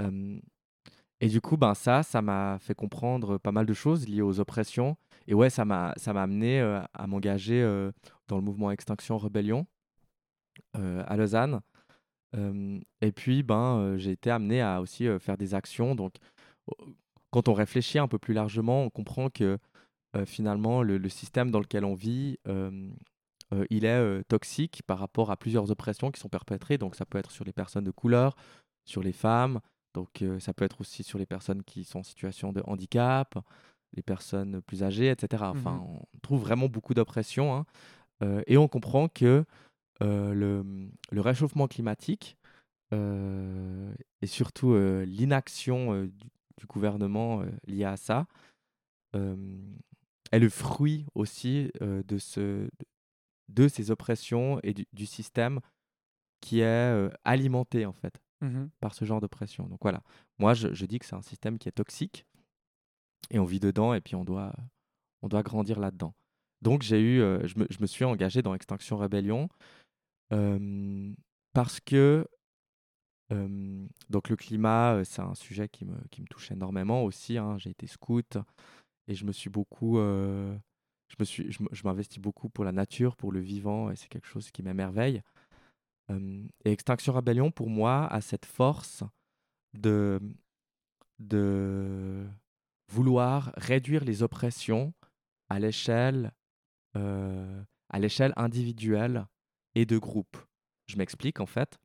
Euh, 0.01 0.39
et 1.21 1.29
du 1.29 1.41
coup, 1.41 1.57
ben 1.57 1.75
ça, 1.75 2.03
ça 2.03 2.21
m'a 2.23 2.59
fait 2.61 2.75
comprendre 2.75 3.39
pas 3.39 3.53
mal 3.53 3.65
de 3.67 3.73
choses 3.75 4.09
liées 4.09 4.23
aux 4.23 4.41
oppressions. 4.41 4.97
Et 5.29 5.35
ouais, 5.35 5.51
ça 5.51 5.65
m'a, 5.65 5.95
ça 5.97 6.13
m'a 6.13 6.23
amené 6.23 6.61
euh, 6.61 6.81
à 6.95 7.07
m'engager 7.07 7.63
euh, 7.63 7.93
dans 8.29 8.37
le 8.37 8.43
mouvement 8.43 8.71
Extinction 8.73 9.19
Rebellion 9.19 9.67
euh, 10.77 11.05
à 11.07 11.17
Lausanne. 11.17 11.61
Euh, 12.35 12.81
et 13.01 13.13
puis, 13.13 13.43
ben, 13.43 13.77
euh, 13.79 13.99
j'ai 13.99 14.13
été 14.13 14.31
amené 14.31 14.61
à 14.63 14.81
aussi 14.81 15.07
euh, 15.07 15.19
faire 15.19 15.37
des 15.37 15.55
actions. 15.55 15.95
Donc, 15.95 16.15
quand 17.31 17.49
on 17.49 17.53
réfléchit 17.55 17.99
un 17.99 18.09
peu 18.09 18.19
plus 18.19 18.35
largement, 18.35 18.83
on 18.85 18.91
comprend 18.91 19.31
que 19.31 19.45
euh, 19.45 19.59
finalement, 20.27 20.83
le, 20.83 20.99
le 20.99 21.09
système 21.09 21.51
dans 21.51 21.61
lequel 21.61 21.85
on 21.85 21.95
vit, 21.95 22.39
euh, 22.49 22.91
euh, 23.53 23.65
il 23.71 23.85
est 23.85 23.89
euh, 23.89 24.23
toxique 24.29 24.83
par 24.87 24.99
rapport 24.99 25.31
à 25.31 25.37
plusieurs 25.37 25.71
oppressions 25.71 26.11
qui 26.11 26.21
sont 26.21 26.29
perpétrées. 26.29 26.79
Donc, 26.79 26.95
ça 26.95 27.05
peut 27.07 27.19
être 27.19 27.31
sur 27.31 27.45
les 27.45 27.53
personnes 27.53 27.85
de 27.85 27.91
couleur, 27.91 28.37
sur 28.85 29.03
les 29.03 29.13
femmes. 29.13 29.61
Donc, 29.95 30.23
euh, 30.23 30.39
ça 30.41 30.55
peut 30.55 30.65
être 30.65 30.81
aussi 30.81 31.03
sur 31.03 31.19
les 31.19 31.27
personnes 31.27 31.63
qui 31.63 31.85
sont 31.85 32.01
en 32.01 32.03
situation 32.03 32.53
de 32.53 32.63
handicap, 32.67 33.39
les 33.95 34.03
personnes 34.03 34.63
plus 34.63 34.83
âgées, 34.83 35.11
etc. 35.11 35.51
Enfin, 35.51 35.73
Mhm. 35.73 35.99
on 36.15 36.19
trouve 36.23 36.41
vraiment 36.41 36.69
beaucoup 36.69 36.95
d'oppressions. 36.95 37.55
hein. 37.55 37.67
Euh, 38.23 38.43
et 38.47 38.57
on 38.57 38.69
comprend 38.69 39.09
que 39.09 39.45
euh, 40.03 40.33
le, 40.33 40.65
le 41.11 41.21
réchauffement 41.21 41.69
climatique 41.69 42.37
euh, 42.93 43.93
et 44.21 44.27
surtout 44.27 44.73
euh, 44.73 45.05
l'inaction 45.05 45.93
euh, 45.95 46.07
du, 46.07 46.29
du 46.59 46.67
gouvernement 46.67 47.41
euh, 47.43 47.47
liée 47.67 47.85
à 47.85 47.97
ça 47.97 48.27
euh, 49.15 49.37
est 50.33 50.39
le 50.41 50.49
fruit 50.49 51.07
aussi 51.15 51.71
euh, 51.83 52.03
de, 52.03 52.19
ce, 52.19 52.69
de 53.49 53.69
ces 53.69 53.91
oppressions 53.93 54.59
et 54.65 54.75
du, 54.75 54.87
du 54.93 55.07
système 55.07 55.61
qui 56.41 56.61
est 56.61 56.65
euh, 56.65 57.09
alimenté 57.25 57.87
en 57.87 57.93
fait 57.93 58.21
Mhm. 58.41 58.71
par 58.81 58.93
ce 58.93 59.05
genre 59.05 59.21
d'oppression. 59.21 59.69
Donc 59.69 59.79
voilà, 59.83 60.03
moi 60.41 60.53
je, 60.53 60.75
je 60.75 60.85
dis 60.85 60.99
que 60.99 61.07
c'est 61.07 61.15
un 61.15 61.23
système 61.23 61.59
qui 61.61 61.69
est 61.69 61.73
toxique 61.73 62.27
et 63.31 63.39
on 63.39 63.45
vit 63.45 63.61
dedans 63.61 63.95
et 63.95 64.01
puis 64.01 64.17
on 64.17 64.25
doit, 64.25 64.53
on 65.23 65.29
doit 65.29 65.45
grandir 65.45 65.79
là-dedans. 65.79 66.13
Donc 66.61 66.83
j'ai 66.83 67.01
eu, 67.01 67.21
euh, 67.21 67.47
je, 67.47 67.57
me, 67.61 67.69
je 67.71 67.79
me 67.81 67.87
suis 67.87 68.05
engagé 68.05 68.43
dans 68.43 68.53
Extinction 68.55 68.97
Rebellion 68.99 69.49
parce 71.53 71.79
que 71.81 72.27
donc 74.11 74.29
le 74.29 74.37
climat, 74.37 75.03
c'est 75.05 75.23
un 75.23 75.35
sujet 75.35 75.69
qui 75.69 75.85
me, 75.87 75.97
qui 76.11 76.21
me 76.21 76.27
touche 76.27 76.51
énormément 76.51 77.03
aussi. 77.05 77.39
hein. 77.39 77.57
J'ai 77.59 77.71
été 77.71 77.87
scout 77.87 78.37
et 79.09 79.15
je 79.15 79.25
me 79.25 79.33
suis 79.33 79.51
beaucoup, 79.51 79.99
euh, 79.99 80.57
je 81.09 81.17
me 81.19 81.25
suis, 81.25 81.51
je 81.51 81.83
m'investis 81.85 82.21
beaucoup 82.21 82.49
pour 82.49 82.65
la 82.65 82.73
nature, 82.73 83.17
pour 83.17 83.33
le 83.33 83.41
vivant 83.41 83.91
et 83.91 83.97
c'est 83.97 84.09
quelque 84.09 84.29
chose 84.29 84.51
qui 84.51 84.63
m'émerveille. 84.63 85.23
Et 86.65 86.73
Extinction 86.73 87.15
Rebellion, 87.15 87.51
pour 87.51 87.71
moi, 87.71 88.07
a 88.07 88.21
cette 88.21 88.45
force 88.45 89.03
de, 89.73 90.21
de 91.21 92.27
vouloir 92.89 93.53
réduire 93.57 94.05
les 94.05 94.23
oppressions 94.23 94.93
à 95.49 95.59
l'échelle 95.59 96.33
euh, 96.97 97.63
à 97.89 97.99
l'échelle 97.99 98.35
individuelle 98.37 99.27
et 99.75 99.87
de 99.87 99.97
groupe. 99.97 100.37
Je 100.87 100.97
m'explique 100.97 101.41
en 101.41 101.47
fait. 101.47 101.79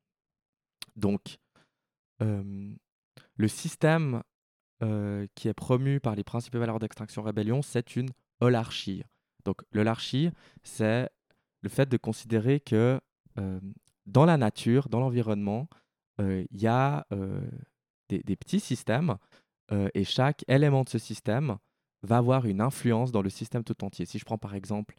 Donc, 0.96 1.38
le 2.20 3.48
système 3.48 4.24
euh, 4.84 5.26
qui 5.36 5.48
est 5.48 5.54
promu 5.54 6.00
par 6.00 6.16
les 6.16 6.24
principes 6.24 6.56
et 6.56 6.60
valeurs 6.60 6.80
d'extinction 6.80 7.22
rébellion, 7.24 7.62
c'est 7.62 7.96
une 7.96 8.10
holarchie. 8.40 9.04
Donc, 9.46 9.62
l'holarchie, 9.72 10.30
c'est 10.64 11.10
le 11.62 11.70
fait 11.70 11.88
de 11.90 11.98
considérer 11.98 12.60
que 12.60 13.00
euh, 13.40 13.60
dans 14.06 14.26
la 14.26 14.38
nature, 14.38 14.90
dans 14.90 15.00
l'environnement, 15.00 15.68
euh, 16.22 16.46
il 16.52 16.62
y 16.62 16.68
a 16.68 17.06
des, 18.10 18.20
des 18.24 18.36
petits 18.36 18.60
systèmes 18.60 19.18
et 19.94 20.04
chaque 20.06 20.46
élément 20.48 20.84
de 20.84 20.90
ce 20.90 20.98
système 20.98 21.58
va 22.04 22.18
avoir 22.18 22.46
une 22.46 22.62
influence 22.62 23.12
dans 23.12 23.22
le 23.22 23.30
système 23.30 23.64
tout 23.64 23.84
entier. 23.84 24.06
Si 24.06 24.18
je 24.18 24.24
prends 24.26 24.38
par 24.38 24.56
exemple 24.56 24.96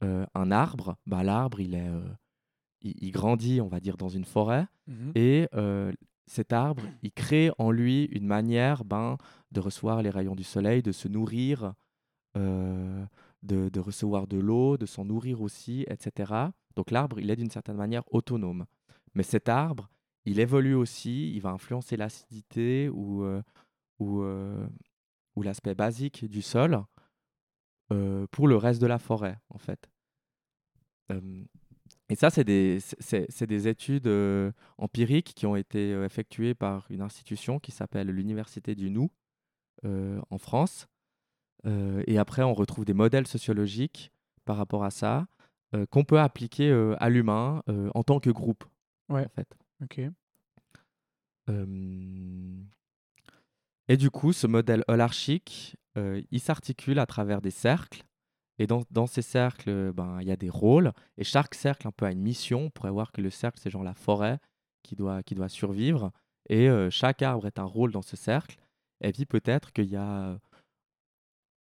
un 0.00 0.50
arbre, 0.50 0.96
bah, 1.06 1.22
l'arbre, 1.22 1.60
il, 1.60 1.74
est, 1.74 1.90
il, 2.82 2.94
il 3.00 3.10
grandit, 3.12 3.60
on 3.60 3.68
va 3.68 3.78
dire, 3.80 3.96
dans 3.96 4.08
une 4.08 4.24
forêt 4.24 4.66
Mhm. 4.88 5.12
et 5.14 5.48
euh, 5.54 5.92
cet 6.28 6.52
arbre, 6.52 6.82
il 7.02 7.12
crée 7.12 7.50
en 7.58 7.70
lui 7.70 8.04
une 8.04 8.26
manière 8.26 8.84
ben, 8.84 9.16
de 9.50 9.60
recevoir 9.60 10.02
les 10.02 10.10
rayons 10.10 10.34
du 10.34 10.44
soleil, 10.44 10.82
de 10.82 10.92
se 10.92 11.08
nourrir, 11.08 11.74
euh, 12.36 13.04
de, 13.42 13.68
de 13.68 13.80
recevoir 13.80 14.26
de 14.26 14.38
l'eau, 14.38 14.76
de 14.76 14.86
s'en 14.86 15.04
nourrir 15.04 15.40
aussi, 15.42 15.84
etc. 15.88 16.32
Donc 16.76 16.90
l'arbre, 16.90 17.18
il 17.18 17.30
est 17.30 17.36
d'une 17.36 17.50
certaine 17.50 17.76
manière 17.76 18.02
autonome. 18.12 18.66
Mais 19.14 19.22
cet 19.22 19.48
arbre, 19.48 19.88
il 20.24 20.40
évolue 20.40 20.74
aussi, 20.74 21.32
il 21.34 21.40
va 21.40 21.50
influencer 21.50 21.96
l'acidité 21.96 22.88
ou, 22.88 23.24
euh, 23.24 23.42
euh, 24.00 24.68
ou 25.36 25.42
l'aspect 25.42 25.74
basique 25.74 26.24
du 26.26 26.42
sol 26.42 26.84
pour 28.30 28.48
le 28.48 28.56
reste 28.56 28.82
de 28.82 28.86
la 28.86 28.98
forêt, 28.98 29.38
en 29.48 29.56
fait. 29.56 29.88
Et 32.10 32.14
ça, 32.14 32.30
c'est 32.30 32.44
des, 32.44 33.68
études 33.68 34.06
euh, 34.06 34.50
empiriques 34.78 35.34
qui 35.34 35.44
ont 35.46 35.56
été 35.56 35.92
euh, 35.92 36.06
effectuées 36.06 36.54
par 36.54 36.86
une 36.90 37.02
institution 37.02 37.58
qui 37.58 37.70
s'appelle 37.70 38.08
l'Université 38.08 38.74
du 38.74 38.90
Nou 38.90 39.10
euh, 39.84 40.18
en 40.30 40.38
France. 40.38 40.88
Euh, 41.66 42.02
et 42.06 42.18
après, 42.18 42.42
on 42.42 42.54
retrouve 42.54 42.86
des 42.86 42.94
modèles 42.94 43.26
sociologiques 43.26 44.10
par 44.44 44.56
rapport 44.56 44.84
à 44.84 44.90
ça 44.90 45.26
qu'on 45.90 46.02
peut 46.02 46.18
appliquer 46.18 46.72
à 46.98 47.10
l'humain 47.10 47.62
en 47.94 48.02
tant 48.02 48.20
que 48.20 48.30
groupe. 48.30 48.64
Ouais. 49.10 49.26
En 49.26 49.28
fait. 49.28 49.54
Ok. 49.82 50.00
Et 53.88 53.98
du 53.98 54.10
coup, 54.10 54.32
ce 54.32 54.46
modèle 54.46 54.82
holarchique, 54.88 55.76
il 55.94 56.40
s'articule 56.40 56.98
à 56.98 57.04
travers 57.04 57.42
des 57.42 57.50
cercles. 57.50 58.07
Et 58.58 58.66
dans, 58.66 59.06
ces 59.06 59.22
cercles, 59.22 59.70
euh, 59.70 59.92
ben, 59.92 60.18
il 60.20 60.26
y 60.26 60.32
a 60.32 60.36
des 60.36 60.50
rôles. 60.50 60.92
Et 61.16 61.24
chaque 61.24 61.54
cercle 61.54 61.86
un 61.86 61.92
peu 61.92 62.06
a 62.06 62.10
une 62.10 62.20
mission. 62.20 62.64
On 62.64 62.70
pourrait 62.70 62.90
voir 62.90 63.12
que 63.12 63.20
le 63.20 63.30
cercle, 63.30 63.60
c'est 63.62 63.70
genre 63.70 63.84
la 63.84 63.94
forêt 63.94 64.40
qui 64.82 64.96
doit, 64.96 65.22
qui 65.22 65.34
doit 65.34 65.48
survivre. 65.48 66.10
Et 66.48 66.68
euh, 66.68 66.90
chaque 66.90 67.22
arbre 67.22 67.46
est 67.46 67.58
un 67.58 67.64
rôle 67.64 67.92
dans 67.92 68.02
ce 68.02 68.16
cercle. 68.16 68.58
Et 69.00 69.12
puis 69.12 69.26
peut-être 69.26 69.72
qu'il 69.72 69.88
y 69.88 69.96
a 69.96 70.30
euh, 70.30 70.38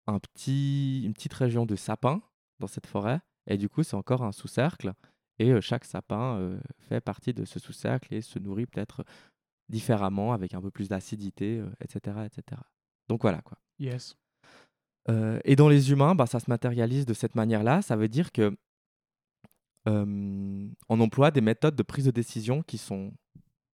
un 0.07 0.21
petit, 0.21 1.03
une 1.05 1.15
petite 1.15 1.35
région 1.35 1.67
de 1.67 1.75
sapins 1.75 2.23
dans 2.61 2.69
cette 2.69 2.87
forêt. 2.87 3.21
Et 3.49 3.59
du 3.59 3.69
coup, 3.69 3.83
c'est 3.83 3.97
encore 3.97 4.23
un 4.23 4.33
sous-cercle. 4.33 4.93
Et 5.41 5.61
chaque 5.61 5.85
sapin 5.85 6.57
fait 6.79 7.01
partie 7.01 7.35
de 7.35 7.45
ce 7.45 7.59
sous-cercle 7.59 8.15
et 8.15 8.23
se 8.23 8.39
nourrit 8.39 8.67
peut-être 8.67 9.05
différemment, 9.69 10.33
avec 10.33 10.55
un 10.55 10.61
peu 10.61 10.71
plus 10.71 10.89
d'acidité, 10.89 11.61
etc., 11.81 12.19
etc. 12.25 12.63
Donc 13.09 13.23
voilà 13.23 13.43
quoi. 13.43 13.59
Yes. 13.81 14.17
Euh, 15.09 15.39
et 15.45 15.55
dans 15.57 15.69
les 15.69 15.91
humains, 15.91 16.15
bah, 16.15 16.27
ça 16.27 16.41
se 16.41 16.49
matérialise 16.51 17.05
de 17.07 17.15
cette 17.15 17.35
manière-là. 17.35 17.83
Ça 17.83 17.97
veut 17.97 18.09
dire 18.09 18.33
que 18.33 18.57
euh, 19.87 20.69
on 20.89 21.01
emploie 21.01 21.31
des 21.31 21.41
méthodes 21.41 21.77
de 21.77 21.83
prise 21.83 22.07
de 22.07 22.11
décision 22.11 22.63
qui 22.63 22.79
sont 22.79 23.13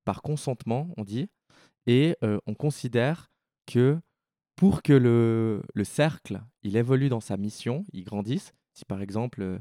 par 0.04 0.22
consentement, 0.22 0.88
on 0.96 1.04
dit, 1.04 1.28
et 1.86 2.16
euh, 2.24 2.38
on 2.46 2.54
considère 2.54 3.30
que 3.66 3.98
pour 4.56 4.82
que 4.82 4.92
le, 4.92 5.62
le 5.74 5.84
cercle 5.84 6.40
il 6.62 6.76
évolue 6.76 7.08
dans 7.08 7.20
sa 7.20 7.36
mission, 7.36 7.84
il 7.92 8.04
grandisse. 8.04 8.52
Si 8.74 8.84
par 8.84 9.00
exemple 9.02 9.60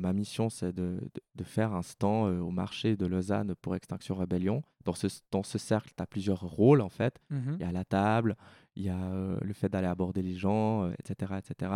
ma 0.00 0.14
mission 0.14 0.48
c'est 0.48 0.72
de, 0.72 0.98
de- 1.14 1.20
de 1.34 1.44
faire 1.44 1.74
un 1.74 1.82
stand 1.82 2.40
au 2.40 2.50
marché 2.50 2.96
de 2.96 3.04
Lausanne 3.04 3.54
pour 3.60 3.76
Extinction 3.76 4.14
Rebellion, 4.14 4.62
dans 4.86 4.94
ce, 4.94 5.08
dans 5.30 5.42
ce 5.42 5.58
cercle, 5.58 5.92
tu 5.94 6.02
as 6.02 6.06
plusieurs 6.06 6.40
rôles 6.40 6.80
en 6.80 6.88
fait. 6.88 7.18
Mhm. 7.28 7.56
Il 7.60 7.66
y 7.66 7.68
a 7.68 7.72
la 7.72 7.84
table, 7.84 8.34
il 8.78 8.84
y 8.84 8.88
a 8.88 9.10
le 9.42 9.52
fait 9.52 9.68
d'aller 9.68 9.86
aborder 9.88 10.22
les 10.22 10.34
gens, 10.36 10.88
etc., 10.92 11.34
etc. 11.38 11.72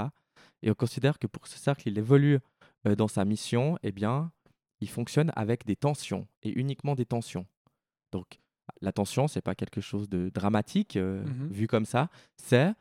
Et 0.63 0.71
on 0.71 0.75
considère 0.75 1.19
que 1.19 1.27
pour 1.27 1.43
que 1.43 1.49
ce 1.49 1.59
cercle, 1.59 1.89
il 1.89 1.99
évolue 1.99 2.39
dans 2.85 3.09
sa 3.09 3.25
mission, 3.25 3.77
eh 3.83 3.93
bien, 3.93 4.33
il 4.81 4.89
fonctionne 4.89 5.31
avec 5.37 5.67
des 5.67 5.77
tensions 5.77 6.27
et 6.43 6.59
uniquement 6.59 6.95
des 6.95 7.05
tensions. 7.07 7.47
Donc, 8.13 8.39
la 8.81 8.93
tension, 8.93 9.29
c'est 9.29 9.41
pas 9.43 9.55
quelque 9.55 9.81
chose 9.81 10.09
de 10.09 10.31
dramatique 10.31 10.97
euh, 10.97 11.25
Mhm. 11.25 11.49
vu 11.51 11.67
comme 11.67 11.85
ça, 11.85 12.09
c'est 12.37 12.73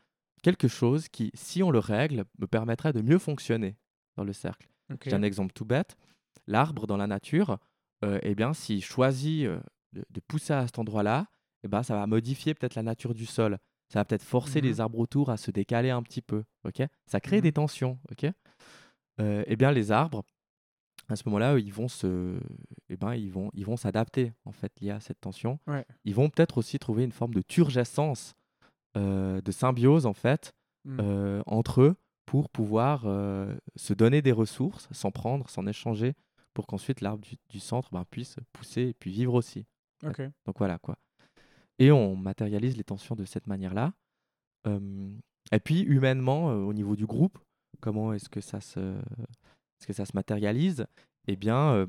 quelque 0.42 0.68
chose 0.68 1.08
qui, 1.08 1.30
si 1.34 1.62
on 1.62 1.70
le 1.70 1.78
règle, 1.78 2.24
me 2.38 2.46
permettrait 2.46 2.92
de 2.92 3.02
mieux 3.02 3.18
fonctionner 3.18 3.76
dans 4.16 4.24
le 4.24 4.32
cercle. 4.32 4.68
Ok. 4.92 5.02
J'ai 5.06 5.14
un 5.14 5.22
exemple 5.22 5.52
tout 5.52 5.64
bête. 5.64 5.96
L'arbre 6.46 6.86
dans 6.86 6.96
la 6.96 7.06
nature, 7.06 7.58
euh, 8.04 8.18
eh 8.22 8.34
bien, 8.34 8.52
s'il 8.54 8.82
choisit 8.84 9.46
euh, 9.46 9.60
de, 9.92 10.04
de 10.10 10.20
pousser 10.20 10.52
à 10.52 10.66
cet 10.66 10.78
endroit-là, 10.78 11.26
eh 11.64 11.68
ben, 11.68 11.82
ça 11.84 11.94
va 11.94 12.06
modifier 12.06 12.54
peut-être 12.54 12.74
la 12.74 12.82
nature 12.82 13.14
du 13.14 13.26
sol. 13.26 13.58
Ça 13.92 13.98
va 14.00 14.04
peut-être 14.04 14.22
forcer 14.24 14.60
Mhm. 14.60 14.66
les 14.68 14.80
arbres 14.80 14.98
autour 14.98 15.30
à 15.30 15.36
se 15.36 15.50
décaler 15.50 15.90
un 15.90 16.02
petit 16.02 16.22
peu. 16.22 16.44
ok? 16.64 16.82
Ça 17.06 17.20
crée 17.20 17.36
Mhm. 17.36 17.42
des 17.42 17.52
tensions. 17.52 17.98
ok? 18.10 18.26
Euh, 19.20 19.44
eh 19.46 19.56
bien, 19.56 19.70
les 19.72 19.92
arbres, 19.92 20.22
à 21.08 21.16
ce 21.16 21.24
moment-là, 21.26 21.58
ils 21.58 21.72
vont 21.72 21.88
se, 21.88 22.40
eh 22.88 22.96
ben, 22.96 23.14
ils 23.14 23.30
vont, 23.30 23.50
ils 23.52 23.66
vont 23.66 23.76
s'adapter 23.76 24.32
en 24.46 24.52
fait 24.52 24.72
lié 24.80 24.90
à 24.90 25.00
cette 25.00 25.20
tension. 25.20 25.58
Ouais. 25.66 25.84
Ils 26.04 26.14
vont 26.14 26.30
peut-être 26.30 26.56
aussi 26.58 26.78
trouver 26.78 27.04
une 27.04 27.12
forme 27.12 27.34
de 27.34 27.42
turgescence 27.42 28.34
de 28.94 29.50
symbiose 29.50 30.06
en 30.06 30.12
fait 30.14 30.52
Mmh. 30.84 31.42
entre 31.46 31.80
eux 31.82 31.96
pour 32.26 32.48
pouvoir 32.50 33.02
se 33.76 33.92
donner 33.94 34.20
des 34.22 34.32
ressources, 34.32 34.88
s'en 34.92 35.10
prendre, 35.10 35.48
s'en 35.48 35.66
échanger, 35.66 36.14
pour 36.54 36.66
qu'ensuite 36.66 37.00
l'arbre 37.00 37.22
du, 37.22 37.36
du 37.48 37.60
centre 37.60 37.90
ben, 37.92 38.04
puisse 38.10 38.36
pousser 38.52 38.82
et 38.88 38.94
puis 38.94 39.10
vivre 39.10 39.34
aussi. 39.34 39.64
OK. 40.04 40.20
Donc 40.46 40.58
voilà 40.58 40.78
quoi. 40.78 40.96
Et 41.78 41.90
on 41.90 42.16
matérialise 42.16 42.76
les 42.76 42.84
tensions 42.84 43.14
de 43.14 43.24
cette 43.24 43.46
manière-là. 43.46 43.92
et 44.66 45.60
puis 45.60 45.80
humainement, 45.82 46.46
au 46.46 46.72
niveau 46.72 46.96
du 46.96 47.06
groupe, 47.06 47.38
comment 47.80 48.12
est-ce 48.12 48.28
que 48.28 48.40
ça 48.40 48.60
se, 48.60 48.78
est-ce 48.80 49.86
que 49.86 49.92
ça 49.92 50.04
se 50.06 50.12
matérialise? 50.14 50.86
Eh 51.26 51.36
bien, 51.36 51.86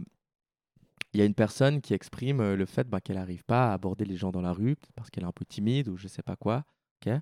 il 1.14 1.20
y 1.20 1.22
a 1.22 1.26
une 1.26 1.36
personne 1.36 1.80
qui 1.82 1.94
exprime 1.94 2.54
le 2.54 2.66
fait 2.66 2.88
bah, 2.90 3.02
qu'elle 3.02 3.18
n'arrive 3.18 3.44
pas 3.44 3.70
à 3.70 3.74
aborder 3.74 4.06
les 4.06 4.16
gens 4.18 4.32
dans 4.32 4.42
la 4.42 4.52
rue 4.54 4.76
parce 4.96 5.10
qu'elle 5.12 5.24
est 5.24 5.28
un 5.28 5.32
peu 5.32 5.46
timide 5.46 5.88
ou 5.90 5.98
je 5.98 6.08
sais 6.08 6.24
pas 6.24 6.36
quoi. 6.36 6.66
et 7.06 7.20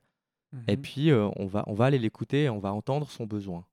Mmh 0.78 0.82
puis, 0.82 1.12
on, 1.14 1.48
va, 1.48 1.64
on 1.68 1.74
va 1.74 1.86
aller 1.86 2.00
l'écouter 2.00 2.44
et 2.44 2.50
on 2.50 2.60
va 2.60 2.74
entendre 2.74 3.10
son 3.10 3.26
besoin. 3.26 3.66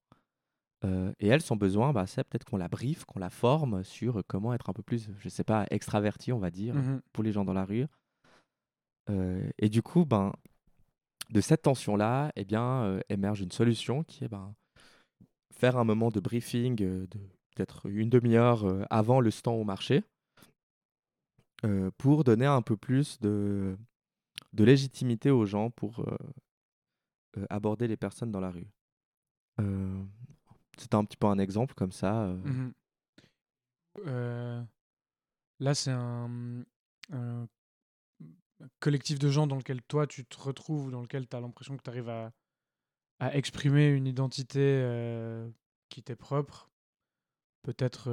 et 0.84 1.26
elle, 1.26 1.43
son 1.43 1.57
besoin, 1.57 1.93
bah, 1.93 2.07
c'est 2.07 2.22
peut-être 2.24 2.45
qu'on 2.45 2.57
la 2.57 2.68
briefe, 2.68 3.05
qu'on 3.05 3.18
la 3.18 3.30
forme 3.30 3.82
sur 3.84 4.22
comment 4.26 4.55
être 4.55 4.70
un 4.70 4.72
peu 4.72 4.82
plus, 4.82 5.11
je 5.18 5.28
sais 5.28 5.45
pas, 5.45 5.66
extraverti, 5.70 6.32
on 6.32 6.39
va 6.39 6.51
dire, 6.51 6.74
Mmh 6.74 7.01
pour 7.12 7.24
les 7.24 7.32
gens 7.32 7.45
dans 7.45 7.53
la 7.53 7.64
rue. 7.64 7.86
Et 9.09 9.68
du 9.68 9.82
coup, 9.82 10.04
ben, 10.04 10.32
de 11.30 11.40
cette 11.40 11.62
tension-là, 11.62 12.32
eh 12.36 12.44
bien, 12.44 13.00
émerge 13.09 13.40
une 13.40 13.52
solution 13.52 14.04
qui 14.04 14.24
est 14.24 14.28
ben, 14.28 14.54
faire 15.54 15.76
un 15.76 15.84
moment 15.84 16.11
de 16.11 16.20
briefing 16.20 16.76
de 16.76 17.09
peut-être 17.54 17.86
une 17.86 18.11
demi-heure 18.11 18.86
avant 18.90 19.20
le 19.20 19.30
stand 19.30 19.61
au 19.61 19.64
marché 19.64 20.04
pour 21.96 22.24
donner 22.24 22.46
un 22.46 22.62
peu 22.62 22.76
plus 22.76 23.18
de, 23.20 23.76
de 24.52 24.64
légitimité 24.64 25.30
aux 25.30 25.44
gens 25.44 25.70
pour 25.70 26.04
aborder 27.50 27.88
les 27.88 27.96
personnes 27.96 28.30
dans 28.30 28.40
la 28.40 28.50
rue. 28.50 28.68
C'était 30.78 30.94
un 30.94 31.04
petit 31.04 31.16
peu 31.16 31.26
un 31.26 31.38
exemple 31.38 31.74
comme 31.74 31.92
ça. 31.92 32.26
Mmh 32.26 32.72
là, 35.61 35.74
c'est 35.74 35.90
un 35.90 36.64
collectif 38.80 39.18
de 39.18 39.28
gens 39.28 39.46
dans 39.46 39.56
lequel 39.56 39.82
toi 39.82 40.06
tu 40.06 40.24
te 40.24 40.38
retrouves, 40.38 40.90
dans 40.90 41.00
lequel 41.00 41.28
tu 41.28 41.36
as 41.36 41.40
l'impression 41.40 41.76
que 41.76 41.82
tu 41.82 41.90
arrives 41.90 42.09
à, 42.09 42.32
à 43.20 43.36
exprimer 43.36 43.88
une 43.88 44.06
identité 44.06 44.84
qui 45.88 46.02
t'est 46.02 46.16
propre. 46.16 46.70
Peut-être, 47.62 48.11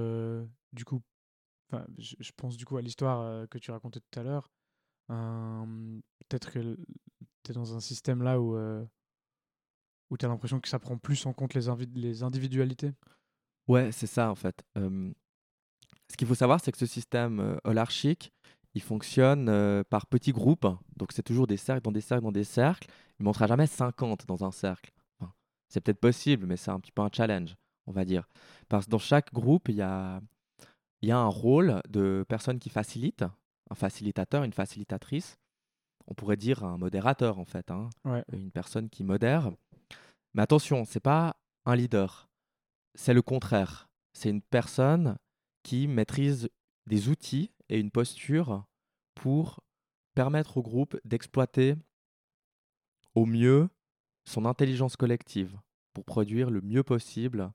du 0.73 0.85
coup, 0.85 1.01
je, 1.97 2.15
je 2.19 2.31
pense 2.35 2.57
du 2.57 2.65
coup 2.65 2.77
à 2.77 2.81
l'histoire 2.81 3.47
que 3.49 3.57
tu 3.57 3.71
racontais 3.71 3.99
tout 3.99 4.19
à 4.19 4.23
l'heure. 4.23 4.51
Peut-être 5.07 6.51
que 6.51 6.77
tu 7.43 7.51
es 7.51 7.53
dans 7.53 7.75
un 7.75 7.79
système 7.79 8.23
là 8.23 8.39
où, 8.39 8.57
où 10.09 10.17
tu 10.17 10.25
as 10.25 10.29
l'impression 10.29 10.59
que 10.59 10.67
ça 10.67 10.79
prend 10.79 10.97
plus 10.97 11.25
en 11.25 11.33
compte 11.33 11.53
les, 11.53 11.67
les 11.95 12.23
individualités? 12.23 12.91
Ouais, 13.67 13.91
c'est 13.91 14.07
ça 14.07 14.29
en 14.29 14.35
fait. 14.35 14.63
ce 14.75 16.17
qu'il 16.17 16.27
faut 16.27 16.35
savoir, 16.35 16.59
c'est 16.59 16.71
que 16.71 16.77
ce 16.77 16.85
système 16.85 17.59
holarchique, 17.63 18.31
il 18.75 18.81
fonctionne 18.81 19.83
par 19.89 20.05
petits 20.05 20.33
groupes. 20.33 20.67
Donc 20.97 21.13
c'est 21.13 21.23
toujours 21.23 21.47
des 21.47 21.57
cercles 21.57 21.81
dans 21.81 21.91
des 21.91 22.01
cercles 22.01 22.23
dans 22.23 22.31
des 22.31 22.43
cercles. 22.43 22.87
Il 23.17 23.23
ne 23.23 23.25
montrera 23.25 23.47
jamais 23.47 23.67
50 23.67 24.27
dans 24.27 24.43
un 24.43 24.51
cercle. 24.51 24.91
c'est 25.69 25.79
peut-être 25.81 25.99
possible, 25.99 26.45
mais 26.45 26.57
c'est 26.57 26.71
un 26.71 26.79
petit 26.79 26.91
peu 26.91 27.01
un 27.01 27.09
challenge, 27.11 27.55
on 27.87 27.93
va 27.93 28.05
dire. 28.05 28.27
Parce 28.67 28.85
que 28.85 28.91
dans 28.91 28.99
chaque 28.99 29.33
groupe, 29.33 29.69
il 29.69 29.75
y 29.75 29.81
a, 29.81 30.21
y 31.01 31.11
a 31.11 31.17
un 31.17 31.27
rôle 31.27 31.81
de 31.89 32.25
personne 32.27 32.59
qui 32.59 32.69
facilite, 32.69 33.23
un 33.71 33.75
facilitateur, 33.75 34.43
une 34.43 34.53
facilitatrice. 34.53 35.39
On 36.07 36.13
pourrait 36.13 36.37
dire 36.37 36.63
un 36.63 36.77
modérateur 36.77 37.39
en 37.39 37.45
fait, 37.45 37.71
hein. 37.71 37.89
une 38.31 38.51
personne 38.51 38.89
qui 38.89 39.03
modère. 39.03 39.51
Mais 40.33 40.43
attention, 40.43 40.83
c'est 40.85 40.99
pas 40.99 41.37
un 41.65 41.75
leader, 41.75 42.27
c'est 42.93 43.13
le 43.13 43.21
contraire. 43.21 43.87
C'est 44.13 44.29
une 44.29 44.41
personne 44.41 45.17
qui 45.63 45.87
maîtrise 45.87 46.49
des 46.87 47.09
outils 47.09 47.51
et 47.69 47.79
une 47.79 47.91
posture 47.91 48.65
pour 49.15 49.61
permettre 50.13 50.57
au 50.57 50.61
groupe 50.61 50.99
d'exploiter 51.03 51.75
au 53.15 53.25
mieux 53.25 53.69
son 54.25 54.45
intelligence 54.45 54.95
collective 54.95 55.57
pour 55.93 56.05
produire 56.05 56.49
le 56.49 56.61
mieux 56.61 56.83
possible 56.83 57.51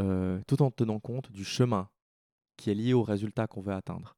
euh, 0.00 0.40
tout 0.46 0.62
en 0.62 0.70
tenant 0.70 1.00
compte 1.00 1.30
du 1.32 1.44
chemin 1.44 1.90
qui 2.56 2.70
est 2.70 2.74
lié 2.74 2.92
au 2.92 3.02
résultat 3.02 3.46
qu'on 3.46 3.60
veut 3.60 3.72
atteindre. 3.72 4.16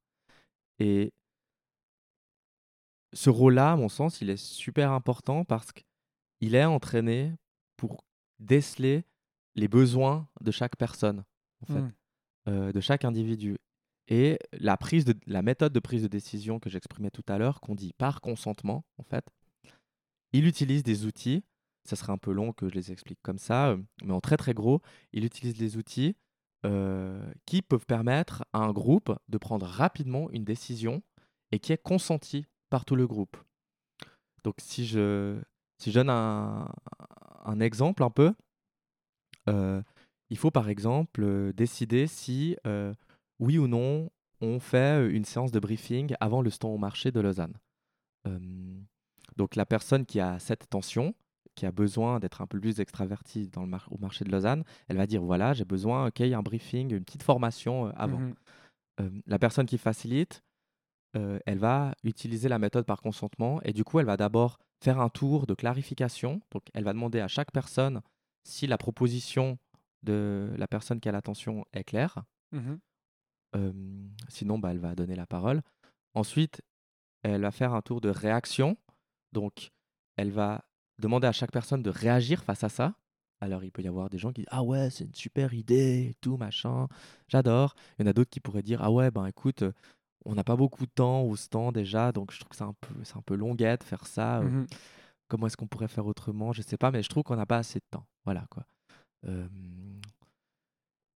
Et 0.78 1.12
ce 3.12 3.30
rôle-là, 3.30 3.72
à 3.72 3.76
mon 3.76 3.88
sens, 3.88 4.20
il 4.20 4.30
est 4.30 4.36
super 4.36 4.92
important 4.92 5.44
parce 5.44 5.72
qu'il 5.72 6.54
est 6.54 6.64
entraîné 6.64 7.32
pour 7.76 8.04
déceler 8.38 9.04
les 9.54 9.68
besoins 9.68 10.28
de 10.40 10.50
chaque 10.50 10.76
personne, 10.76 11.24
en 11.62 11.66
fait, 11.66 11.80
mmh. 11.80 11.92
euh, 12.48 12.72
de 12.72 12.80
chaque 12.80 13.04
individu. 13.04 13.56
Et 14.08 14.38
la, 14.52 14.76
prise 14.76 15.04
de, 15.04 15.14
la 15.26 15.42
méthode 15.42 15.72
de 15.72 15.80
prise 15.80 16.02
de 16.02 16.08
décision 16.08 16.58
que 16.60 16.68
j'exprimais 16.68 17.10
tout 17.10 17.24
à 17.28 17.38
l'heure, 17.38 17.60
qu'on 17.60 17.74
dit 17.74 17.92
par 17.96 18.20
consentement, 18.20 18.84
en 18.98 19.02
fait, 19.02 19.26
il 20.32 20.46
utilise 20.46 20.82
des 20.82 21.06
outils, 21.06 21.44
ça 21.84 21.96
serait 21.96 22.12
un 22.12 22.18
peu 22.18 22.32
long 22.32 22.52
que 22.52 22.68
je 22.68 22.74
les 22.74 22.92
explique 22.92 23.20
comme 23.22 23.38
ça, 23.38 23.68
euh, 23.70 23.78
mais 24.02 24.12
en 24.12 24.20
très 24.20 24.36
très 24.36 24.52
gros, 24.52 24.82
il 25.12 25.24
utilise 25.24 25.54
des 25.54 25.76
outils 25.76 26.16
euh, 26.66 27.32
qui 27.46 27.62
peuvent 27.62 27.86
permettre 27.86 28.44
à 28.52 28.58
un 28.58 28.72
groupe 28.72 29.14
de 29.28 29.38
prendre 29.38 29.66
rapidement 29.66 30.30
une 30.30 30.44
décision 30.44 31.02
et 31.52 31.58
qui 31.58 31.72
est 31.72 31.82
consentie 31.82 32.46
par 32.68 32.84
tout 32.84 32.96
le 32.96 33.06
groupe. 33.06 33.36
Donc 34.44 34.56
si 34.58 34.86
je, 34.86 35.40
si 35.78 35.90
je 35.90 36.00
donne 36.00 36.10
un, 36.10 37.60
exemple 37.60 38.02
un 38.02 38.10
peu, 38.10 38.34
euh, 39.48 39.82
il 40.30 40.36
faut 40.36 40.50
par 40.50 40.68
exemple 40.68 41.52
décider 41.54 42.06
si 42.06 42.56
oui 43.44 43.58
ou 43.58 43.68
non, 43.68 44.10
on 44.40 44.58
fait 44.58 45.08
une 45.10 45.24
séance 45.24 45.52
de 45.52 45.60
briefing 45.60 46.14
avant 46.20 46.42
le 46.42 46.50
stand 46.50 46.74
au 46.74 46.78
marché 46.78 47.12
de 47.12 47.20
Lausanne. 47.20 47.54
donc 49.36 49.56
la 49.56 49.66
personne 49.66 50.06
qui 50.06 50.20
a 50.20 50.38
cette 50.38 50.68
tension, 50.70 51.14
qui 51.54 51.66
a 51.66 51.72
besoin 51.72 52.18
d'être 52.20 52.40
un 52.40 52.46
peu 52.46 52.58
plus 52.58 52.80
extravertie 52.80 53.48
dans 53.48 53.64
le 53.66 53.76
au 53.90 53.98
marché 53.98 54.24
de 54.24 54.30
Lausanne, 54.30 54.64
elle 54.88 54.96
va 54.96 55.06
dire 55.06 55.22
voilà, 55.22 55.52
j'ai 55.52 55.64
besoin 55.64 56.10
qu'il 56.10 56.26
y 56.26 56.30
ait 56.30 56.34
un 56.34 56.42
briefing, 56.42 56.92
une 56.92 57.04
petite 57.04 57.22
formation 57.22 57.86
avant. 57.96 58.18
Mmh 58.18 58.34
la 59.26 59.40
personne 59.40 59.66
qui 59.66 59.76
facilite, 59.76 60.44
elle 61.14 61.58
va 61.58 61.94
utiliser 62.04 62.48
la 62.48 62.60
méthode 62.60 62.86
par 62.86 63.02
consentement 63.02 63.60
et 63.62 63.72
du 63.72 63.82
coup, 63.82 63.98
elle 63.98 64.06
va 64.06 64.16
d'abord 64.16 64.58
faire 64.80 65.00
un 65.00 65.08
tour 65.08 65.46
de 65.46 65.54
clarification. 65.54 66.40
Donc, 66.52 66.62
elle 66.74 66.84
va 66.84 66.92
demander 66.92 67.20
à 67.20 67.26
chaque 67.26 67.50
personne 67.50 68.02
si 68.44 68.68
la 68.68 68.78
proposition 68.78 69.58
de 70.04 70.52
la 70.56 70.68
personne 70.68 71.00
qui 71.00 71.08
a 71.08 71.12
l'attention 71.12 71.64
est 71.72 71.82
claire. 71.82 72.22
Sinon, 74.28 74.58
bah, 74.58 74.70
elle 74.70 74.78
va 74.78 74.94
donner 74.94 75.14
la 75.14 75.26
parole. 75.26 75.62
Ensuite, 76.14 76.62
elle 77.22 77.42
va 77.42 77.50
faire 77.50 77.74
un 77.74 77.82
tour 77.82 78.00
de 78.00 78.08
réaction. 78.08 78.76
Donc, 79.32 79.70
elle 80.16 80.30
va 80.30 80.64
demander 80.98 81.26
à 81.26 81.32
chaque 81.32 81.52
personne 81.52 81.82
de 81.82 81.90
réagir 81.90 82.44
face 82.44 82.64
à 82.64 82.68
ça. 82.68 82.94
Alors, 83.40 83.64
il 83.64 83.72
peut 83.72 83.82
y 83.82 83.88
avoir 83.88 84.08
des 84.10 84.18
gens 84.18 84.32
qui 84.32 84.42
disent 84.42 84.50
Ah 84.50 84.62
ouais, 84.62 84.90
c'est 84.90 85.04
une 85.04 85.14
super 85.14 85.52
idée, 85.54 86.14
tout, 86.20 86.36
machin, 86.36 86.88
j'adore. 87.28 87.74
Il 87.98 88.02
y 88.02 88.08
en 88.08 88.10
a 88.10 88.12
d'autres 88.12 88.30
qui 88.30 88.40
pourraient 88.40 88.62
dire 88.62 88.80
Ah 88.82 88.90
ouais, 88.90 89.10
ben 89.10 89.26
écoute, 89.26 89.64
on 90.24 90.34
n'a 90.34 90.44
pas 90.44 90.56
beaucoup 90.56 90.86
de 90.86 90.90
temps 90.90 91.22
au 91.22 91.36
stand 91.36 91.74
déjà, 91.74 92.12
donc 92.12 92.32
je 92.32 92.38
trouve 92.38 92.50
que 92.50 92.56
c'est 92.56 92.64
un 92.64 92.74
peu, 92.80 92.94
c'est 93.02 93.16
un 93.16 93.22
peu 93.22 93.34
longuette 93.34 93.84
faire 93.84 94.06
ça. 94.06 94.40
Mmh 94.40 94.66
comment 95.26 95.46
est-ce 95.46 95.56
qu'on 95.56 95.66
pourrait 95.66 95.88
faire 95.88 96.06
autrement? 96.06 96.52
Je 96.52 96.62
sais 96.62 96.76
pas, 96.76 96.90
mais 96.90 97.02
je 97.02 97.08
trouve 97.08 97.22
qu'on 97.24 97.34
n'a 97.34 97.46
pas 97.46 97.56
assez 97.58 97.80
de 97.80 97.84
temps. 97.90 98.06
Voilà 98.24 98.46
quoi. 98.50 98.64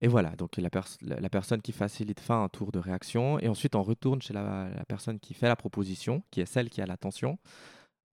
Et 0.01 0.07
voilà, 0.07 0.35
donc 0.37 0.55
la, 0.57 0.69
la, 1.01 1.29
personne 1.29 1.61
qui 1.61 1.73
facilite 1.73 2.21
fait 2.21 2.33
un 2.33 2.47
tour 2.47 2.71
de 2.71 2.79
réaction 2.79 3.37
et 3.39 3.49
ensuite 3.49 3.75
on 3.75 3.83
retourne 3.83 4.21
chez 4.21 4.33
la, 4.33 4.69
personne 4.87 5.19
qui 5.19 5.33
fait 5.33 5.47
la 5.47 5.57
proposition, 5.57 6.23
qui 6.31 6.39
est 6.39 6.45
celle 6.45 6.69
qui 6.69 6.81
a 6.81 6.85
l'attention. 6.85 7.37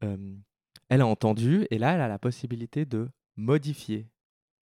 elle 0.01 1.01
a 1.01 1.07
entendu 1.07 1.67
et 1.71 1.79
là 1.79 1.95
elle 1.95 2.01
a 2.01 2.09
la 2.09 2.19
possibilité 2.19 2.85
de 2.85 3.09
modifier 3.37 4.09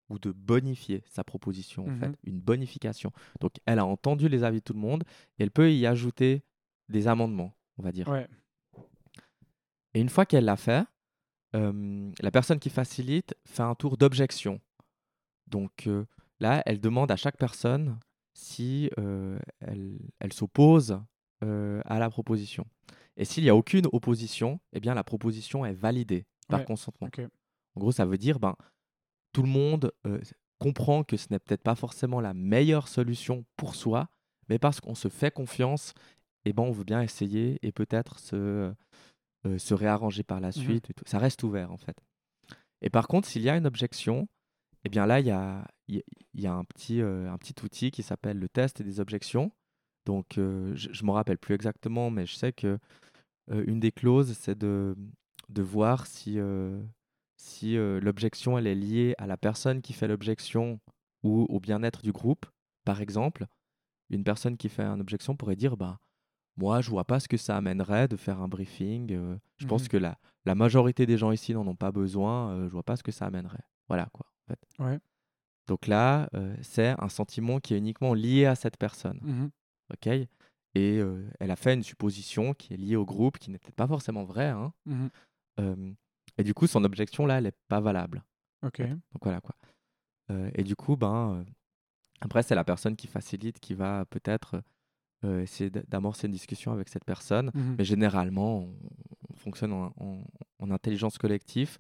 ou 0.10 0.20
de 0.20 0.32
bonifier 0.32 1.04
sa 1.10 1.24
proposition, 1.24 1.88
en 1.88 1.96
fait, 1.96 2.10
mmh 2.10 2.16
une 2.24 2.40
bonification. 2.40 3.12
Donc 3.42 3.56
elle 3.66 3.80
a 3.80 3.86
entendu 3.86 4.30
les 4.30 4.44
avis 4.44 4.60
de 4.60 4.64
tout 4.64 4.74
le 4.74 4.80
monde 4.80 5.04
et 5.38 5.44
elle 5.44 5.52
peut 5.52 5.74
y 5.74 5.86
ajouter 5.86 6.44
des 6.88 7.08
amendements, 7.08 7.54
on 7.78 7.84
va 7.84 7.92
dire. 7.92 8.08
Et 9.94 10.00
une 10.00 10.10
fois 10.10 10.26
qu'elle 10.26 10.46
l'a 10.46 10.56
fait, 10.56 10.86
la 11.54 12.32
personne 12.32 12.60
qui 12.60 12.70
facilite 12.70 13.36
fait 13.46 13.64
un 13.64 13.76
tour 13.76 13.98
d'objection. 13.98 14.62
Donc 15.48 15.90
là, 16.40 16.62
elle 16.66 16.80
demande 16.80 17.12
à 17.12 17.16
chaque 17.16 17.38
personne 17.38 18.00
si 18.34 18.90
elle, 19.62 20.00
elle 20.20 20.34
s'oppose 20.34 21.00
à 21.42 22.00
la 22.00 22.10
proposition. 22.10 22.66
Et 23.16 23.26
s'il 23.26 23.44
n'y 23.44 23.50
a 23.50 23.56
aucune 23.56 23.88
opposition, 23.92 24.60
eh 24.74 24.80
bien 24.80 24.94
la 24.94 25.04
proposition 25.04 25.66
est 25.66 25.74
validée 25.74 26.26
par 26.48 26.60
consentement. 26.66 27.08
En 27.76 27.80
gros, 27.80 27.92
ça 27.92 28.06
veut 28.06 28.18
dire 28.18 28.40
ben 28.40 28.56
tout 29.34 29.42
le 29.44 29.50
monde 29.50 29.92
comprend 30.60 31.04
que 31.04 31.18
ce 31.18 31.28
n'est 31.32 31.40
peut-être 31.40 31.62
pas 31.64 31.76
forcément 31.76 32.22
la 32.22 32.34
meilleure 32.34 32.88
solution 32.88 33.46
pour 33.56 33.76
soi, 33.76 34.10
mais 34.50 34.58
parce 34.60 34.80
qu'on 34.82 34.96
se 34.96 35.08
fait 35.10 35.32
confiance, 35.32 35.94
et 36.46 36.50
eh 36.50 36.54
ben 36.54 36.64
on 36.64 36.72
veut 36.72 36.84
bien 36.86 37.02
essayer 37.02 37.60
et 37.62 37.72
peut-être 37.72 38.20
se 38.20 38.74
euh, 39.46 39.58
se 39.60 39.74
réarranger 39.76 40.24
par 40.24 40.40
la 40.40 40.48
Mhm. 40.48 40.54
suite. 40.54 40.90
et 40.90 40.94
tout. 40.94 41.04
Ça 41.06 41.20
reste 41.20 41.44
ouvert, 41.44 41.72
en 41.72 41.78
fait. 41.78 41.96
Et 42.82 42.90
par 42.90 43.08
contre, 43.08 43.28
s'il 43.28 43.44
y 43.44 43.50
a 43.50 43.56
une 43.56 43.68
objection, 43.68 44.28
eh 44.84 44.90
bien 44.90 45.06
là, 45.06 45.20
il 45.20 45.28
y 45.28 45.32
a, 45.32 45.68
il 45.88 45.96
y 45.96 46.00
a- 46.00 46.04
il 46.34 46.42
y 46.42 46.48
a 46.48 46.54
un, 46.54 46.64
petit, 46.66 47.02
euh, 47.02 47.32
un 47.32 47.38
petit 47.38 47.56
outil 47.64 47.92
qui 47.92 48.04
s'appelle 48.04 48.40
le 48.40 48.50
test 48.50 48.82
des 48.82 49.00
objections. 49.00 49.52
Donc, 50.06 50.38
euh, 50.38 50.74
je 50.76 50.90
ne 51.02 51.08
me 51.08 51.12
rappelle 51.12 51.38
plus 51.38 51.56
exactement, 51.56 52.10
mais 52.12 52.26
je 52.26 52.36
sais 52.36 52.54
que 52.54 52.78
euh, 53.52 53.64
une 53.68 53.80
des 53.80 53.92
clauses, 53.92 54.34
c'est 54.34 54.58
de, 54.58 54.96
de 55.50 55.62
voir 55.62 56.06
si, 56.08 56.38
si 57.38 57.76
l'objection 57.76 58.58
elle 58.58 58.68
est 58.68 58.76
liée 58.76 59.16
à 59.18 59.28
la 59.28 59.38
personne 59.38 59.82
qui 59.82 59.94
fait 59.94 60.08
l'objection 60.08 60.80
ou 61.24 61.46
au 61.50 61.60
bien-être 61.60 62.02
du 62.02 62.12
groupe. 62.12 62.46
Par 62.86 63.02
exemple, 63.02 63.46
une 64.10 64.24
personne 64.24 64.58
qui 64.58 64.70
fait 64.70 64.84
une 64.84 65.02
objection 65.02 65.36
pourrait 65.36 65.56
dire 65.56 65.76
bah, 65.78 66.00
Moi, 66.58 66.82
je 66.82 66.90
vois 66.90 67.04
pas 67.06 67.20
ce 67.20 67.28
que 67.28 67.38
ça 67.38 67.56
amènerait 67.58 68.08
de 68.08 68.16
faire 68.18 68.42
un 68.42 68.48
briefing. 68.48 69.12
euh, 69.14 69.38
je 69.58 69.68
pense 69.68 69.84
Mhm. 69.84 69.90
que 69.90 69.98
la, 69.98 70.18
la 70.46 70.56
majorité 70.56 71.06
des 71.06 71.18
gens 71.18 71.32
ici 71.32 71.54
n'en 71.54 71.68
ont 71.68 71.76
pas 71.76 71.92
besoin. 71.92 72.52
euh, 72.52 72.68
je 72.68 72.72
vois 72.72 72.84
pas 72.84 72.96
ce 72.96 73.04
que 73.04 73.12
ça 73.12 73.26
amènerait. 73.28 73.64
Voilà 73.88 74.08
quoi. 74.14 74.26
En 74.48 74.54
fait. 74.54 74.60
Ouais. 74.80 75.00
Donc 75.68 75.88
là, 75.88 76.30
euh, 76.34 76.56
c'est 76.62 76.96
un 77.00 77.10
sentiment 77.10 77.60
qui 77.60 77.74
est 77.74 77.78
uniquement 77.78 78.14
lié 78.14 78.46
à 78.46 78.56
cette 78.56 78.78
personne. 78.78 79.20
Ok? 79.94 80.08
Et 80.08 80.30
euh, 81.00 81.28
elle 81.40 81.52
a 81.52 81.56
fait 81.56 81.74
une 81.74 81.84
supposition 81.84 82.54
qui 82.54 82.74
est 82.74 82.78
liée 82.78 82.96
au 82.96 83.06
groupe, 83.06 83.38
qui 83.40 83.52
n'est 83.52 83.58
peut-être 83.60 83.76
pas 83.76 83.88
forcément 83.88 84.24
vraie. 84.24 84.50
hein. 84.50 84.74
Euh, 85.60 85.92
et 86.38 86.44
du 86.44 86.54
coup, 86.54 86.68
son 86.68 86.84
objection 86.84 87.26
là, 87.26 87.38
elle 87.40 87.46
n'est 87.46 87.54
pas 87.68 87.80
valable. 87.80 88.24
Ok. 88.64 88.80
Donc 89.14 89.24
voilà 89.24 89.42
quoi. 89.42 89.56
Euh, 90.32 90.52
et 90.56 90.64
du 90.64 90.76
coup, 90.76 90.96
ben, 90.98 91.44
après, 92.22 92.44
c'est 92.44 92.56
la 92.56 92.64
personne 92.64 92.96
qui 92.96 93.08
facilite 93.08 93.60
qui 93.60 93.74
va 93.74 94.06
peut-être 94.06 94.62
essayer 95.24 95.70
d'amorcer 95.72 96.28
une 96.28 96.34
discussion 96.34 96.72
avec 96.72 96.90
cette 96.90 97.04
personne. 97.04 97.50
Mhm. 97.56 97.76
Mais 97.80 97.84
généralement, 97.86 98.60
on, 98.60 98.76
on 99.32 99.36
fonctionne 99.36 99.74
en, 99.74 99.94
en- 100.00 100.24
en 100.60 100.72
intelligence 100.72 101.18
collective 101.18 101.78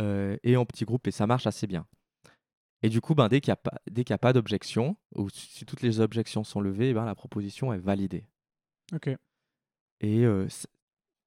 et 0.00 0.56
en 0.56 0.66
petit 0.66 0.84
groupe 0.84 1.06
et 1.06 1.10
ça 1.12 1.26
marche 1.26 1.46
assez 1.46 1.66
bien. 1.66 1.86
Et 2.86 2.88
du 2.88 3.00
coup, 3.00 3.16
ben, 3.16 3.26
dès 3.26 3.40
qu'il 3.40 3.50
n'y 3.50 4.12
a 4.12 4.18
pas, 4.18 4.28
a 4.28 4.32
d'objection, 4.32 4.96
ou 5.16 5.28
si 5.28 5.64
toutes 5.64 5.82
les 5.82 5.98
objections 5.98 6.44
sont 6.44 6.60
levées, 6.60 6.94
ben, 6.94 7.04
la 7.04 7.16
proposition 7.16 7.72
est 7.72 7.78
validée. 7.78 8.28
Ok. 8.94 9.08
Et 10.00 10.24
euh, 10.24 10.46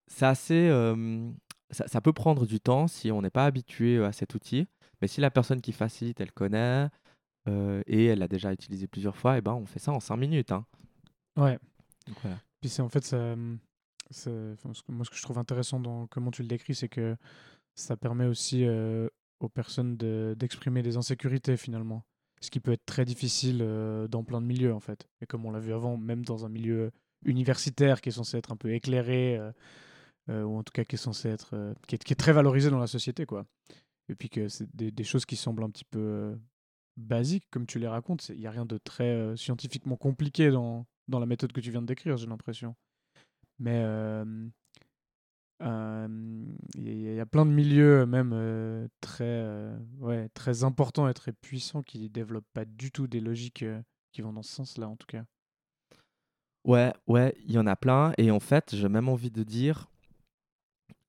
c'est 0.08 0.26
assez. 0.26 0.70
euh, 0.70 1.30
ça, 1.70 1.86
ça 1.90 2.00
peut 2.00 2.14
prendre 2.14 2.46
du 2.46 2.62
temps 2.62 2.88
si 2.88 3.12
on 3.12 3.22
n'est 3.22 3.30
pas 3.30 3.46
habitué 3.46 4.02
à 4.02 4.14
cet 4.14 4.36
outil. 4.36 4.70
Mais 5.02 5.10
si 5.10 5.20
la 5.20 5.32
personne 5.32 5.60
qui 5.60 5.74
facilite, 5.74 6.22
elle 6.22 6.32
connaît 6.32 6.88
euh, 7.50 7.82
et 7.88 8.06
elle 8.06 8.20
l'a 8.20 8.30
déjà 8.30 8.54
utilisé 8.54 8.88
plusieurs 8.88 9.18
fois, 9.18 9.38
et 9.38 9.42
ben 9.42 9.54
on 9.54 9.66
fait 9.66 9.80
ça 9.80 9.92
en 9.92 10.00
5 10.00 10.16
minutes. 10.16 10.54
hein. 10.54 10.66
Ouais. 11.36 11.60
Donc 12.08 12.16
voilà. 12.22 12.38
Puis 12.62 12.70
c'est 12.70 12.82
en 12.82 12.88
fait, 12.88 13.04
ça, 13.04 13.36
moi 13.36 15.04
ce 15.04 15.10
que 15.10 15.18
je 15.18 15.22
trouve 15.24 15.38
intéressant 15.40 15.82
dans 15.82 16.08
comment 16.08 16.32
tu 16.32 16.42
le 16.42 16.48
décris, 16.48 16.74
c'est 16.74 16.88
que 16.88 17.18
ça 17.76 17.98
permet 17.98 18.28
aussi 18.28 18.64
euh, 18.64 19.10
aux 19.40 19.50
personnes 19.50 19.98
de- 19.98 20.36
d'exprimer 20.38 20.82
des 20.82 20.98
insécurités 20.98 21.58
finalement. 21.58 22.06
Ce 22.42 22.50
qui 22.50 22.60
peut 22.60 22.72
être 22.72 22.86
très 22.86 23.06
difficile 23.06 23.60
euh, 23.62 24.08
dans 24.08 24.24
plein 24.24 24.42
de 24.42 24.46
milieux 24.46 24.74
en 24.74 24.80
fait. 24.80 25.08
Et 25.22 25.26
comme 25.26 25.46
on 25.46 25.52
l'a 25.52 25.60
vu 25.60 25.74
avant, 25.74 25.98
même 25.98 26.24
dans 26.24 26.46
un 26.46 26.50
milieu 26.50 26.92
universitaire 27.26 28.00
qui 28.02 28.10
est 28.10 28.14
censé 28.14 28.38
être 28.38 28.52
un 28.52 28.56
peu 28.56 28.74
éclairé, 28.74 29.38
euh, 29.38 29.52
euh, 30.30 30.44
ou 30.44 30.58
en 30.58 30.64
tout 30.64 30.72
cas 30.72 30.86
qui 30.86 30.96
est 30.96 31.00
censé 31.00 31.30
être, 31.30 31.76
qui, 31.88 31.96
est, 31.96 32.16
très 32.16 32.32
valorisé 32.32 32.70
dans 32.70 32.80
la 32.80 32.88
société 32.88 33.26
quoi. 33.26 33.46
Et 34.08 34.16
puis 34.16 34.30
que 34.30 34.48
c'est 34.48 34.74
des, 34.76 35.04
choses 35.04 35.26
qui 35.26 35.36
semblent 35.36 35.64
un 35.64 35.70
petit 35.70 35.86
peu 35.86 36.38
basiques 36.98 37.46
comme 37.52 37.66
tu 37.66 37.78
les 37.78 37.88
racontes. 37.88 38.30
Il 38.30 38.40
n'y 38.40 38.48
a 38.48 38.52
rien 38.52 38.66
de 38.66 38.78
très 38.78 39.36
scientifiquement 39.38 39.98
compliqué 39.98 40.50
dans, 40.50 40.86
dans 41.08 41.20
la 41.20 41.26
méthode 41.26 41.52
que 41.52 41.62
tu 41.62 41.72
viens 41.72 41.82
de 41.82 41.88
décrire, 41.88 42.18
j'ai 42.18 42.26
l'impression. 42.26 42.76
Mais 43.60 43.84
euh, 45.62 46.08
euh, 46.08 46.46
il 46.76 46.84
y, 46.84 46.90
a- 47.08 47.12
il 47.12 47.16
y 47.16 47.20
a 47.20 47.26
plein 47.26 47.46
de 47.46 47.52
milieux, 47.52 48.06
même 48.06 48.32
euh, 48.34 48.88
très, 49.02 49.24
euh, 49.26 49.78
ouais, 50.00 50.30
très 50.30 50.64
importants 50.64 51.08
et 51.08 51.14
très 51.14 51.34
puissants, 51.34 51.84
qui 51.84 52.10
développent 52.10 52.48
pas 52.54 52.66
du 52.66 52.92
tout 52.92 53.08
des 53.08 53.20
logiques 53.20 53.64
euh, 53.64 53.82
qui 54.12 54.22
vont 54.22 54.34
dans 54.34 54.44
ce 54.44 54.54
sens-là, 54.54 54.88
en 54.88 54.96
tout 54.96 55.08
cas. 55.08 55.24
Ouais, 56.66 56.94
ouais, 57.08 57.36
il 57.46 57.52
y 57.52 57.58
en 57.58 57.68
a 57.68 57.76
plein. 57.76 58.14
Et 58.18 58.32
en 58.32 58.40
fait, 58.40 58.76
j'ai 58.76 58.90
même 58.90 59.10
envie 59.10 59.32
de 59.32 59.44
dire, 59.44 59.90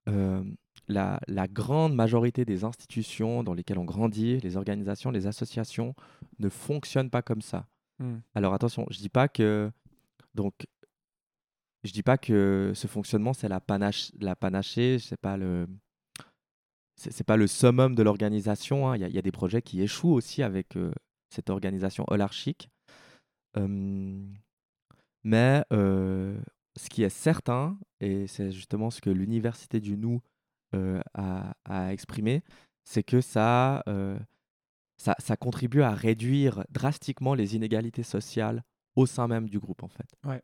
euh, 0.09 0.45
la, 0.89 1.21
la 1.29 1.47
grande 1.47 1.95
majorité 1.95 2.45
des 2.45 2.65
institutions 2.65 3.43
dans 3.43 3.55
lesquelles 3.55 3.79
on 3.79 3.85
grandit, 3.85 4.39
les 4.41 4.57
organisations, 4.57 5.11
les 5.11 5.27
associations, 5.27 5.95
ne 6.39 6.49
fonctionnent 6.49 7.11
pas 7.11 7.23
comme 7.23 7.43
ça. 7.43 7.67
Hmm. 7.99 8.19
Alors 8.35 8.55
attention, 8.55 8.87
je 8.91 8.99
dis 8.99 9.09
pas 9.09 9.29
que 9.29 9.71
donc 10.35 10.67
je 11.85 11.93
dis 11.93 12.03
pas 12.03 12.19
que 12.19 12.73
ce 12.75 12.87
fonctionnement 12.87 13.33
c'est 13.33 13.49
la 13.49 13.61
panache 13.61 14.13
la 14.21 14.37
panachée, 14.37 14.99
c'est 14.99 15.21
pas 15.21 15.37
le 15.37 15.67
c'est 16.97 17.25
pas 17.25 17.37
le 17.39 17.47
summum 17.47 17.95
de 17.95 18.03
l'organisation. 18.03 18.91
hein. 18.91 18.97
Il 18.97 19.11
y, 19.11 19.19
a- 19.19 19.23
des 19.23 19.33
projets 19.33 19.63
qui 19.63 19.81
échouent 19.81 20.13
aussi 20.13 20.43
avec 20.43 20.77
euh, 20.77 20.93
cette 21.31 21.49
organisation 21.49 22.05
holarchique. 22.09 22.69
Mais 25.25 25.65
euh, 25.73 26.39
ce 26.77 26.89
qui 26.91 27.03
est 27.03 27.09
certain, 27.09 27.79
et 28.01 28.27
c'est 28.27 28.53
justement 28.53 28.91
ce 28.91 29.01
que 29.01 29.11
l'université 29.11 29.81
du 29.81 29.97
nous 29.97 30.21
euh, 30.75 31.01
a, 31.15 31.55
exprimé, 31.91 32.43
c'est 32.85 33.03
que 33.03 33.21
ça, 33.21 33.83
ça, 34.99 35.17
ça 35.19 35.37
contribue 35.37 35.83
à 35.83 35.95
réduire 35.95 36.65
drastiquement 36.71 37.35
les 37.35 37.57
inégalités 37.57 38.03
sociales 38.03 38.63
au 38.97 39.07
sein 39.07 39.27
même 39.27 39.49
du 39.49 39.59
groupe, 39.59 39.83
en 39.83 39.89
fait. 39.89 40.15
Ouais. 40.25 40.43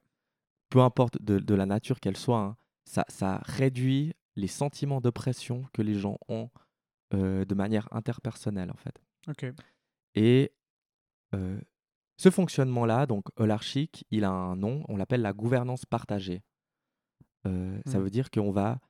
Peu 0.69 0.81
importe 0.81 1.21
de, 1.23 1.39
de 1.39 1.55
la 1.55 1.67
nature 1.67 2.01
qu'elle 2.01 2.17
soit, 2.17 2.41
hein, 2.41 2.57
ça, 2.85 3.05
ça 3.09 3.41
réduit 3.45 4.13
les 4.37 4.49
sentiments 4.49 5.01
d'oppression 5.01 5.65
que 5.73 5.83
les 5.83 5.95
gens 5.95 6.19
ont 6.29 6.51
euh, 7.15 7.45
de 7.45 7.55
manière 7.55 7.89
interpersonnelle, 7.93 8.71
en 8.71 8.77
fait. 8.77 9.01
Et 10.15 10.53
euh, 11.35 11.61
ce 12.17 12.31
fonctionnement-là, 12.31 13.07
donc 13.07 13.25
holarchique, 13.37 14.05
il 14.11 14.25
a 14.25 14.31
un 14.31 14.57
nom, 14.57 14.85
on 14.89 14.97
l'appelle 14.97 15.23
la 15.23 15.33
gouvernance 15.33 15.87
partagée. 15.87 16.43
Euh, 17.47 17.81
Ça 17.87 17.99
Mhm. 17.99 18.05
veut 18.05 18.11
dire 18.11 18.31
qu'on 18.31 18.51
va, 18.51 18.81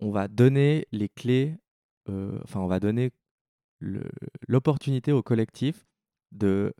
on 0.00 0.10
va 0.10 0.28
donner 0.28 0.86
les 0.92 1.08
clés, 1.08 1.58
enfin 2.08 2.60
on 2.60 2.66
va 2.68 2.78
donner 2.80 3.10
l'opportunité 4.48 5.12
au 5.12 5.22
collectif 5.22 5.86
de 6.32 6.72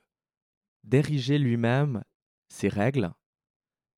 d'ériger 0.85 1.39
lui-même 1.39 2.03
ses 2.49 2.69
règles 2.69 3.13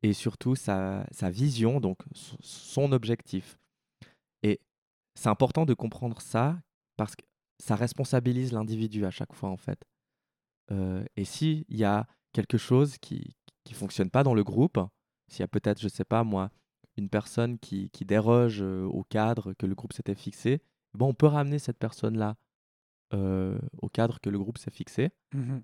et 0.03 0.13
surtout 0.13 0.55
sa, 0.55 1.07
sa 1.11 1.31
vision, 1.31 1.81
donc 1.81 1.99
son 2.13 2.93
objectif. 2.93 3.59
Et 4.43 4.61
c'est 5.15 5.29
important 5.29 5.67
de 5.67 5.75
comprendre 5.75 6.21
ça 6.21 6.61
parce 6.97 7.17
que 7.17 7.25
ça 7.59 7.75
responsabilise 7.75 8.53
l'individu 8.53 9.05
à 9.05 9.11
chaque 9.11 9.33
fois 9.35 9.51
en 9.51 9.57
fait. 9.57 9.85
Euh, 10.71 11.05
et 11.17 11.25
s'il 11.25 11.65
y 11.69 11.85
a 11.85 12.07
quelque 12.33 12.59
chose 12.59 12.99
qui 12.99 13.35
qui 13.69 13.75
fonctionne 13.75 14.09
pas 14.09 14.25
dans 14.25 14.33
le 14.33 14.43
groupe, 14.43 14.81
s'il 15.29 15.41
y 15.41 15.45
a 15.45 15.49
peut-être, 15.49 15.79
je 15.79 15.89
sais 15.89 16.05
pas 16.05 16.25
moi, 16.25 16.51
une 16.97 17.11
personne 17.11 17.59
qui, 17.59 17.91
qui 17.91 18.07
déroge 18.07 18.63
euh, 18.63 18.85
au 18.87 19.05
cadre 19.05 19.53
que 19.53 19.67
le 19.67 19.75
groupe 19.75 19.93
s'était 19.93 20.15
fixé, 20.15 20.63
bon, 20.95 21.09
on 21.09 21.15
peut 21.15 21.27
ramener 21.27 21.59
cette 21.59 21.79
personne-là 21.79 22.37
euh, 23.13 23.59
au 23.83 23.91
cadre 23.91 24.21
que 24.21 24.31
le 24.31 24.39
groupe 24.39 24.57
s'est 24.57 24.71
fixé. 24.71 25.11
Mhm. 25.35 25.63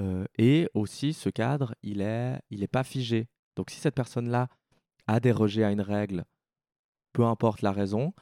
Euh, 0.00 0.26
et 0.36 0.68
aussi, 0.74 1.12
ce 1.12 1.30
cadre, 1.30 1.74
il 1.82 2.00
est, 2.00 2.38
il 2.50 2.64
est 2.64 2.68
pas 2.68 2.82
figé. 2.82 3.28
Donc, 3.56 3.70
si 3.70 3.80
cette 3.80 3.94
personne-là 3.94 4.48
a 5.06 5.20
dérogé 5.20 5.64
à 5.64 5.70
une 5.72 5.80
règle, 5.80 6.24
peu 7.12 7.24
importe 7.24 7.62
la 7.62 7.72
raison, 7.72 8.12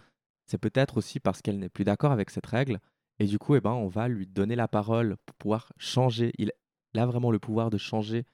c'est 0.46 0.58
peut-être 0.58 0.96
aussi 0.98 1.20
parce 1.20 1.42
qu'elle 1.42 1.58
n'est 1.58 1.68
plus 1.68 1.84
d'accord 1.84 2.12
avec 2.12 2.30
cette 2.30 2.46
règle. 2.46 2.78
Et 3.18 3.26
du 3.26 3.38
coup, 3.38 3.54
eh 3.56 3.60
ben, 3.60 3.72
on 3.72 3.88
va 3.88 4.08
lui 4.08 4.26
donner 4.26 4.56
la 4.56 4.68
parole 4.68 5.16
pour 5.26 5.36
pouvoir 5.36 5.72
changer. 5.78 6.32
Il 6.38 6.52
a 6.96 7.06
vraiment 7.06 7.30
le 7.30 7.38
pouvoir 7.38 7.70
de 7.70 7.78
changer 7.78 8.24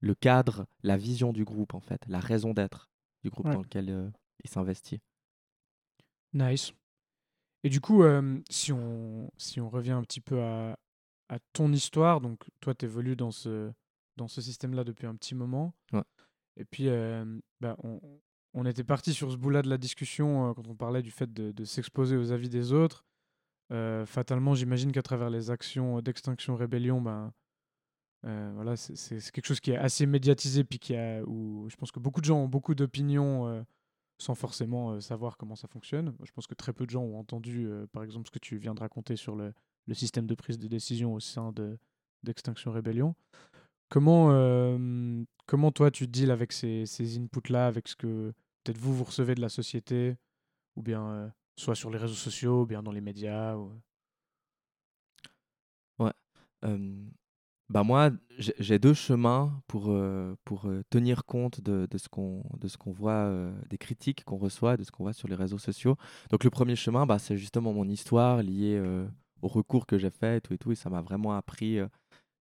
le 0.00 0.14
cadre, 0.14 0.66
la 0.82 0.96
vision 0.96 1.32
du 1.32 1.44
groupe, 1.44 1.74
en 1.74 1.80
fait, 1.80 2.02
la 2.06 2.20
raison 2.20 2.52
d'être 2.54 2.88
du 3.22 3.30
groupe 3.30 3.46
Ouais. 3.46 3.52
dans 3.54 3.60
lequel 3.62 3.90
euh, 3.90 4.10
il 4.44 4.48
s'investit. 4.50 5.00
Nice. 6.32 6.72
Et 7.64 7.68
du 7.68 7.80
coup, 7.80 8.02
euh, 8.02 8.40
si, 8.48 8.72
on, 8.72 9.30
si 9.36 9.60
on 9.60 9.68
revient 9.68 9.90
un 9.92 10.02
petit 10.02 10.20
peu 10.20 10.40
à, 10.42 10.78
à 11.28 11.38
ton 11.52 11.72
histoire, 11.72 12.20
donc 12.20 12.40
toi, 12.60 12.74
tu 12.74 12.86
évolues 12.86 13.16
dans 13.16 13.30
ce, 13.30 13.70
dans 14.16 14.28
ce 14.28 14.40
système-là 14.40 14.84
depuis 14.84 15.06
un 15.06 15.14
petit 15.14 15.34
moment. 15.34 15.74
Ouais. 15.92 16.02
Et 16.56 16.64
puis, 16.64 16.88
bah, 17.60 17.76
on, 18.54 18.66
était 18.66 18.84
parti 18.84 19.12
sur 19.14 19.30
ce 19.30 19.36
bout-là 19.36 19.62
de 19.62 19.70
la 19.70 19.78
discussion 19.78 20.52
quand 20.54 20.66
on 20.68 20.74
parlait 20.74 21.02
du 21.02 21.10
fait 21.10 21.32
de, 21.32 21.64
s'exposer 21.64 22.16
aux 22.16 22.32
avis 22.32 22.48
des 22.48 22.72
autres. 22.72 23.04
Fatalement, 24.06 24.54
j'imagine 24.54 24.92
qu'à 24.92 25.02
travers 25.02 25.30
les 25.30 25.50
actions 25.50 26.00
d'extinction 26.00 26.56
rébellion, 26.56 27.00
ben, 27.00 27.32
voilà, 28.22 28.76
c'est- 28.76 29.30
quelque 29.32 29.46
chose 29.46 29.60
qui 29.60 29.70
est 29.70 29.76
assez 29.76 30.06
médiatisé, 30.06 30.64
puis 30.64 30.78
qui 30.78 30.94
a, 30.96 31.22
où 31.24 31.68
je 31.70 31.76
pense 31.76 31.92
que 31.92 32.00
beaucoup 32.00 32.20
de 32.20 32.26
gens 32.26 32.38
ont 32.38 32.48
beaucoup 32.48 32.74
d'opinions 32.74 33.64
sans 34.18 34.34
forcément 34.34 35.00
savoir 35.00 35.38
comment 35.38 35.56
ça 35.56 35.66
fonctionne. 35.66 36.14
Je 36.22 36.30
pense 36.32 36.46
que 36.46 36.54
très 36.54 36.74
peu 36.74 36.84
de 36.84 36.90
gens 36.90 37.02
ont 37.02 37.18
entendu, 37.18 37.68
par 37.92 38.02
exemple, 38.02 38.26
ce 38.26 38.30
que 38.30 38.38
tu 38.38 38.58
viens 38.58 38.74
de 38.74 38.80
raconter 38.80 39.16
sur 39.16 39.34
le, 39.34 39.54
système 39.92 40.26
de 40.26 40.34
prise 40.34 40.58
de 40.58 40.68
décision 40.68 41.14
au 41.14 41.20
sein 41.20 41.52
de 41.52 41.78
d'Extinction 42.22 42.70
Rébellion. 42.70 43.14
Comment, 43.90 44.28
euh, 44.30 45.22
comment 45.46 45.72
toi 45.72 45.90
tu 45.90 46.06
deals 46.06 46.30
avec 46.30 46.52
ces, 46.52 46.86
ces 46.86 47.18
inputs-là, 47.18 47.66
avec 47.66 47.88
ce 47.88 47.96
que 47.96 48.32
peut-être 48.62 48.78
vous 48.78 48.94
vous 48.96 49.04
recevez 49.04 49.34
de 49.34 49.40
la 49.40 49.48
société 49.48 50.16
ou 50.76 50.82
bien 50.82 51.32
soit 51.56 51.74
sur 51.74 51.90
les 51.90 51.98
réseaux 51.98 52.14
sociaux, 52.14 52.62
ou 52.62 52.66
bien 52.66 52.82
dans 52.82 52.92
les 52.92 53.00
médias 53.00 53.56
ou... 53.56 53.72
Ouais. 55.98 56.12
bah 57.68 57.82
moi, 57.82 58.10
j'ai 58.38 58.78
deux 58.78 58.94
chemins 58.94 59.60
pour, 59.66 59.94
pour 60.44 60.70
tenir 60.88 61.24
compte 61.24 61.60
de, 61.60 61.86
de 61.90 61.98
ce 61.98 62.08
qu'on 62.08 62.92
voit, 62.92 63.50
des 63.68 63.76
critiques 63.76 64.24
qu'on 64.24 64.38
reçoit, 64.38 64.76
de 64.76 64.84
ce 64.84 64.90
qu'on 64.90 65.02
voit 65.02 65.12
sur 65.12 65.28
les 65.28 65.34
réseaux 65.34 65.58
sociaux. 65.58 65.96
Donc 66.30 66.44
le 66.44 66.50
premier 66.50 66.76
chemin, 66.76 67.06
bah, 67.06 67.18
c'est 67.18 67.36
justement 67.36 67.72
mon 67.72 67.88
histoire 67.88 68.42
liée 68.42 68.80
au 69.42 69.48
recours 69.48 69.86
que 69.86 69.98
j'ai 69.98 70.10
fait 70.10 70.38
et 70.38 70.40
tout 70.40 70.54
et 70.54 70.58
tout. 70.58 70.72
Et 70.72 70.76
ça 70.76 70.88
m'a 70.90 71.02
vraiment 71.02 71.34
appris 71.34 71.80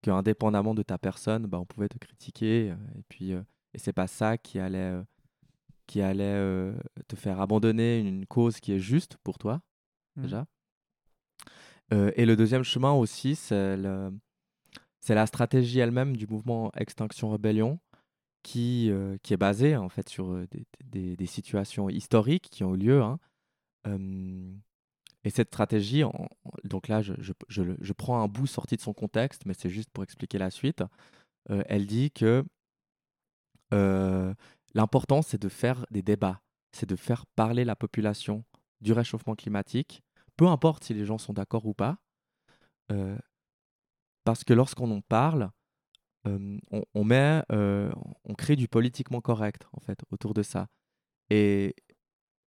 qu'indépendamment 0.02 0.74
de 0.74 0.84
ta 0.84 0.98
personne, 0.98 1.48
bah, 1.48 1.60
on 1.60 1.66
pouvait 1.66 1.90
te 1.90 1.98
critiquer. 1.98 2.68
et 2.68 3.04
puis, 3.08 3.32
et 3.32 3.78
c'est 3.78 3.94
pas 3.94 4.08
ça 4.08 4.38
qui 4.38 4.60
allait, 4.60 5.00
qui 5.88 6.02
allait 6.02 6.74
te 7.08 7.16
faire 7.16 7.42
abandonner 7.42 8.00
une 8.00 8.26
cause 8.26 8.60
qui 8.60 8.74
est 8.74 8.80
juste 8.80 9.18
pour 9.24 9.38
toi, 9.38 9.62
mmh. 10.16 10.22
déjà. 10.22 10.46
et 11.92 12.26
le 12.26 12.36
deuxième 12.36 12.64
chemin 12.64 12.94
aussi, 12.94 13.36
c'est 13.36 13.78
la 13.78 15.26
stratégie 15.26 15.80
elle-même 15.80 16.16
du 16.16 16.28
mouvement 16.28 16.72
Extinction 16.76 17.30
Rebellion 17.30 17.80
qui, 18.42 18.92
qui 19.22 19.34
est 19.34 19.38
basée 19.38 19.76
en 19.76 19.90
fait 19.90 20.08
sur 20.08 20.48
des, 20.86 21.16
des, 21.16 21.26
situations 21.26 21.90
historiques 21.90 22.50
qui 22.50 22.64
ont 22.64 22.76
eu 22.76 22.78
lieu. 22.78 23.02
Hein. 23.02 23.20
Et 25.24 25.30
cette 25.30 25.50
stratégie, 25.50 26.04
donc 26.64 26.88
là, 26.88 27.02
je, 27.02 27.94
prends 27.94 28.22
un 28.24 28.28
bout 28.28 28.48
sorti 28.48 28.76
de 28.78 28.82
son 28.82 28.94
contexte, 28.94 29.46
mais 29.46 29.54
c'est 29.54 29.70
juste 29.70 29.90
pour 29.92 30.04
expliquer 30.04 30.38
la 30.38 30.50
suite. 30.50 30.84
Euh, 31.50 31.62
elle 31.68 31.88
dit 31.88 32.12
que 32.12 32.46
euh, 33.74 34.34
l'important, 34.74 35.22
c'est 35.22 35.42
de 35.42 35.50
faire 35.50 35.86
des 35.92 36.02
débats, 36.02 36.42
c'est 36.72 36.88
de 36.88 36.96
faire 36.96 37.26
parler 37.36 37.66
la 37.66 37.76
population 37.76 38.46
du 38.80 38.94
réchauffement 38.94 39.36
climatique, 39.36 40.04
peu 40.38 40.48
importe 40.48 40.86
si 40.86 40.94
les 40.94 41.06
gens 41.06 41.18
sont 41.18 41.34
d'accord 41.34 41.66
ou 41.66 41.74
pas, 41.74 41.98
euh, 42.92 43.18
parce 44.24 44.46
que 44.46 44.54
lorsqu'on 44.54 44.90
en 44.92 45.02
parle, 45.02 45.52
on, 46.26 46.60
on, 46.94 47.04
met, 47.04 47.44
on 47.50 48.34
crée 48.38 48.56
du 48.56 48.68
politiquement 48.68 49.22
correct 49.22 49.68
en 49.74 49.80
fait 49.80 50.00
autour 50.12 50.34
de 50.34 50.44
ça. 50.44 50.68
Et 51.30 51.76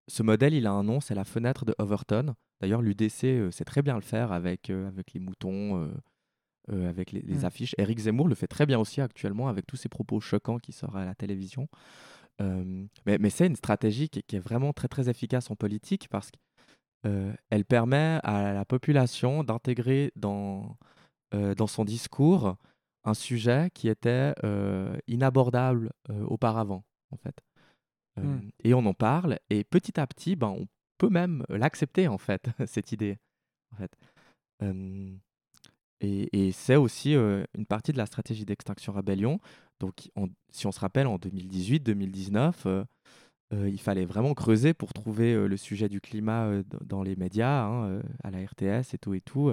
ce 0.08 0.22
modèle, 0.22 0.54
il 0.54 0.66
a 0.66 0.72
un 0.72 0.82
nom, 0.82 1.00
c'est 1.00 1.14
la 1.14 1.24
fenêtre 1.24 1.64
de 1.64 1.74
Overton. 1.78 2.34
D'ailleurs, 2.62 2.80
l'UDC 2.80 3.24
euh, 3.24 3.50
sait 3.50 3.64
très 3.64 3.82
bien 3.82 3.96
le 3.96 4.02
faire 4.02 4.30
avec, 4.30 4.70
euh, 4.70 4.86
avec 4.86 5.12
les 5.14 5.20
moutons, 5.20 5.90
euh, 6.70 6.88
avec 6.88 7.10
les, 7.10 7.20
mmh. 7.22 7.44
affiches. 7.44 7.74
Eric 7.76 7.98
Zemmour 7.98 8.28
le 8.28 8.36
fait 8.36 8.46
très 8.46 8.66
bien 8.66 8.78
aussi 8.78 9.00
actuellement 9.00 9.48
avec 9.48 9.66
tous 9.66 9.74
ses 9.74 9.88
propos 9.88 10.20
choquants 10.20 10.58
qui 10.58 10.70
sortent 10.70 10.94
à 10.94 11.04
la 11.04 11.16
télévision. 11.16 11.68
mais, 12.38 13.18
mais 13.18 13.30
c'est 13.30 13.46
une 13.46 13.56
stratégie 13.56 14.08
qui, 14.08 14.36
est 14.36 14.40
vraiment 14.40 14.72
très 14.72 14.88
très 14.88 15.08
efficace 15.08 15.50
en 15.50 15.56
politique 15.56 16.08
parce 16.08 16.30
qu'elle 17.02 17.64
permet 17.64 18.20
à 18.22 18.52
la 18.52 18.64
population 18.64 19.44
d'intégrer 19.44 20.12
dans, 20.16 20.76
dans 21.32 21.66
son 21.66 21.84
discours 21.84 22.56
un 23.04 23.14
sujet 23.14 23.70
qui 23.74 23.88
était 23.88 24.34
inabordable 25.08 25.90
auparavant, 26.08 26.84
en 27.10 27.16
fait. 27.16 27.40
Mmh. 28.20 28.50
Et 28.64 28.74
on 28.74 28.86
en 28.86 28.94
parle, 28.94 29.38
et 29.50 29.64
petit 29.64 29.98
à 30.00 30.06
petit, 30.06 30.36
ben, 30.36 30.48
on 30.48 30.66
peut 30.98 31.08
même 31.08 31.44
l'accepter 31.48 32.08
en 32.08 32.18
fait, 32.18 32.48
cette 32.66 32.92
idée. 32.92 33.18
En 33.72 33.76
fait. 33.76 33.96
et, 36.00 36.46
et 36.48 36.52
c'est 36.52 36.76
aussi 36.76 37.14
une 37.14 37.66
partie 37.66 37.92
de 37.92 37.98
la 37.98 38.06
stratégie 38.06 38.44
d'extinction 38.44 38.92
rébellion. 38.92 39.40
Donc, 39.80 40.10
si 40.50 40.66
on 40.66 40.72
se 40.72 40.80
rappelle, 40.80 41.06
en 41.06 41.16
2018-2019, 41.16 42.84
il 43.52 43.80
fallait 43.80 44.04
vraiment 44.04 44.34
creuser 44.34 44.74
pour 44.74 44.92
trouver 44.92 45.34
le 45.48 45.56
sujet 45.56 45.88
du 45.88 46.00
climat 46.00 46.62
dans 46.84 47.02
les 47.02 47.16
médias, 47.16 47.64
hein, 47.64 48.00
à 48.22 48.30
la 48.30 48.38
RTS 48.38 48.94
et 48.94 48.98
tout 48.98 49.14
et 49.14 49.20
tout. 49.20 49.52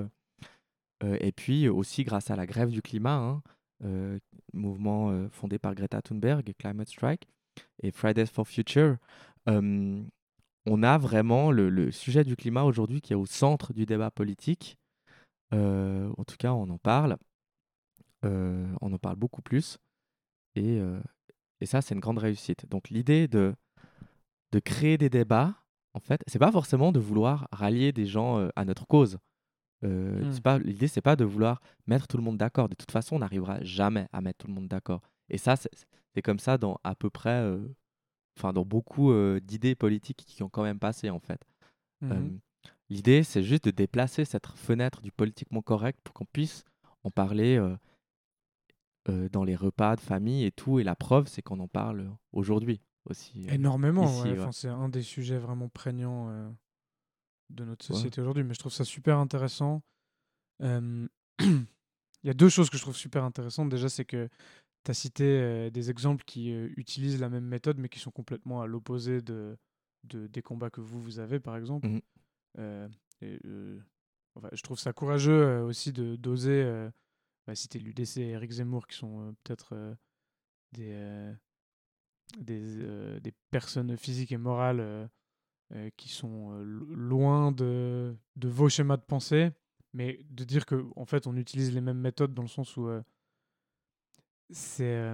et 1.03 1.31
puis 1.31 1.67
aussi 1.67 2.03
grâce 2.03 2.29
à 2.29 2.35
la 2.35 2.45
grève 2.45 2.69
du 2.69 2.81
climat, 2.81 3.41
hein, 3.83 4.19
mouvement 4.53 5.29
fondé 5.31 5.57
par 5.57 5.73
Greta 5.73 6.01
Thunberg, 6.01 6.53
Climate 6.59 6.89
Strike 6.89 7.27
et 7.81 7.91
Fridays 7.91 8.27
for 8.27 8.47
Future, 8.47 8.97
on 10.70 10.84
a 10.84 10.97
vraiment 10.97 11.51
le, 11.51 11.91
sujet 11.91 12.24
du 12.24 12.36
climat 12.36 12.63
aujourd'hui 12.63 13.01
qui 13.01 13.13
est 13.13 13.15
au 13.15 13.26
centre 13.26 13.74
du 13.74 13.86
débat 13.86 14.11
politique. 14.11 14.78
Euh, 15.53 16.11
en 16.17 16.24
tout 16.24 16.38
cas, 16.38 16.53
on 16.53 16.70
en 16.70 16.78
parle. 16.78 17.17
Euh, 18.24 18.72
on 18.82 18.93
en 18.93 18.99
parle 18.99 19.15
beaucoup 19.15 19.41
plus. 19.41 19.80
Et, 20.55 20.80
euh, 20.80 20.99
et 21.59 21.65
ça, 21.65 21.82
c'est 21.82 21.95
une 21.95 22.01
grande 22.01 22.20
réussite. 22.20 22.67
Donc 22.70 22.89
l'idée 22.89 23.28
de, 23.28 23.55
de 24.51 24.59
créer 24.59 24.97
des 24.97 25.09
débats, 25.09 25.55
en 25.93 25.99
fait, 25.99 26.22
c'est 26.28 26.39
pas 26.39 26.51
forcément 26.51 26.91
de 26.91 26.99
vouloir 26.99 27.47
rallier 27.51 27.91
des 27.91 28.05
gens 28.05 28.47
à 28.55 28.63
notre 28.63 28.86
cause. 28.86 29.17
Mmh. 29.82 30.39
pas 30.43 30.59
L'idée, 30.59 30.88
c'est 30.88 31.01
pas 31.01 31.15
de 31.15 31.26
vouloir 31.26 31.61
mettre 31.88 32.07
tout 32.07 32.17
le 32.17 32.24
monde 32.24 32.38
d'accord. 32.38 32.70
De 32.70 32.76
toute 32.76 32.91
façon, 32.91 33.15
on 33.15 33.20
n'arrivera 33.20 33.63
jamais 33.63 34.07
à 34.11 34.22
mettre 34.22 34.39
tout 34.39 34.47
le 34.47 34.53
monde 34.53 34.67
d'accord. 34.67 35.01
Et 35.30 35.39
ça, 35.39 35.55
c'est 35.55 36.22
comme 36.22 36.39
ça 36.39 36.57
dans 36.59 36.80
à 36.84 36.93
peu 36.93 37.09
près 37.09 37.57
enfin 38.39 38.53
dans 38.53 38.65
beaucoup 38.65 39.13
d'idées 39.41 39.75
politiques 39.75 40.23
qui 40.25 40.41
ont 40.43 40.49
quand 40.49 40.63
même 40.63 40.79
passé 40.79 41.09
en 41.09 41.19
fait. 41.19 41.45
Mmh 42.01 42.37
l'idée, 42.89 43.23
c'est 43.23 43.43
juste 43.43 43.65
de 43.65 43.71
déplacer 43.71 44.25
cette 44.25 44.47
fenêtre 44.47 45.01
du 45.01 45.11
politiquement 45.11 45.61
correct 45.61 45.99
pour 46.03 46.15
qu'on 46.15 46.25
puisse 46.25 46.65
en 47.03 47.11
parler 47.11 47.63
dans 49.05 49.43
les 49.43 49.55
repas 49.55 49.95
de 49.95 50.01
famille 50.01 50.43
et 50.43 50.51
tout. 50.51 50.79
Et 50.79 50.83
la 50.83 50.95
preuve, 50.95 51.27
c'est 51.27 51.43
qu'on 51.43 51.59
en 51.59 51.67
parle 51.67 52.09
aujourd'hui 52.31 52.81
aussi. 53.07 53.45
Énormément, 53.49 54.07
c'est 54.51 54.69
un 54.69 54.89
des 54.89 55.03
sujets 55.03 55.37
vraiment 55.37 55.69
prégnants 55.69 56.51
de 57.51 57.63
notre 57.63 57.85
société 57.85 58.21
aujourd'hui. 58.21 58.43
Mais 58.43 58.55
je 58.55 58.59
trouve 58.59 58.73
ça 58.73 58.85
super 58.85 59.17
intéressant. 59.17 59.83
Il 60.59 62.27
y 62.27 62.29
a 62.29 62.33
deux 62.33 62.49
choses 62.49 62.71
que 62.71 62.77
je 62.77 62.81
trouve 62.81 62.95
super 62.95 63.23
intéressantes. 63.23 63.69
Déjà, 63.69 63.87
c'est 63.87 64.05
que 64.05 64.29
tu 64.84 64.91
as 64.91 64.93
cité 64.93 65.69
des 65.71 65.89
exemples 65.89 66.23
qui 66.25 66.51
utilisent 66.51 67.19
la 67.19 67.30
même 67.30 67.45
méthode, 67.45 67.77
mais 67.77 67.89
qui 67.89 67.99
sont 67.99 68.11
complètement 68.11 68.61
à 68.61 68.67
l'opposé 68.67 69.21
de, 69.21 69.57
de, 70.03 70.27
des 70.27 70.41
combats 70.41 70.69
que 70.69 70.82
vous, 70.82 71.01
vous 71.01 71.19
avez, 71.19 71.39
par 71.39 71.57
exemple. 71.57 71.88
Mmh 71.88 71.99
je 74.53 74.61
trouve 74.61 74.80
ça 74.80 74.93
courageux 74.93 75.61
aussi 75.61 75.91
de 75.91 76.15
d'oser 76.15 76.63
bah, 77.47 77.55
citer 77.55 77.80
l'UDC 77.80 78.17
et 78.17 78.30
Eric 78.30 78.51
Zemmour, 78.51 78.88
qui 78.88 78.97
sont 78.97 79.36
peut-être 79.43 79.97
des, 80.71 81.34
des, 82.38 83.19
des, 83.19 83.34
personnes 83.51 83.97
physiques 83.97 84.32
et 84.32 84.38
morales 84.38 85.09
qui 85.97 86.09
sont 86.09 86.51
loin 86.61 87.51
de, 87.51 88.15
de 88.36 88.47
vos 88.47 88.69
schémas 88.69 88.97
de 88.97 89.03
pensée, 89.03 89.51
mais 89.93 90.19
de 90.30 90.43
dire 90.43 90.65
que 90.65 90.86
en 90.95 91.05
fait, 91.05 91.27
on 91.27 91.36
utilise 91.36 91.73
les 91.73 91.82
mêmes 91.82 91.99
méthodes 91.99 92.34
dans 92.34 92.43
le 92.43 92.47
sens 92.47 92.77
où 92.77 92.88
c'est. 94.52 95.14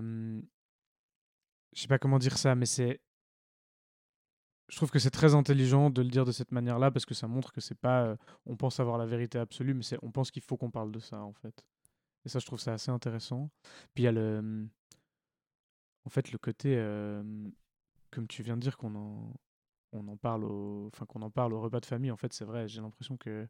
Je 1.74 1.82
sais 1.82 1.88
pas 1.88 2.00
comment 2.00 2.20
dire 2.20 2.38
ça, 2.38 2.56
mais 2.56 2.66
c'est. 2.66 3.02
Je 4.68 4.76
trouve 4.78 4.90
que 4.90 4.98
c'est 5.00 5.12
très 5.12 5.36
intelligent 5.36 5.90
de 5.92 6.02
le 6.02 6.10
dire 6.10 6.26
de 6.26 6.32
cette 6.32 6.52
manière-là 6.52 6.90
parce 6.90 7.06
que 7.06 7.14
ça 7.14 7.28
montre 7.28 7.52
que 7.52 7.62
c'est 7.62 7.76
pas. 7.76 8.18
on 8.46 8.56
pense 8.56 8.80
avoir 8.80 8.98
la 8.98 9.06
vérité 9.06 9.38
absolue, 9.38 9.74
mais 9.74 9.84
c'est, 9.84 9.98
on 10.02 10.12
pense 10.12 10.32
qu'il 10.32 10.42
faut 10.42 10.58
qu'on 10.58 10.72
parle 10.72 10.92
de 10.92 11.00
ça 11.00 11.22
en 11.22 11.34
fait. 11.34 11.66
Et 12.26 12.30
ça, 12.30 12.40
je 12.40 12.46
trouve 12.46 12.60
ça 12.60 12.74
assez 12.74 12.92
intéressant. 12.92 13.50
Puis 13.94 14.04
il 14.04 14.06
y 14.06 14.08
a 14.08 14.12
le. 14.12 14.42
Mmh, 14.42 14.70
en 16.06 16.10
fait, 16.10 16.32
le 16.32 16.38
côté. 16.38 16.76
comme 18.12 18.28
tu 18.28 18.44
viens 18.44 18.56
de 18.56 18.62
dire 18.62 18.78
qu'on 18.78 18.96
en, 18.96 19.34
on 19.92 20.08
en 20.08 20.18
parle 20.18 20.46
au, 20.46 20.88
enfin 20.88 21.06
qu'on 21.06 21.22
en 21.22 21.30
parle 21.32 21.54
au 21.54 21.62
repas 21.62 21.80
de 21.80 21.86
famille. 21.86 22.12
En 22.12 22.18
fait, 22.18 22.34
c'est 22.34 22.46
vrai. 22.46 22.68
J'ai 22.68 22.82
l'impression 22.82 23.18
que. 23.18 23.48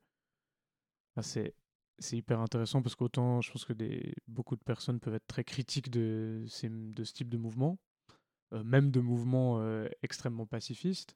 c'est 1.22 1.54
c'est 2.00 2.18
hyper 2.18 2.40
intéressant 2.40 2.82
parce 2.82 2.96
qu'autant 2.96 3.42
je 3.42 3.52
pense 3.52 3.66
que 3.66 3.74
des, 3.74 4.14
beaucoup 4.28 4.56
de 4.56 4.64
personnes 4.64 5.00
peuvent 5.00 5.16
être 5.16 5.28
très 5.28 5.44
critiques 5.44 5.90
de, 5.90 6.44
ces, 6.48 6.70
de 6.70 7.04
ce 7.04 7.14
type 7.14 7.30
de 7.30 7.38
mouvement, 7.38 7.78
euh, 8.54 8.64
même 8.64 8.92
de 8.92 9.00
mouvements 9.00 9.60
euh, 9.60 9.88
extrêmement 10.04 10.46
pacifistes, 10.46 11.16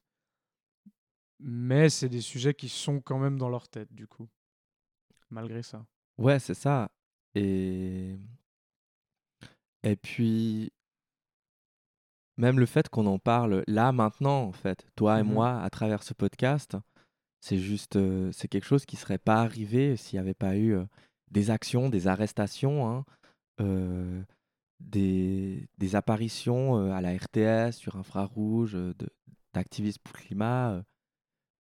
mais 1.38 1.88
c'est 1.88 2.08
des 2.08 2.20
sujets 2.20 2.54
qui 2.54 2.68
sont 2.68 3.00
quand 3.00 3.18
même 3.18 3.38
dans 3.38 3.48
leur 3.48 3.68
tête 3.68 3.92
du 3.92 4.06
coup, 4.06 4.28
malgré 5.30 5.62
ça. 5.62 5.86
Ouais, 6.18 6.38
c'est 6.38 6.54
ça. 6.54 6.90
Et... 7.34 8.18
Et 9.82 9.96
puis, 9.96 10.72
même 12.36 12.58
le 12.58 12.66
fait 12.66 12.88
qu'on 12.88 13.06
en 13.06 13.18
parle 13.18 13.64
là, 13.66 13.92
maintenant, 13.92 14.42
en 14.42 14.52
fait, 14.52 14.86
toi 14.96 15.20
et 15.20 15.22
mmh 15.22 15.32
moi, 15.32 15.60
à 15.62 15.70
travers 15.70 16.02
ce 16.02 16.14
podcast, 16.14 16.76
c'est 17.40 17.58
juste, 17.58 17.98
c'est 18.32 18.48
quelque 18.48 18.66
chose 18.66 18.84
qui 18.84 18.96
serait 18.96 19.18
pas 19.18 19.40
arrivé 19.40 19.96
s'il 19.96 20.18
n'y 20.18 20.20
avait 20.20 20.34
pas 20.34 20.56
eu 20.56 20.76
des 21.30 21.50
actions, 21.50 21.88
des 21.88 22.06
arrestations, 22.06 22.86
hein, 22.86 23.04
des, 24.80 25.68
des, 25.78 25.96
apparitions 25.96 26.92
à 26.92 27.00
la 27.00 27.16
RTS 27.16 27.72
sur 27.72 27.96
infrarouge, 27.96 28.76
d'activistes 29.54 30.00
pour 30.00 30.14
le 30.16 30.22
climat, 30.22 30.82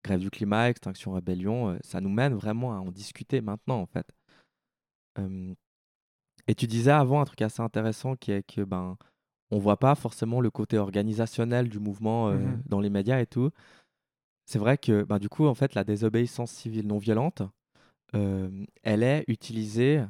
grève 0.04 0.20
du 0.20 0.30
climat, 0.30 0.70
extinction 0.70 1.12
rébellion. 1.12 1.78
ça 1.82 2.00
nous 2.00 2.10
mène 2.10 2.34
vraiment 2.34 2.72
à 2.74 2.78
en 2.78 2.90
discuter 2.90 3.40
maintenant, 3.40 3.80
en 3.80 3.86
fait. 3.86 4.06
et 6.46 6.54
tu 6.54 6.66
disais 6.66 6.92
avant 6.92 7.20
un 7.20 7.24
truc 7.24 7.42
assez 7.42 7.62
intéressant 7.62 8.14
qui 8.16 8.32
est 8.32 8.42
que 8.42 8.62
ben 8.62 8.96
on 9.50 9.58
voit 9.58 9.78
pas 9.78 9.94
forcément 9.94 10.40
le 10.40 10.50
côté 10.50 10.78
organisationnel 10.78 11.68
du 11.68 11.78
mouvement 11.78 12.32
mmh 12.32 12.62
dans 12.66 12.80
les 12.80 12.90
médias 12.90 13.20
et 13.20 13.26
tout. 13.26 13.50
C'est 14.46 14.58
vrai 14.58 14.78
que 14.78 15.02
bah, 15.04 15.18
du 15.18 15.28
coup, 15.28 15.46
en 15.46 15.54
fait, 15.54 15.74
la 15.74 15.84
désobéissance 15.84 16.50
civile 16.50 16.86
non 16.86 16.98
violente, 16.98 17.42
euh, 18.14 18.64
elle 18.82 19.02
est 19.02 19.24
utilisée, 19.28 20.04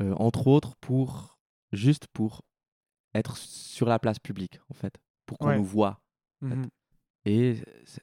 euh, 0.00 0.12
entre 0.14 0.46
autres, 0.48 0.76
pour 0.76 1.38
juste 1.72 2.06
pour 2.08 2.42
être 3.14 3.36
sur 3.36 3.86
la 3.88 3.98
place 3.98 4.18
publique, 4.18 4.60
en 4.70 4.74
fait, 4.74 4.98
pour 5.26 5.38
qu'on 5.38 5.48
Ouais. 5.48 5.56
nous 5.56 5.64
voit. 5.64 6.00
Mhm. 6.42 6.68
Et 7.26 7.56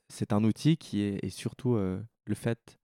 c'est- 0.09 0.31
un 0.33 0.43
outil 0.43 0.77
qui 0.77 1.01
est, 1.01 1.19
et 1.23 1.29
surtout 1.29 1.75
euh, 1.75 2.01
le 2.25 2.35
fait 2.35 2.77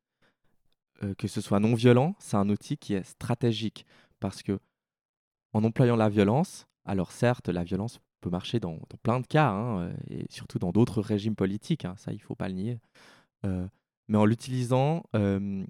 que 1.18 1.28
ce 1.28 1.42
soit 1.42 1.60
non 1.60 1.76
violent, 1.76 2.16
c'est 2.20 2.38
un 2.38 2.48
outil 2.50 2.78
qui 2.78 2.94
est 2.94 3.04
stratégique 3.04 3.86
parce 4.22 4.42
que 4.42 4.58
en 5.52 5.64
employant 5.66 5.98
la 5.98 6.08
violence, 6.08 6.66
alors 6.86 7.12
certes, 7.12 7.50
la 7.50 7.64
violence 7.66 8.00
peut 8.24 8.30
marcher 8.30 8.60
dans, 8.60 8.74
dans 8.76 8.98
plein 9.04 9.20
de 9.20 9.28
cas, 9.28 9.50
hein, 9.50 9.80
euh, 9.80 9.94
et 10.10 10.26
surtout 10.30 10.58
dans 10.60 10.72
d'autres 10.72 11.02
régimes 11.02 11.36
politiques, 11.36 11.86
hein, 11.86 11.96
ça 11.98 12.12
il 12.14 12.20
faut 12.22 12.36
pas 12.36 12.48
le 12.48 12.56
nier. 12.56 12.80
Euh, 13.46 13.68
mais 14.08 14.18
en 14.18 14.26
l'utilisant, 14.26 15.04
euh, 15.16 15.66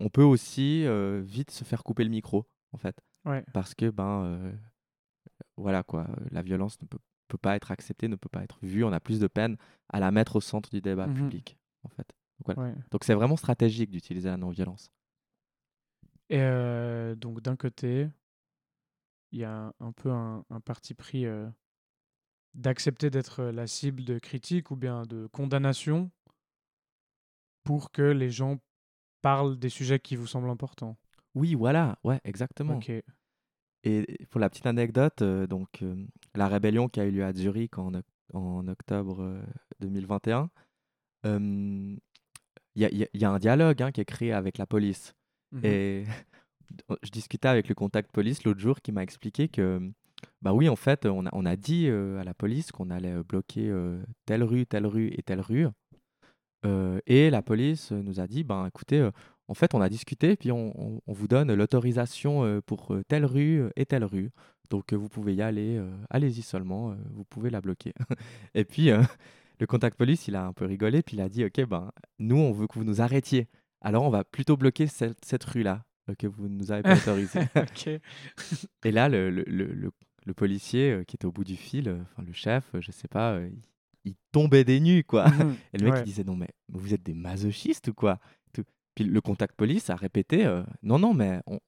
on 0.00 0.08
peut 0.08 0.22
aussi 0.22 0.84
euh, 0.86 1.20
vite 1.24 1.50
se 1.50 1.64
faire 1.64 1.82
couper 1.84 2.04
le 2.04 2.10
micro, 2.10 2.46
en 2.72 2.78
fait, 2.78 3.00
Ouais. 3.24 3.44
parce 3.52 3.74
que 3.74 3.90
ben 3.90 4.22
euh, 4.24 4.52
voilà 5.56 5.82
quoi, 5.82 6.06
la 6.30 6.42
violence 6.42 6.80
ne 6.80 6.86
peut, 6.86 6.98
peut 7.28 7.38
pas 7.38 7.56
être 7.56 7.70
acceptée, 7.72 8.06
ne 8.08 8.16
peut 8.16 8.28
pas 8.28 8.44
être 8.44 8.58
vue. 8.62 8.84
On 8.84 8.92
a 8.92 9.00
plus 9.00 9.18
de 9.20 9.26
peine 9.26 9.56
à 9.88 9.98
la 10.00 10.10
mettre 10.12 10.36
au 10.36 10.40
centre 10.40 10.70
du 10.70 10.80
débat 10.80 11.06
Mhm. 11.08 11.14
public, 11.16 11.58
en 11.82 11.88
fait. 11.88 12.08
Donc 12.38 12.54
voilà. 12.56 12.70
Ouais. 12.72 12.76
Donc 12.90 13.02
c'est 13.04 13.14
vraiment 13.14 13.36
stratégique 13.36 13.90
d'utiliser 13.90 14.28
la 14.28 14.36
non-violence. 14.36 14.90
Et 16.28 17.14
donc 17.16 17.40
d'un 17.40 17.56
côté, 17.56 18.08
il 19.32 19.40
y 19.40 19.44
a 19.44 19.50
un, 19.66 19.72
un 19.80 19.92
peu 19.92 20.10
un, 20.10 20.44
un 20.50 20.60
parti 20.60 20.94
pris 20.94 21.24
euh, 21.26 21.48
d'accepter 22.56 23.10
d'être 23.10 23.44
la 23.44 23.66
cible 23.66 24.04
de 24.04 24.18
critiques 24.18 24.70
ou 24.72 24.76
bien 24.76 25.04
de 25.04 25.28
condamnation 25.28 26.10
pour 27.64 27.90
que 27.92 28.02
les 28.02 28.30
gens 28.30 28.58
parlent 29.22 29.58
des 29.58 29.68
sujets 29.68 29.98
qui 30.00 30.16
vous 30.16 30.26
semblent 30.26 30.50
importants? 30.50 30.96
Oui, 31.34 31.54
voilà, 31.54 31.98
ouais, 32.04 32.20
exactement. 32.24 32.80
Et 33.84 34.04
pour 34.30 34.40
la 34.40 34.50
petite 34.50 34.66
anecdote, 34.66 35.22
euh, 35.22 35.46
donc 35.46 35.82
euh, 35.82 36.06
la 36.34 36.48
rébellion 36.48 36.88
qui 36.88 36.98
a 37.00 37.04
eu 37.04 37.10
lieu 37.12 37.24
à 37.24 37.32
Zurich 37.32 37.78
en, 37.78 37.94
oc- 37.94 38.04
en 38.32 38.66
octobre 38.66 39.22
euh, 39.22 39.42
2021, 39.80 40.50
euh, 41.26 41.96
il 42.74 42.82
y, 42.82 42.84
a- 42.84 42.90
y 42.92 43.06
y 43.14 43.24
un 43.24 43.38
dialogue 43.38 43.82
hein, 43.82 43.92
qui 43.92 44.00
est 44.00 44.04
créé 44.06 44.32
avec 44.32 44.58
la 44.58 44.66
police. 44.66 45.14
Mhm. 45.52 45.64
Et 45.64 46.04
je 47.02 47.10
discutais 47.10 47.48
avec 47.48 47.68
le 47.68 47.74
contact 47.76 48.10
police 48.10 48.44
l'autre 48.44 48.60
jour 48.60 48.80
qui 48.80 48.90
m'a 48.92 49.02
expliqué 49.02 49.48
que, 49.48 49.92
bah 50.46 50.52
oui, 50.54 50.68
en 50.68 50.76
fait, 50.76 51.06
on 51.06 51.26
a, 51.26 51.30
on 51.32 51.44
a 51.44 51.56
dit 51.56 51.88
euh, 51.88 52.20
à 52.20 52.24
la 52.24 52.32
police 52.32 52.70
qu'on 52.70 52.88
allait 52.90 53.14
euh, 53.14 53.24
bloquer 53.24 53.68
euh, 53.68 54.00
telle 54.26 54.44
rue, 54.44 54.64
telle 54.64 54.86
rue 54.86 55.08
et 55.08 55.22
telle 55.24 55.40
rue. 55.40 55.66
Et 57.06 57.30
la 57.30 57.42
police 57.42 57.90
nous 57.92 58.18
a 58.20 58.26
dit, 58.26 58.42
ben 58.42 58.66
écoutez, 58.66 59.08
en 59.48 59.54
fait, 59.54 59.72
on 59.74 59.80
a 59.80 59.88
discuté, 59.88 60.34
puis 60.36 60.50
on, 60.50 60.72
on- 60.80 61.00
on 61.06 61.12
vous 61.12 61.28
donne 61.28 61.52
l'autorisation 61.54 62.60
pour 62.66 62.92
telle 63.06 63.24
rue 63.24 63.64
et 63.76 63.86
telle 63.86 64.04
rue. 64.04 64.30
Donc 64.70 64.92
vous 64.92 65.08
pouvez 65.08 65.34
y 65.34 65.42
aller, 65.42 65.76
euh, 65.76 65.88
allez-y 66.10 66.42
seulement, 66.42 66.90
euh, 66.90 66.94
vous 67.12 67.24
pouvez 67.24 67.50
la 67.50 67.60
bloquer. 67.60 67.92
et 68.54 68.64
puis 68.64 68.90
euh, 68.90 69.00
le 69.60 69.66
contact 69.66 69.96
police, 69.96 70.26
il 70.26 70.34
a 70.34 70.44
un 70.44 70.52
peu 70.52 70.64
rigolé, 70.64 71.02
puis 71.02 71.16
il 71.16 71.20
a 71.20 71.28
dit, 71.28 71.44
ok, 71.44 71.64
ben 71.66 71.92
nous, 72.18 72.36
on 72.38 72.50
veut 72.52 72.66
que 72.66 72.74
vous 72.78 72.84
nous 72.84 73.00
arrêtiez. 73.00 73.46
Alors 73.80 74.02
on 74.02 74.10
va 74.10 74.24
plutôt 74.24 74.56
bloquer 74.56 74.86
cette, 74.88 75.24
cette 75.24 75.44
rue-là 75.44 75.84
que 76.18 76.26
vous 76.26 76.48
nous 76.48 76.72
avez 76.72 76.82
pas 76.82 76.94
autorisée. 76.96 77.40
Et 78.84 78.90
là, 78.90 79.08
le, 79.08 79.30
le, 79.30 79.44
le, 79.46 79.90
le- 80.26 80.34
policier 80.34 80.90
euh, 80.92 81.04
qui 81.04 81.16
était 81.16 81.24
au 81.26 81.32
bout 81.32 81.44
du 81.44 81.56
fil, 81.56 81.88
euh, 81.88 82.00
enfin 82.02 82.22
le 82.22 82.32
chef, 82.32 82.74
euh, 82.74 82.80
je 82.80 82.90
sais 82.92 83.08
pas, 83.08 83.34
euh, 83.34 83.48
il, 83.50 83.62
il 84.10 84.14
tombait 84.32 84.64
des 84.64 84.80
nues, 84.80 85.04
quoi. 85.04 85.28
Mhm. 85.30 85.56
Et 85.72 85.78
le 85.78 85.84
mec, 85.84 85.94
Ouais. 85.94 86.00
il 86.02 86.04
disait 86.04 86.24
Non, 86.24 86.36
mais 86.36 86.48
vous 86.68 86.92
êtes 86.94 87.02
des 87.02 87.14
masochistes 87.14 87.88
ou 87.88 87.94
quoi? 87.94 88.18
Tout. 88.52 88.64
Puis 88.94 89.04
le 89.04 89.20
contact 89.20 89.56
police 89.56 89.90
a 89.90 89.96
répété 89.96 90.44
Non, 90.82 90.98
non, 90.98 91.14
mais 91.14 91.40
on- 91.46 91.60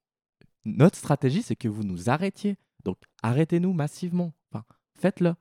notre 0.65 0.97
stratégie, 0.97 1.43
c'est 1.43 1.57
que 1.57 1.69
vous 1.69 1.83
nous 1.85 2.11
arrêtiez. 2.11 2.57
Donc 2.85 2.99
arrêtez-nous 3.23 3.73
massivement. 3.73 4.33
Enfin, 4.53 4.65
faites-le. 4.99 5.35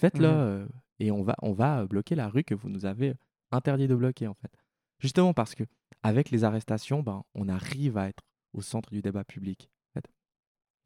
Faites-le. 0.00 0.26
Euh, 0.28 0.66
et 0.98 1.10
on 1.10 1.22
va, 1.22 1.36
on 1.42 1.52
va 1.52 1.86
bloquer 1.86 2.14
la 2.14 2.28
rue 2.28 2.44
que 2.44 2.54
vous 2.54 2.68
nous 2.68 2.84
avez 2.86 3.14
interdit 3.50 3.88
de 3.88 3.94
bloquer, 3.94 4.26
en 4.28 4.34
fait. 4.34 4.50
Justement 4.98 5.32
parce 5.34 5.54
que 5.54 5.64
avec 6.02 6.30
les 6.30 6.44
arrestations, 6.44 7.02
ben, 7.02 7.24
on 7.34 7.48
arrive 7.48 7.96
à 7.96 8.08
être 8.08 8.22
au 8.52 8.60
centre 8.62 8.90
du 8.90 9.02
débat 9.02 9.24
public. 9.24 9.68
en 9.94 10.00
fait. 10.00 10.10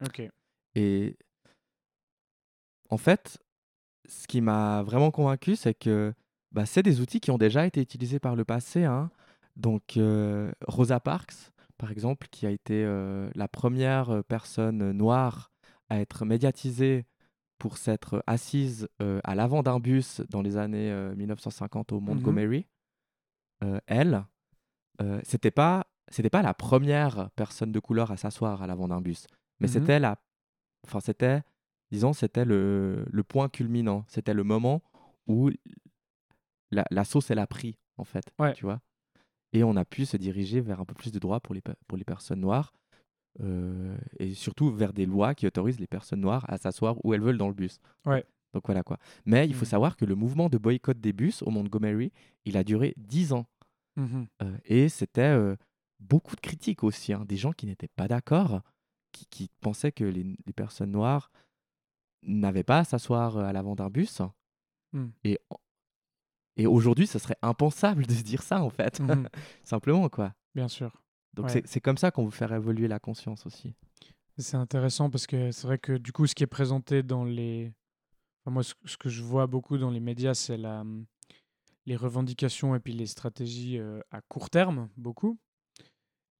Ok. 0.05 0.31
Et 0.75 1.17
en 2.89 2.97
fait, 2.97 3.37
ce 4.07 4.27
qui 4.27 4.41
m'a 4.41 4.83
vraiment 4.83 5.11
convaincu, 5.11 5.55
c'est 5.55 5.73
que 5.73 6.13
bah, 6.51 6.65
c'est 6.65 6.83
des 6.83 7.01
outils 7.01 7.19
qui 7.19 7.31
ont 7.31 7.37
déjà 7.37 7.65
été 7.65 7.81
utilisés 7.81 8.19
par 8.19 8.35
le 8.35 8.45
passé. 8.45 8.83
hein. 8.85 9.09
Donc, 9.55 9.97
euh, 9.97 10.51
Rosa 10.67 10.99
Parks, 10.99 11.51
par 11.77 11.91
exemple, 11.91 12.27
qui 12.31 12.45
a 12.45 12.51
été 12.51 12.83
euh, 12.85 13.29
la 13.35 13.47
première 13.47 14.09
euh, 14.11 14.21
personne 14.23 14.91
noire 14.91 15.51
à 15.89 15.99
être 15.99 16.25
médiatisée 16.25 17.05
pour 17.57 17.77
s'être 17.77 18.23
assise 18.27 18.87
euh, 19.01 19.19
à 19.23 19.33
l'avant 19.35 19.63
d'un 19.63 19.79
bus 19.79 20.21
dans 20.29 20.41
les 20.41 20.57
années 20.57 20.91
euh, 20.91 21.15
1950 21.15 21.91
au 21.91 21.99
Montgomery, 21.99 22.67
euh, 23.63 23.79
elle, 23.87 24.23
c'était 25.23 25.51
pas 25.51 25.85
c'était 26.09 26.29
pas 26.29 26.41
la 26.41 26.53
première 26.53 27.29
personne 27.35 27.71
de 27.71 27.79
couleur 27.79 28.11
à 28.11 28.17
s'asseoir 28.17 28.61
à 28.63 28.67
l'avant 28.67 28.87
d'un 28.87 29.01
bus, 29.01 29.27
mais 29.59 29.67
Mhm. 29.67 29.73
c'était 29.73 29.99
la, 29.99 30.17
enfin 30.85 30.99
c'était, 30.99 31.41
disons, 31.91 32.13
c'était 32.13 32.45
le, 32.45 33.05
le 33.09 33.23
point 33.23 33.49
culminant, 33.49 34.05
c'était 34.07 34.33
le 34.33 34.43
moment 34.43 34.81
où 35.27 35.49
la, 36.71 36.85
la 36.91 37.03
sauce 37.05 37.31
elle 37.31 37.39
a 37.39 37.47
pris 37.47 37.77
en 37.97 38.03
fait, 38.03 38.25
Ouais. 38.39 38.53
tu 38.53 38.65
vois, 38.65 38.81
et 39.53 39.63
on 39.63 39.75
a 39.75 39.85
pu 39.85 40.05
se 40.05 40.17
diriger 40.17 40.61
vers 40.61 40.79
un 40.81 40.85
peu 40.85 40.93
plus 40.93 41.11
de 41.11 41.19
droits 41.19 41.39
pour 41.39 41.55
les 41.55 41.61
pour 41.87 41.97
les 41.97 42.03
personnes 42.03 42.41
noires. 42.41 42.73
euh, 43.39 43.95
et 44.17 44.33
surtout 44.33 44.71
vers 44.73 44.93
des 44.93 45.05
lois 45.05 45.35
qui 45.35 45.45
autorisent 45.45 45.79
les 45.79 45.85
personnes 45.85 46.21
noires 46.21 46.43
à 46.49 46.57
s'asseoir 46.57 46.95
où 47.05 47.13
elles 47.13 47.21
veulent 47.21 47.37
dans 47.37 47.47
le 47.49 47.53
bus. 47.53 47.79
Ouais. 48.03 48.25
Donc 48.53 48.65
voilà 48.65 48.81
quoi. 48.81 48.97
Mais 49.27 49.45
il 49.47 49.53
faut 49.53 49.65
Mhm. 49.65 49.69
savoir 49.69 49.95
que 49.95 50.05
le 50.05 50.15
mouvement 50.15 50.49
de 50.49 50.57
boycott 50.57 50.99
des 50.99 51.13
bus 51.13 51.43
au 51.43 51.51
Montgomery, 51.51 52.11
il 52.45 52.57
a 52.57 52.63
duré 52.63 52.95
10 52.97 53.33
ans. 53.33 53.45
Mhm. 53.95 54.25
Euh, 54.41 54.57
et 54.65 54.89
c'était 54.89 55.21
euh, 55.21 55.55
beaucoup 55.99 56.35
de 56.35 56.41
critiques 56.41 56.83
aussi, 56.83 57.13
hein, 57.13 57.25
des 57.27 57.37
gens 57.37 57.51
qui 57.51 57.67
n'étaient 57.67 57.89
pas 57.95 58.07
d'accord, 58.07 58.61
qui, 59.11 59.27
qui 59.27 59.49
pensaient 59.61 59.91
que 59.91 60.03
les, 60.05 60.23
les 60.23 60.53
personnes 60.53 60.91
noires 60.91 61.29
n'avaient 62.23 62.63
pas 62.63 62.79
à 62.79 62.83
s'asseoir 62.83 63.37
à 63.37 63.53
l'avant 63.53 63.75
d'un 63.75 63.89
bus. 63.89 64.21
Mm. 64.93 65.07
Et, 65.23 65.39
et 66.57 66.65
aujourd'hui, 66.67 67.07
ce 67.07 67.19
serait 67.19 67.37
impensable 67.41 68.05
de 68.05 68.13
se 68.13 68.23
dire 68.23 68.41
ça, 68.41 68.63
en 68.63 68.69
fait. 68.69 68.99
Mhm. 68.99 69.29
Simplement, 69.63 70.09
quoi. 70.09 70.33
Bien 70.55 70.67
sûr. 70.67 70.91
Donc 71.33 71.47
Ouais. 71.47 71.61
c'est- 71.65 71.79
comme 71.81 71.97
ça 71.97 72.09
qu'on 72.11 72.25
veut 72.25 72.31
faire 72.31 72.51
évoluer 72.53 72.87
la 72.87 72.99
conscience 72.99 73.45
aussi. 73.45 73.75
C'est 74.39 74.57
intéressant 74.57 75.09
parce 75.09 75.27
que 75.27 75.51
c'est 75.51 75.67
vrai 75.67 75.77
que 75.77 75.93
du 75.97 76.11
coup, 76.11 76.25
ce 76.27 76.35
qui 76.35 76.43
est 76.43 76.47
présenté 76.47 77.03
dans 77.03 77.23
les. 77.25 77.73
Enfin, 78.43 78.53
moi, 78.53 78.63
ce, 78.63 78.97
que 78.97 79.09
je 79.09 79.21
vois 79.23 79.45
beaucoup 79.47 79.77
dans 79.77 79.91
les 79.91 79.99
médias, 79.99 80.33
c'est 80.33 80.57
la, 80.57 80.81
hum, 80.81 81.05
les 81.85 81.95
revendications 81.95 82.75
et 82.75 82.79
puis 82.79 82.93
les 82.93 83.07
stratégies 83.07 83.79
à 84.11 84.21
court 84.21 84.49
terme, 84.49 84.89
beaucoup. 84.97 85.37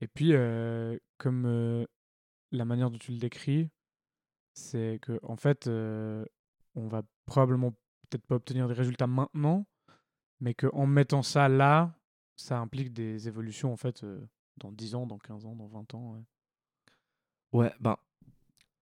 Et 0.01 0.07
puis, 0.07 0.33
euh, 0.33 0.97
comme 1.17 1.45
euh, 1.47 1.85
la 2.51 2.65
manière 2.65 2.91
dont 2.91 2.99
tu 2.99 3.11
le 3.11 3.17
décris, 3.17 3.69
c'est 4.57 4.99
que 5.01 5.19
en 5.23 5.35
fait, 5.35 5.67
euh, 5.67 6.25
on 6.75 6.87
va 6.87 7.03
probablement 7.25 7.71
peut-être 8.09 8.25
pas 8.25 8.35
obtenir 8.35 8.67
des 8.67 8.73
résultats 8.73 9.07
maintenant, 9.07 9.65
mais 10.39 10.53
qu'en 10.53 10.87
mettant 10.87 11.21
ça 11.23 11.47
là, 11.47 11.93
ça 12.35 12.59
implique 12.59 12.91
des 12.93 13.27
évolutions 13.27 13.71
en 13.71 13.77
fait 13.77 14.03
euh, 14.03 14.19
dans 14.57 14.71
10 14.71 14.95
ans, 14.95 15.05
dans 15.05 15.19
15 15.19 15.45
ans, 15.45 15.55
dans 15.55 15.67
20 15.67 15.93
ans. 15.93 16.13
ouais. 16.13 16.21
Ouais, 17.53 17.71
ben, 17.79 17.95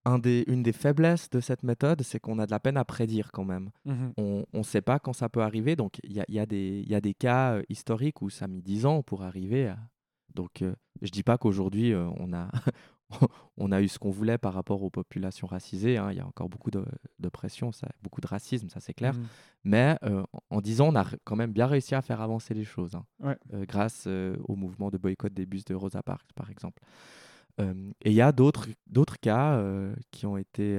un 0.05 0.17
des, 0.19 0.43
une 0.47 0.63
des 0.63 0.71
faiblesses 0.73 1.30
de 1.30 1.39
cette 1.39 1.63
méthode, 1.63 2.01
c'est 2.03 2.19
qu'on 2.19 2.39
a 2.39 2.45
de 2.45 2.51
la 2.51 2.59
peine 2.59 2.78
à 2.78 2.86
prédire 2.86 3.32
quand 3.32 3.43
même. 3.45 3.69
Mhm. 3.86 4.13
on 4.17 4.45
ne 4.53 4.63
sait 4.63 4.82
pas 4.82 4.99
quand 4.99 5.13
ça 5.13 5.30
peut 5.30 5.41
arriver. 5.41 5.76
Donc, 5.76 5.99
il 6.03 6.13
y 6.13 6.21
a, 6.21 6.26
y 6.30 6.39
a 6.39 6.45
y 6.49 6.95
a 6.95 7.01
des 7.01 7.13
cas 7.13 7.55
euh, 7.57 7.63
historiques 7.69 8.21
où 8.21 8.30
ça 8.30 8.45
a 8.45 8.47
mis 8.47 8.61
10 8.61 8.86
ans 8.86 9.03
pour 9.03 9.23
arriver. 9.23 9.67
à- 9.67 9.80
Donc, 10.34 10.61
euh, 10.61 10.73
je 11.01 11.09
dis 11.11 11.23
pas 11.23 11.38
qu'aujourd'hui, 11.38 11.91
euh, 11.93 12.07
on, 12.17 12.34
a 12.34 12.49
on 13.57 13.71
a 13.71 13.81
eu 13.81 13.87
ce 13.87 13.99
qu'on 13.99 14.09
voulait 14.09 14.37
par 14.37 14.53
rapport 14.53 14.81
aux 14.83 14.89
populations 14.89 15.47
racisées. 15.47 15.97
hein. 15.97 16.11
Il 16.11 16.17
y 16.17 16.19
a 16.19 16.25
encore 16.27 16.49
beaucoup 16.49 16.71
de, 16.71 16.83
de 17.19 17.29
pression, 17.29 17.71
ça, 17.71 17.87
beaucoup 18.01 18.19
de 18.21 18.27
racisme, 18.27 18.69
ça 18.69 18.79
c'est 18.79 18.93
clair. 18.93 19.13
Mhm. 19.13 19.25
Mais 19.63 19.97
euh, 20.03 20.23
en- 20.33 20.57
en 20.57 20.61
10 20.61 20.81
ans, 20.81 20.89
on 20.91 20.95
a 20.95 21.05
quand 21.23 21.35
même 21.35 21.51
bien 21.51 21.67
réussi 21.67 21.95
à 21.95 22.01
faire 22.01 22.21
avancer 22.21 22.53
les 22.53 22.63
choses. 22.65 22.95
hein. 22.95 23.05
Ouais. 23.19 23.37
Euh, 23.53 23.65
grâce 23.65 24.05
euh, 24.07 24.35
au 24.45 24.55
mouvement 24.55 24.89
de 24.89 24.97
boycott 24.97 25.33
des 25.33 25.45
bus 25.45 25.65
de 25.65 25.75
Rosa 25.75 26.01
Parks, 26.03 26.31
par 26.35 26.49
exemple. 26.49 26.81
Et 27.57 28.09
il 28.11 28.13
y 28.13 28.19
a 28.21 28.33
d'autres 28.33 28.67
cas 29.21 29.63
qui, 30.11 30.25
ont 30.25 30.35
été, 30.35 30.77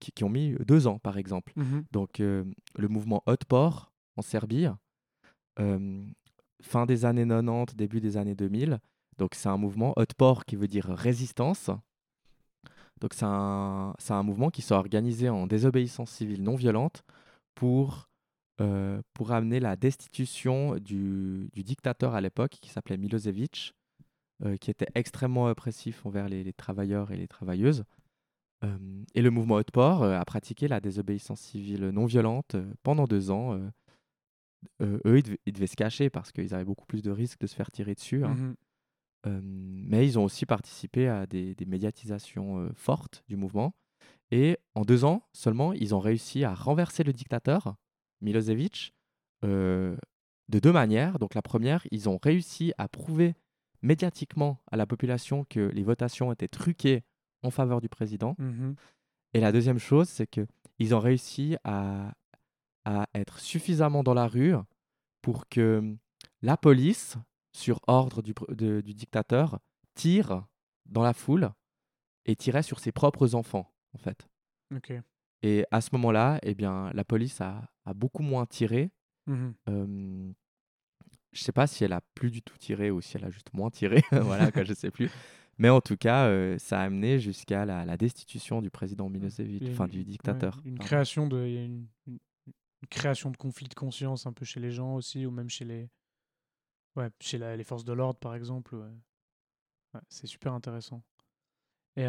qui, 0.00 0.12
qui 0.12 0.22
ont 0.22 0.28
mis 0.28 0.54
deux 0.66 0.86
ans, 0.86 0.98
par 0.98 1.16
exemple. 1.16 1.50
Mhm. 1.56 1.84
Donc, 1.92 2.18
le 2.18 2.88
mouvement 2.88 3.22
Otpor 3.24 3.90
en 4.18 4.20
Serbie, 4.22 4.66
fin 6.62 6.84
des 6.86 7.04
années 7.06 7.26
90, 7.26 7.74
début 7.74 8.00
des 8.00 8.16
années 8.16 8.34
2000. 8.34 8.80
Donc, 9.20 9.34
c'est 9.34 9.48
un 9.50 9.58
mouvement 9.58 9.92
Otpor 9.96 10.44
qui 10.46 10.56
veut 10.56 10.66
dire 10.66 10.86
résistance. 10.86 11.70
Donc, 13.00 13.12
c'est 13.14 13.26
un, 13.26 13.94
un 14.08 14.22
mouvement 14.22 14.48
qui 14.50 14.62
s'est 14.62 14.74
organisé 14.74 15.28
en 15.28 15.46
désobéissance 15.46 16.10
civile 16.10 16.42
non 16.42 16.56
violente 16.56 17.04
pour 17.54 18.08
euh, 18.62 19.00
pour 19.14 19.32
amener 19.32 19.60
la 19.60 19.76
destitution 19.76 20.76
du, 20.76 21.48
du 21.54 21.62
dictateur 21.62 22.14
à 22.14 22.20
l'époque 22.20 22.56
qui 22.60 22.68
s'appelait 22.70 22.98
Milosevic, 22.98 23.74
euh, 24.44 24.56
qui 24.58 24.70
était 24.70 24.88
extrêmement 24.94 25.46
oppressif 25.46 26.04
envers 26.04 26.28
les, 26.28 26.52
travailleurs 26.52 27.10
et 27.10 27.16
les 27.16 27.28
travailleuses. 27.28 27.84
Euh, 28.64 28.76
et 29.14 29.22
le 29.22 29.30
mouvement 29.30 29.54
Haute-Port 29.56 30.02
euh, 30.02 30.18
a 30.18 30.24
pratiqué 30.26 30.68
la 30.68 30.80
désobéissance 30.80 31.40
civile 31.40 31.88
non 31.88 32.04
violente 32.06 32.56
pendant 32.82 33.04
deux 33.06 33.30
ans. 33.30 33.54
eux, 34.82 35.18
ils, 35.18 35.22
dev- 35.22 35.36
ils 35.46 35.52
devaient 35.54 35.66
se 35.66 35.76
cacher 35.76 36.10
parce 36.10 36.30
qu'ils 36.32 36.54
avaient 36.54 36.64
beaucoup 36.66 36.84
plus 36.86 37.00
de 37.02 37.10
risques 37.10 37.40
de 37.40 37.46
se 37.46 37.54
faire 37.54 37.70
tirer 37.70 37.94
dessus. 37.94 38.24
hein. 38.26 38.34
Mhm. 38.34 38.54
Euh, 39.26 39.40
mais 39.42 40.06
ils 40.06 40.18
ont 40.18 40.24
aussi 40.24 40.46
participé 40.46 41.08
à 41.08 41.26
des, 41.26 41.54
des 41.54 41.66
médiatisations 41.66 42.58
euh, 42.58 42.70
fortes 42.74 43.22
du 43.28 43.36
mouvement. 43.36 43.74
Et 44.30 44.58
en 44.74 44.82
deux 44.82 45.04
ans 45.04 45.22
seulement, 45.32 45.72
ils 45.72 45.94
ont 45.94 46.00
réussi 46.00 46.44
à 46.44 46.54
renverser 46.54 47.02
le 47.04 47.12
dictateur, 47.12 47.74
Milosevic, 48.20 48.94
euh, 49.44 49.96
de 50.48 50.58
deux 50.58 50.72
manières. 50.72 51.18
Donc 51.18 51.34
la 51.34 51.42
première, 51.42 51.86
ils 51.90 52.08
ont 52.08 52.18
réussi 52.22 52.72
à 52.78 52.88
prouver 52.88 53.34
médiatiquement 53.82 54.62
à 54.70 54.76
la 54.76 54.86
population 54.86 55.44
que 55.44 55.60
les 55.60 55.82
votations 55.82 56.32
étaient 56.32 56.48
truquées 56.48 57.02
en 57.42 57.50
faveur 57.50 57.80
du 57.80 57.88
président. 57.88 58.36
Mhm. 58.38 58.74
Et 59.34 59.40
la 59.40 59.52
deuxième 59.52 59.78
chose, 59.78 60.08
c'est 60.08 60.26
que 60.26 60.46
ils 60.78 60.94
ont 60.94 61.00
réussi 61.00 61.56
à, 61.64 62.14
à 62.84 63.06
être 63.14 63.38
suffisamment 63.38 64.02
dans 64.02 64.14
la 64.14 64.26
rue 64.26 64.54
pour 65.22 65.48
que 65.48 65.94
la 66.42 66.56
police, 66.56 67.16
sur 67.52 67.80
ordre 67.86 68.22
du, 68.22 68.32
de- 68.50 68.80
du 68.80 68.94
dictateur, 68.94 69.58
tire 69.94 70.46
dans 70.86 71.02
la 71.02 71.12
foule 71.12 71.50
et 72.26 72.36
tirait 72.36 72.62
sur 72.62 72.78
ses 72.78 72.92
propres 72.92 73.34
enfants, 73.34 73.72
en 73.94 73.98
fait. 73.98 74.28
Et 75.42 75.64
à 75.70 75.80
ce 75.80 75.90
moment-là, 75.92 76.38
eh 76.42 76.54
bien, 76.54 76.90
la 76.92 77.04
police 77.04 77.40
a, 77.40 77.70
a 77.84 77.94
beaucoup 77.94 78.22
moins 78.22 78.46
tiré. 78.46 78.90
Mhm. 79.26 79.54
Euh, 79.68 80.32
je 81.32 81.42
sais 81.42 81.52
pas 81.52 81.66
si 81.66 81.84
elle 81.84 81.92
a 81.92 82.00
plus 82.14 82.30
du 82.30 82.42
tout 82.42 82.56
tiré 82.58 82.90
ou 82.90 83.00
si 83.00 83.16
elle 83.16 83.24
a 83.24 83.30
juste 83.30 83.52
moins 83.54 83.70
tiré, 83.70 84.02
voilà, 84.12 84.50
je 84.64 84.74
sais 84.74 84.90
plus. 84.90 85.10
Mais 85.58 85.68
en 85.68 85.80
tout 85.80 85.96
cas, 85.96 86.26
euh, 86.26 86.58
ça 86.58 86.80
a 86.80 86.84
amené 86.84 87.18
jusqu'à 87.18 87.64
la, 87.66 87.84
la 87.84 87.96
destitution 87.96 88.62
du 88.62 88.70
président 88.70 89.08
Milosevic, 89.08 89.62
enfin 89.70 89.86
du 89.88 89.98
ouais, 89.98 90.04
dictateur. 90.04 90.58
une 90.64 90.78
création 90.78 91.26
de, 91.26 91.46
une, 91.46 91.86
création 92.88 93.30
de 93.30 93.36
conflits 93.36 93.68
de 93.68 93.74
conscience 93.74 94.26
un 94.26 94.32
peu 94.32 94.44
chez 94.44 94.58
les 94.60 94.70
gens 94.70 94.94
aussi, 94.94 95.26
ou 95.26 95.30
même 95.30 95.50
chez 95.50 95.64
les, 95.64 95.88
ouais, 96.96 97.10
chez 97.20 97.38
les 97.38 97.64
forces 97.64 97.84
de 97.84 97.92
l'ordre 97.92 98.18
par 98.18 98.34
exemple. 98.34 98.76
c'est 100.08 100.26
super 100.26 100.52
intéressant. 100.52 101.02
Et 101.96 102.06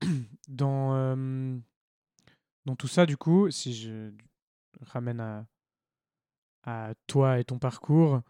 dans 0.48 1.62
dans 2.64 2.76
tout 2.76 2.88
ça, 2.88 3.06
du 3.06 3.16
coup, 3.16 3.50
si 3.50 3.74
je 3.74 4.12
ramène 4.82 5.46
à 6.64 6.94
toi 7.06 7.38
et 7.38 7.44
ton 7.44 7.58
parcours, 7.58 8.22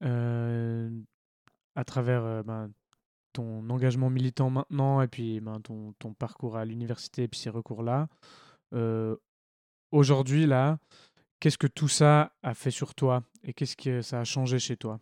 à 0.00 1.84
travers 1.84 2.44
ben, 2.44 2.70
ton 3.32 3.68
engagement 3.70 4.10
militant 4.10 4.50
maintenant 4.50 5.02
et 5.02 5.08
puis 5.08 5.40
ben, 5.40 5.60
ton, 5.60 5.92
ton 5.98 6.14
parcours 6.14 6.56
à 6.56 6.64
l'université 6.64 7.24
et 7.24 7.28
puis 7.28 7.40
ces 7.40 7.50
recours-là, 7.50 8.08
aujourd'hui, 9.90 10.46
là, 10.46 10.78
qu'est-ce 11.40 11.58
que 11.58 11.66
tout 11.66 11.88
ça 11.88 12.32
a 12.42 12.54
fait 12.54 12.70
sur 12.70 12.94
toi 12.94 13.22
et 13.42 13.52
qu'est-ce 13.52 13.76
que 13.76 14.02
ça 14.02 14.20
a 14.20 14.24
changé 14.24 14.58
chez 14.58 14.76
toi? 14.76 15.00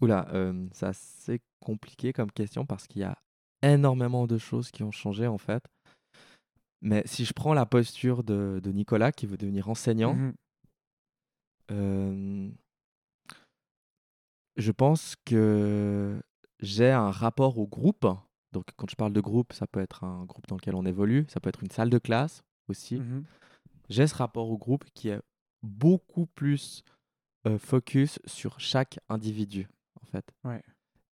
Oula, 0.00 0.26
euh, 0.32 0.66
c'est 0.72 0.86
assez 0.86 1.40
compliqué 1.60 2.12
comme 2.12 2.30
question 2.32 2.64
parce 2.64 2.86
qu'il 2.86 3.02
y 3.02 3.04
a 3.04 3.18
énormément 3.62 4.26
de 4.26 4.38
choses 4.38 4.70
qui 4.70 4.82
ont 4.82 4.92
changé 4.92 5.26
en 5.26 5.38
fait. 5.38 5.62
Mais 6.80 7.02
si 7.04 7.26
je 7.26 7.34
prends 7.34 7.52
la 7.52 7.66
posture 7.66 8.24
de, 8.24 8.60
de 8.62 8.72
Nicolas 8.72 9.12
qui 9.12 9.26
veut 9.26 9.36
devenir 9.36 9.68
enseignant, 9.68 10.14
Mhm. 10.14 10.34
euh, 11.72 12.48
je 14.56 14.72
pense 14.72 15.16
que 15.26 16.20
j'ai 16.60 16.90
un 16.90 17.10
rapport 17.10 17.58
au 17.58 17.66
groupe. 17.66 18.06
Donc 18.52 18.64
quand 18.76 18.88
je 18.90 18.96
parle 18.96 19.12
de 19.12 19.20
groupe, 19.20 19.52
ça 19.52 19.66
peut 19.66 19.80
être 19.80 20.04
un 20.04 20.24
groupe 20.24 20.46
dans 20.48 20.56
lequel 20.56 20.74
on 20.74 20.86
évolue, 20.86 21.26
ça 21.28 21.40
peut 21.40 21.48
être 21.50 21.62
une 21.62 21.70
salle 21.70 21.90
de 21.90 21.98
classe 21.98 22.42
aussi. 22.68 22.98
Mhm. 22.98 23.24
J'ai 23.90 24.06
ce 24.06 24.14
rapport 24.14 24.48
au 24.48 24.56
groupe 24.56 24.84
qui 24.94 25.08
est 25.08 25.20
beaucoup 25.62 26.26
plus 26.26 26.82
euh, 27.46 27.58
focus 27.58 28.20
sur 28.24 28.60
chaque 28.60 29.00
individu, 29.08 29.68
en 30.00 30.06
fait. 30.06 30.24
Ouais. 30.44 30.62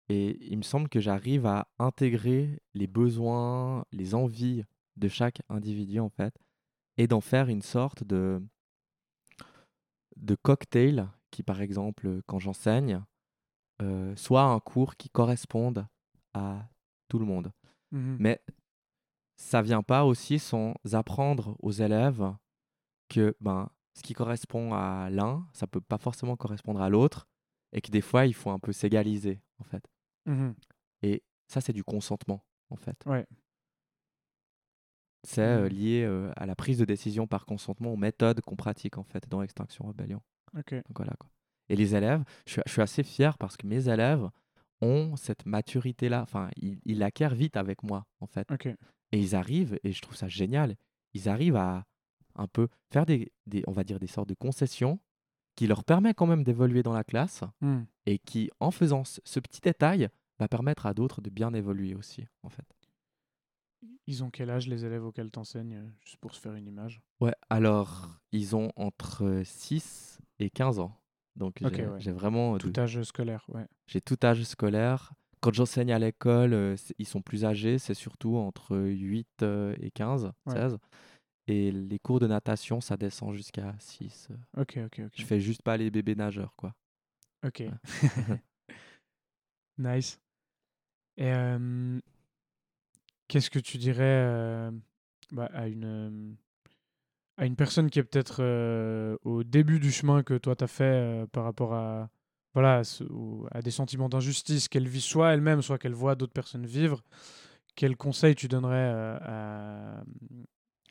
Et 0.09 0.37
il 0.49 0.57
me 0.57 0.63
semble 0.63 0.87
que 0.87 0.99
j'arrive 0.99 1.45
à 1.47 1.67
intégrer 1.79 2.61
les 2.75 2.87
besoins, 2.87 3.83
les 3.91 4.15
envies 4.15 4.63
de 4.95 5.07
chaque 5.07 5.41
individu, 5.49 5.99
en 5.99 6.09
fait, 6.09 6.37
et 6.97 7.07
d'en 7.07 7.19
faire 7.19 7.49
une 7.49 7.63
sorte 7.63 8.03
de, 8.03 8.41
de 10.15 10.35
cocktail 10.35 11.09
qui, 11.31 11.43
par 11.43 11.61
exemple, 11.61 12.21
quand 12.27 12.39
j'enseigne, 12.39 13.03
euh, 13.81 14.15
soit 14.15 14.43
un 14.43 14.59
cours 14.59 14.95
qui 14.95 15.09
corresponde 15.09 15.87
à 16.33 16.69
tout 17.09 17.19
le 17.19 17.25
monde. 17.25 17.51
Mhm. 17.91 18.17
Mais 18.19 18.41
ça 19.35 19.61
vient 19.61 19.83
pas 19.83 20.05
aussi 20.05 20.39
sans 20.39 20.75
apprendre 20.93 21.55
aux 21.59 21.71
élèves 21.71 22.33
que 23.09 23.35
ben, 23.39 23.69
ce 23.93 24.03
qui 24.03 24.13
correspond 24.13 24.73
à 24.73 25.09
l'un, 25.09 25.47
ça 25.53 25.67
peut 25.67 25.81
pas 25.81 25.97
forcément 25.97 26.35
correspondre 26.35 26.81
à 26.81 26.89
l'autre, 26.89 27.27
et 27.73 27.81
que 27.81 27.91
des 27.91 28.01
fois, 28.01 28.25
il 28.25 28.33
faut 28.33 28.49
un 28.51 28.59
peu 28.59 28.71
s'égaliser, 28.71 29.41
en 29.59 29.63
fait. 29.63 29.83
Mhm. 30.25 30.55
Et 31.03 31.23
ça, 31.47 31.61
c'est 31.61 31.73
du 31.73 31.83
consentement, 31.83 32.43
en 32.69 32.75
fait. 32.75 32.97
Ouais. 33.05 33.25
C'est 35.23 35.41
euh, 35.41 35.63
Mhm. 35.63 35.67
lié 35.69 36.03
euh, 36.03 36.31
à 36.37 36.45
la 36.45 36.55
prise 36.55 36.77
de 36.77 36.85
décision 36.85 37.27
par 37.27 37.45
consentement, 37.45 37.91
aux 37.93 37.97
méthodes 37.97 38.41
qu'on 38.41 38.55
pratique, 38.55 38.97
en 38.97 39.03
fait, 39.03 39.27
dans 39.27 39.41
Extinction 39.41 39.85
Rebellion. 39.85 40.21
Donc 40.87 40.95
voilà, 40.97 41.13
quoi. 41.19 41.29
Et 41.69 41.75
les 41.75 41.95
élèves, 41.95 42.23
je 42.45 42.53
suis, 42.53 42.61
je 42.65 42.71
suis 42.71 42.81
assez 42.81 43.03
fier 43.03 43.37
parce 43.37 43.57
que 43.57 43.67
mes 43.67 43.89
élèves 43.89 44.29
ont 44.81 45.15
cette 45.17 45.45
maturité-là, 45.45 46.21
enfin, 46.21 46.49
ils, 46.55 46.79
ils 46.85 46.99
l'acquièrent 46.99 47.35
vite 47.35 47.57
avec 47.57 47.83
moi, 47.83 48.05
en 48.21 48.27
fait. 48.27 48.49
Et 49.11 49.19
ils 49.19 49.35
arrivent, 49.35 49.77
et 49.83 49.91
je 49.91 50.01
trouve 50.01 50.15
ça 50.15 50.27
génial, 50.29 50.75
ils 51.13 51.27
arrivent 51.27 51.55
à 51.57 51.85
un 52.37 52.47
peu 52.47 52.67
faire 52.91 53.05
des, 53.05 53.31
des 53.45 53.63
on 53.67 53.71
va 53.71 53.83
dire, 53.83 53.99
des 53.99 54.07
sortes 54.07 54.29
de 54.29 54.33
concessions 54.35 54.99
qui 55.55 55.67
leur 55.67 55.83
permet 55.83 56.13
quand 56.13 56.27
même 56.27 56.43
d'évoluer 56.43 56.83
dans 56.83 56.93
la 56.93 57.03
classe 57.03 57.43
Mhm. 57.61 57.85
et 58.05 58.19
qui, 58.19 58.49
en 58.59 58.71
faisant 58.71 59.03
ce, 59.03 59.19
ce 59.23 59.39
petit 59.39 59.59
détail, 59.61 60.09
va 60.39 60.47
permettre 60.47 60.85
à 60.85 60.93
d'autres 60.93 61.21
de 61.21 61.29
bien 61.31 61.53
évoluer 61.53 61.95
aussi, 61.95 62.25
en 62.43 62.49
fait. 62.49 62.65
Ils 64.07 64.23
ont 64.23 64.29
quel 64.29 64.49
âge 64.49 64.67
les 64.67 64.85
élèves 64.85 65.03
auxquels 65.05 65.31
tu 65.31 65.39
enseignes, 65.39 65.91
juste 66.03 66.17
pour 66.17 66.33
se 66.33 66.39
faire 66.39 66.53
une 66.55 66.67
image? 66.67 67.01
Ouais, 67.19 67.33
alors, 67.49 68.19
ils 68.31 68.55
ont 68.55 68.71
entre 68.75 69.41
6 69.43 70.19
et 70.39 70.49
15 70.49 70.79
ans. 70.79 70.95
Donc, 71.35 71.57
j'ai 71.61 71.85
ouais. 71.85 72.11
vraiment 72.11 72.57
Tout 72.57 72.71
de- 72.71 72.79
âge 72.79 73.01
scolaire, 73.03 73.45
ouais. 73.49 73.65
j'ai 73.85 74.01
tout 74.01 74.17
âge 74.23 74.43
scolaire. 74.43 75.13
Quand 75.41 75.53
j'enseigne 75.53 75.91
à 75.91 75.99
l'école, 75.99 76.53
euh, 76.53 76.75
ils 76.97 77.05
sont 77.05 77.21
plus 77.21 77.45
âgés, 77.45 77.77
c'est 77.77 77.93
surtout 77.93 78.37
entre 78.37 78.75
8 78.77 79.27
euh, 79.43 79.75
et 79.79 79.91
15, 79.91 80.31
Ouais. 80.47 80.53
16. 80.53 80.77
Et 81.47 81.71
les 81.71 81.99
cours 81.99 82.19
de 82.19 82.27
natation, 82.27 82.81
ça 82.81 82.97
descend 82.97 83.33
jusqu'à 83.33 83.73
6. 83.79 84.27
euh. 84.31 84.61
Ok, 84.61 84.77
ok, 84.85 85.01
ok. 85.05 85.11
Je 85.15 85.23
fais 85.25 85.39
juste 85.39 85.61
pas 85.61 85.77
les 85.77 85.89
bébés 85.89 86.15
nageurs, 86.15 86.53
quoi. 86.55 86.73
Ok. 87.45 87.63
nice. 89.77 90.19
Et 91.17 91.31
euh, 91.31 91.99
qu'est-ce 93.27 93.49
que 93.49 93.59
tu 93.59 93.77
dirais 93.77 94.03
euh, 94.03 94.71
bah, 95.31 95.49
à 95.53 95.67
une 95.67 95.85
euh, 95.85 96.33
à 97.37 97.45
une 97.45 97.55
personne 97.55 97.89
qui 97.89 97.99
est 97.99 98.03
peut-être 98.03 98.41
au 99.23 99.43
début 99.43 99.79
du 99.79 99.91
chemin 99.91 100.23
que 100.23 100.37
toi 100.37 100.55
t'as 100.55 100.67
fait 100.67 101.25
par 101.31 101.43
rapport 101.43 101.73
à 101.73 102.09
voilà 102.53 102.77
à, 102.77 102.83
ce- 102.83 103.03
à 103.51 103.61
des 103.61 103.69
sentiments 103.71 104.09
d'injustice 104.09 104.67
qu'elle 104.67 104.87
vit 104.87 105.01
soit 105.01 105.33
elle-même 105.33 105.61
soit 105.61 105.77
qu'elle 105.77 105.93
voit 105.93 106.15
d'autres 106.15 106.33
personnes 106.33 106.65
vivre 106.65 107.03
quel 107.75 107.95
conseil 107.95 108.33
tu 108.33 108.47
donnerais 108.47 108.89
à, 109.21 110.03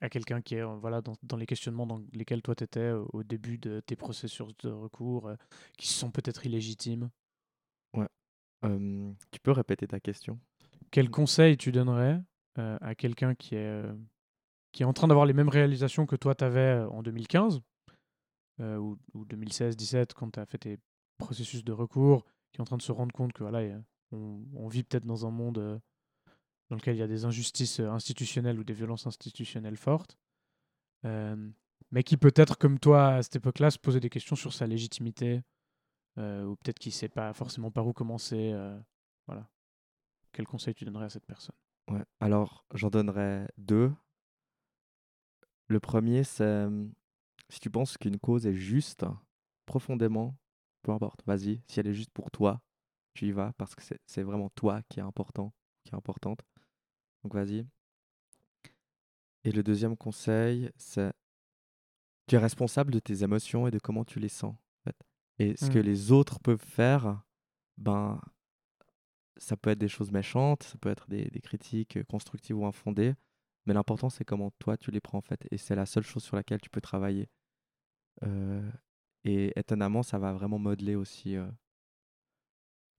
à 0.01 0.09
quelqu'un 0.09 0.43
qui 0.43 0.57
est 0.57 0.63
euh, 0.63 0.77
voilà 0.77 1.01
dans, 1.01 1.15
dans 1.23 1.37
les 1.37 1.47
questionnements 1.47 1.87
dans 1.87 2.03
lesquels 2.13 2.43
toi 2.43 2.55
t'étais 2.55 2.91
au 2.91 3.09
au 3.13 3.23
début 3.23 3.59
de 3.59 3.81
tes 3.81 3.97
processus 3.97 4.47
de 4.63 4.71
recours 4.71 5.29
euh, 5.29 5.37
qui 5.79 5.89
sont 5.89 6.11
peut-être 6.11 6.45
illégitimes? 6.47 7.11
Euh, 8.65 9.13
tu 9.31 9.41
peux 9.41 9.51
répéter 9.51 9.87
ta 9.87 10.01
question? 10.01 10.41
Quel 10.91 11.11
conseil 11.11 11.57
tu 11.57 11.73
donnerais 11.73 12.23
euh, 12.59 12.79
à 12.81 12.95
quelqu'un 12.95 13.35
qui 13.35 13.55
est, 13.55 13.67
euh, 13.67 13.95
qui 14.73 14.83
est 14.83 14.87
en 14.87 14.93
train 14.93 15.09
d'avoir 15.09 15.27
les 15.27 15.35
mêmes 15.35 15.49
réalisations 15.49 16.07
que 16.07 16.17
toi 16.17 16.35
tu 16.35 16.45
avais 16.45 16.81
en 16.91 17.03
2015 17.03 17.61
euh, 18.61 18.77
ou, 18.77 18.99
ou 19.15 19.25
2016-17 19.27 20.13
quand 20.15 20.31
tu 20.31 20.41
as 20.41 20.47
fait 20.47 20.59
tes 20.59 20.79
processus 21.19 21.65
de 21.65 21.73
recours, 21.73 22.25
qui 22.53 22.59
est 22.59 22.63
en 22.63 22.65
train 22.65 22.77
de 22.77 22.83
se 22.83 22.93
rendre 22.93 23.13
compte 23.13 23.33
que 23.33 23.43
voilà, 23.43 23.79
on, 24.13 24.43
on 24.55 24.69
vit 24.69 24.83
peut-être 24.83 25.07
dans 25.07 25.27
un 25.27 25.31
monde 25.31 25.59
euh, 25.59 25.79
dans 26.71 26.77
lequel 26.77 26.97
il 26.97 26.99
y 26.99 27.03
a 27.03 27.07
des 27.07 27.25
injustices 27.25 27.81
euh, 27.81 27.91
institutionnelles 27.91 28.59
ou 28.59 28.65
des 28.65 28.73
violences 28.73 29.07
institutionnelles 29.07 29.77
fortes, 29.77 30.19
euh, 31.05 31.51
mais 31.91 32.03
qui 32.03 32.17
peut-être 32.17 32.59
comme 32.59 32.79
toi 32.79 33.15
à 33.15 33.23
cette 33.23 33.37
époque-là 33.37 33.71
se 33.71 33.79
posait 33.79 34.01
des 34.01 34.11
questions 34.11 34.37
sur 34.37 34.53
sa 34.53 34.67
légitimité 34.67 35.43
euh, 36.19 36.45
ou 36.45 36.57
peut-être 36.57 36.79
qu'il 36.79 36.93
sait 36.93 37.09
pas 37.09 37.33
forcément 37.33 37.71
par 37.71 37.87
où 37.87 37.93
commencer. 37.93 38.55
voilà. 39.27 39.49
Quel 40.33 40.47
conseil 40.47 40.75
tu 40.75 40.85
donnerais 40.85 41.07
à 41.07 41.11
cette 41.11 41.27
personne? 41.27 41.55
Ouais. 41.89 42.05
Alors, 42.21 42.67
j'en 42.75 42.91
donnerais 42.91 43.49
deux. 43.59 43.93
Le 45.69 45.81
premier, 45.81 46.25
c'est 46.25 46.67
si 47.49 47.61
tu 47.61 47.71
penses 47.71 47.97
qu'une 47.97 48.19
cause 48.19 48.47
est 48.47 48.55
juste, 48.55 49.05
profondément, 49.67 50.37
peu 50.83 50.93
importe, 50.93 51.23
vas-y. 51.27 51.61
Si 51.69 51.81
elle 51.81 51.87
est 51.89 51.95
juste 51.95 52.11
pour 52.11 52.31
toi, 52.31 52.61
tu 53.15 53.27
y 53.27 53.33
vas 53.33 53.53
parce 53.57 53.75
que 53.75 53.83
c'est 54.07 54.23
vraiment 54.23 54.51
toi 54.51 54.83
qui 54.89 55.01
est 55.01 55.03
important, 55.03 55.53
qui 55.85 55.93
est 55.93 55.97
importante. 55.97 56.41
Donc 57.27 57.35
vas-y. 57.35 57.67
Et 59.43 59.51
le 59.51 59.65
deuxième 59.65 59.97
conseil, 59.97 60.71
c'est 60.77 61.13
tu 62.29 62.37
es 62.37 62.39
responsable 62.39 62.93
de 62.93 63.01
tes 63.01 63.25
émotions 63.25 63.67
et 63.67 63.73
de 63.73 63.81
comment 63.81 64.05
tu 64.05 64.21
les 64.21 64.29
sens. 64.29 64.55
Et 65.41 65.57
ce 65.57 65.69
que 65.69 65.81
mmh. 65.81 65.83
les 65.83 66.13
autres 66.13 66.39
peuvent 66.39 66.65
faire, 66.65 67.25
ben, 67.79 68.21
ça 69.39 69.57
peut 69.57 69.71
être 69.71 69.79
des 69.81 69.89
choses 69.89 70.13
méchantes, 70.13 70.63
ça 70.63 70.79
peut 70.79 70.89
être 70.89 71.09
des, 71.09 71.29
critiques 71.43 72.01
constructives 72.05 72.59
ou 72.59 72.65
infondées, 72.65 73.17
mais 73.67 73.75
l'important 73.75 74.09
c'est 74.09 74.25
comment 74.25 74.53
toi 74.61 74.77
tu 74.77 74.93
les 74.93 75.01
prends 75.01 75.19
en 75.19 75.23
fait. 75.23 75.49
Et 75.51 75.59
c'est 75.59 75.75
la 75.75 75.85
seule 75.85 76.05
chose 76.05 76.23
sur 76.23 76.37
laquelle 76.37 76.61
tu 76.61 76.71
peux 76.71 76.81
travailler. 76.81 77.29
Euh, 78.23 78.71
et 79.25 79.53
étonnamment, 79.59 80.05
ça 80.05 80.21
va 80.21 80.33
vraiment 80.33 80.61
modeler 80.61 80.95
aussi 80.95 81.35
euh, 81.35 81.51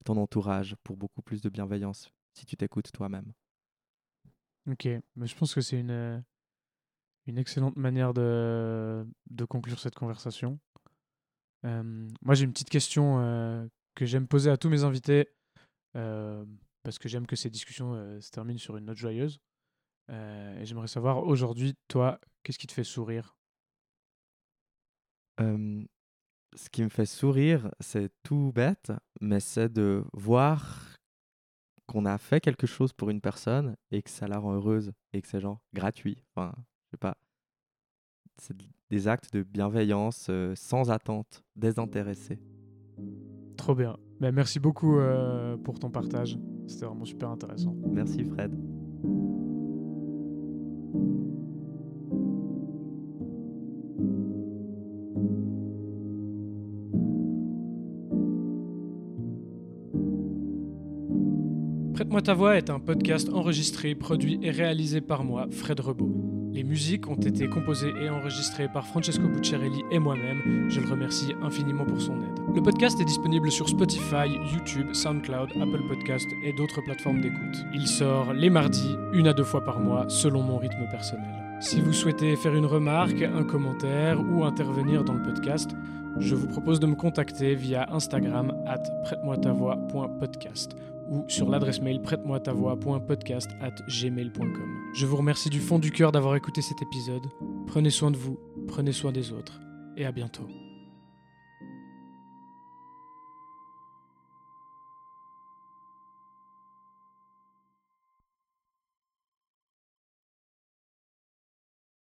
ton 0.04 0.18
entourage 0.18 0.76
pour 0.84 0.98
beaucoup 0.98 1.22
plus 1.22 1.40
de 1.40 1.48
bienveillance 1.48 2.12
si 2.38 2.46
tu 2.46 2.56
t'écoutes 2.58 2.92
toi-même. 2.92 3.32
Ok, 4.70 4.86
mais 5.16 5.26
je 5.26 5.34
pense 5.34 5.54
que 5.54 5.60
c'est 5.62 5.78
une, 5.78 5.90
euh, 5.90 6.20
une 7.26 7.38
excellente 7.38 7.76
manière 7.76 8.12
de, 8.12 9.06
de 9.30 9.44
conclure 9.44 9.78
cette 9.78 9.94
conversation. 9.94 10.58
moi, 11.62 12.34
j'ai 12.34 12.44
une 12.44 12.52
petite 12.52 12.70
question 12.70 13.70
que 13.94 14.06
j'aime 14.06 14.28
poser 14.28 14.50
à 14.50 14.56
tous 14.56 14.68
mes 14.68 14.84
invités 14.84 15.28
parce 15.92 16.98
que 16.98 17.08
j'aime 17.08 17.26
que 17.26 17.36
ces 17.36 17.50
discussions 17.50 18.20
se 18.20 18.30
terminent 18.30 18.58
sur 18.58 18.76
une 18.76 18.84
note 18.84 18.98
joyeuse. 18.98 19.40
et 20.10 20.64
j'aimerais 20.64 20.86
savoir 20.86 21.24
aujourd'hui, 21.24 21.74
toi, 21.88 22.20
qu'est-ce 22.42 22.58
qui 22.58 22.66
te 22.66 22.72
fait 22.72 22.84
sourire? 22.84 23.36
Ce 26.56 26.68
qui 26.70 26.82
me 26.82 26.88
fait 26.88 27.06
sourire, 27.06 27.70
c'est 27.80 28.10
tout 28.22 28.52
bête, 28.54 28.92
mais 29.20 29.40
c'est 29.40 29.72
de 29.72 30.04
voir 30.12 30.97
qu'on 31.88 32.04
a 32.04 32.18
fait 32.18 32.40
quelque 32.40 32.66
chose 32.66 32.92
pour 32.92 33.10
une 33.10 33.20
personne 33.20 33.74
et 33.90 34.02
que 34.02 34.10
ça 34.10 34.28
la 34.28 34.38
rend 34.38 34.52
heureuse 34.52 34.92
et 35.12 35.20
que 35.20 35.26
c'est 35.26 35.40
genre 35.40 35.60
gratuit. 35.74 36.22
Enfin, 36.34 36.52
je 36.84 36.90
sais 36.92 36.96
pas. 36.98 37.16
C'est 38.40 38.56
des 38.90 39.08
actes 39.08 39.32
de 39.32 39.42
bienveillance 39.42 40.30
sans 40.54 40.90
attente, 40.90 41.42
désintéressés. 41.56 42.38
Trop 43.56 43.74
bien. 43.74 43.96
Ben, 44.20 44.32
merci 44.32 44.60
beaucoup 44.60 44.98
euh, 44.98 45.56
pour 45.56 45.78
ton 45.78 45.90
partage. 45.90 46.38
C'était 46.66 46.86
vraiment 46.86 47.04
super 47.04 47.30
intéressant. 47.30 47.74
Merci 47.90 48.24
Fred. 48.24 48.77
Prête-moi 62.08 62.22
ta 62.22 62.32
voix 62.32 62.56
est 62.56 62.70
un 62.70 62.80
podcast 62.80 63.28
enregistré, 63.34 63.94
produit 63.94 64.40
et 64.42 64.50
réalisé 64.50 65.02
par 65.02 65.24
moi, 65.24 65.46
Fred 65.50 65.78
Rebaud. 65.78 66.10
Les 66.54 66.64
musiques 66.64 67.06
ont 67.06 67.20
été 67.20 67.46
composées 67.48 67.92
et 68.02 68.08
enregistrées 68.08 68.68
par 68.72 68.86
Francesco 68.86 69.28
Bucciarelli 69.28 69.82
et 69.90 69.98
moi-même. 69.98 70.70
Je 70.70 70.80
le 70.80 70.88
remercie 70.88 71.34
infiniment 71.42 71.84
pour 71.84 72.00
son 72.00 72.14
aide. 72.14 72.56
Le 72.56 72.62
podcast 72.62 72.98
est 72.98 73.04
disponible 73.04 73.50
sur 73.50 73.68
Spotify, 73.68 74.26
YouTube, 74.54 74.86
SoundCloud, 74.94 75.50
Apple 75.60 75.86
Podcast 75.86 76.26
et 76.46 76.54
d'autres 76.54 76.80
plateformes 76.80 77.20
d'écoute. 77.20 77.66
Il 77.74 77.86
sort 77.86 78.32
les 78.32 78.48
mardis, 78.48 78.96
une 79.12 79.28
à 79.28 79.34
deux 79.34 79.44
fois 79.44 79.62
par 79.62 79.78
mois, 79.78 80.06
selon 80.08 80.42
mon 80.42 80.56
rythme 80.56 80.88
personnel. 80.90 81.60
Si 81.60 81.78
vous 81.78 81.92
souhaitez 81.92 82.36
faire 82.36 82.54
une 82.54 82.64
remarque, 82.64 83.20
un 83.20 83.44
commentaire 83.44 84.18
ou 84.18 84.44
intervenir 84.44 85.04
dans 85.04 85.12
le 85.12 85.22
podcast, 85.22 85.72
je 86.16 86.34
vous 86.34 86.46
propose 86.46 86.80
de 86.80 86.86
me 86.86 86.94
contacter 86.94 87.54
via 87.54 87.86
Instagram 87.92 88.54
at 88.66 88.82
prête-moi 89.04 89.36
ta 89.36 89.52
voix.podcast 89.52 90.74
ou 91.08 91.24
sur 91.28 91.48
l'adresse 91.48 91.80
mail 91.80 92.00
prête-moi 92.02 92.40
ta 92.40 92.52
voix.podcast 92.52 93.50
at 93.60 93.74
gmail.com. 93.88 94.92
Je 94.94 95.06
vous 95.06 95.16
remercie 95.16 95.50
du 95.50 95.60
fond 95.60 95.78
du 95.78 95.90
cœur 95.90 96.12
d'avoir 96.12 96.36
écouté 96.36 96.62
cet 96.62 96.82
épisode. 96.82 97.26
Prenez 97.66 97.90
soin 97.90 98.10
de 98.10 98.16
vous, 98.16 98.38
prenez 98.66 98.92
soin 98.92 99.12
des 99.12 99.32
autres 99.32 99.60
et 99.96 100.06
à 100.06 100.12
bientôt. 100.12 100.46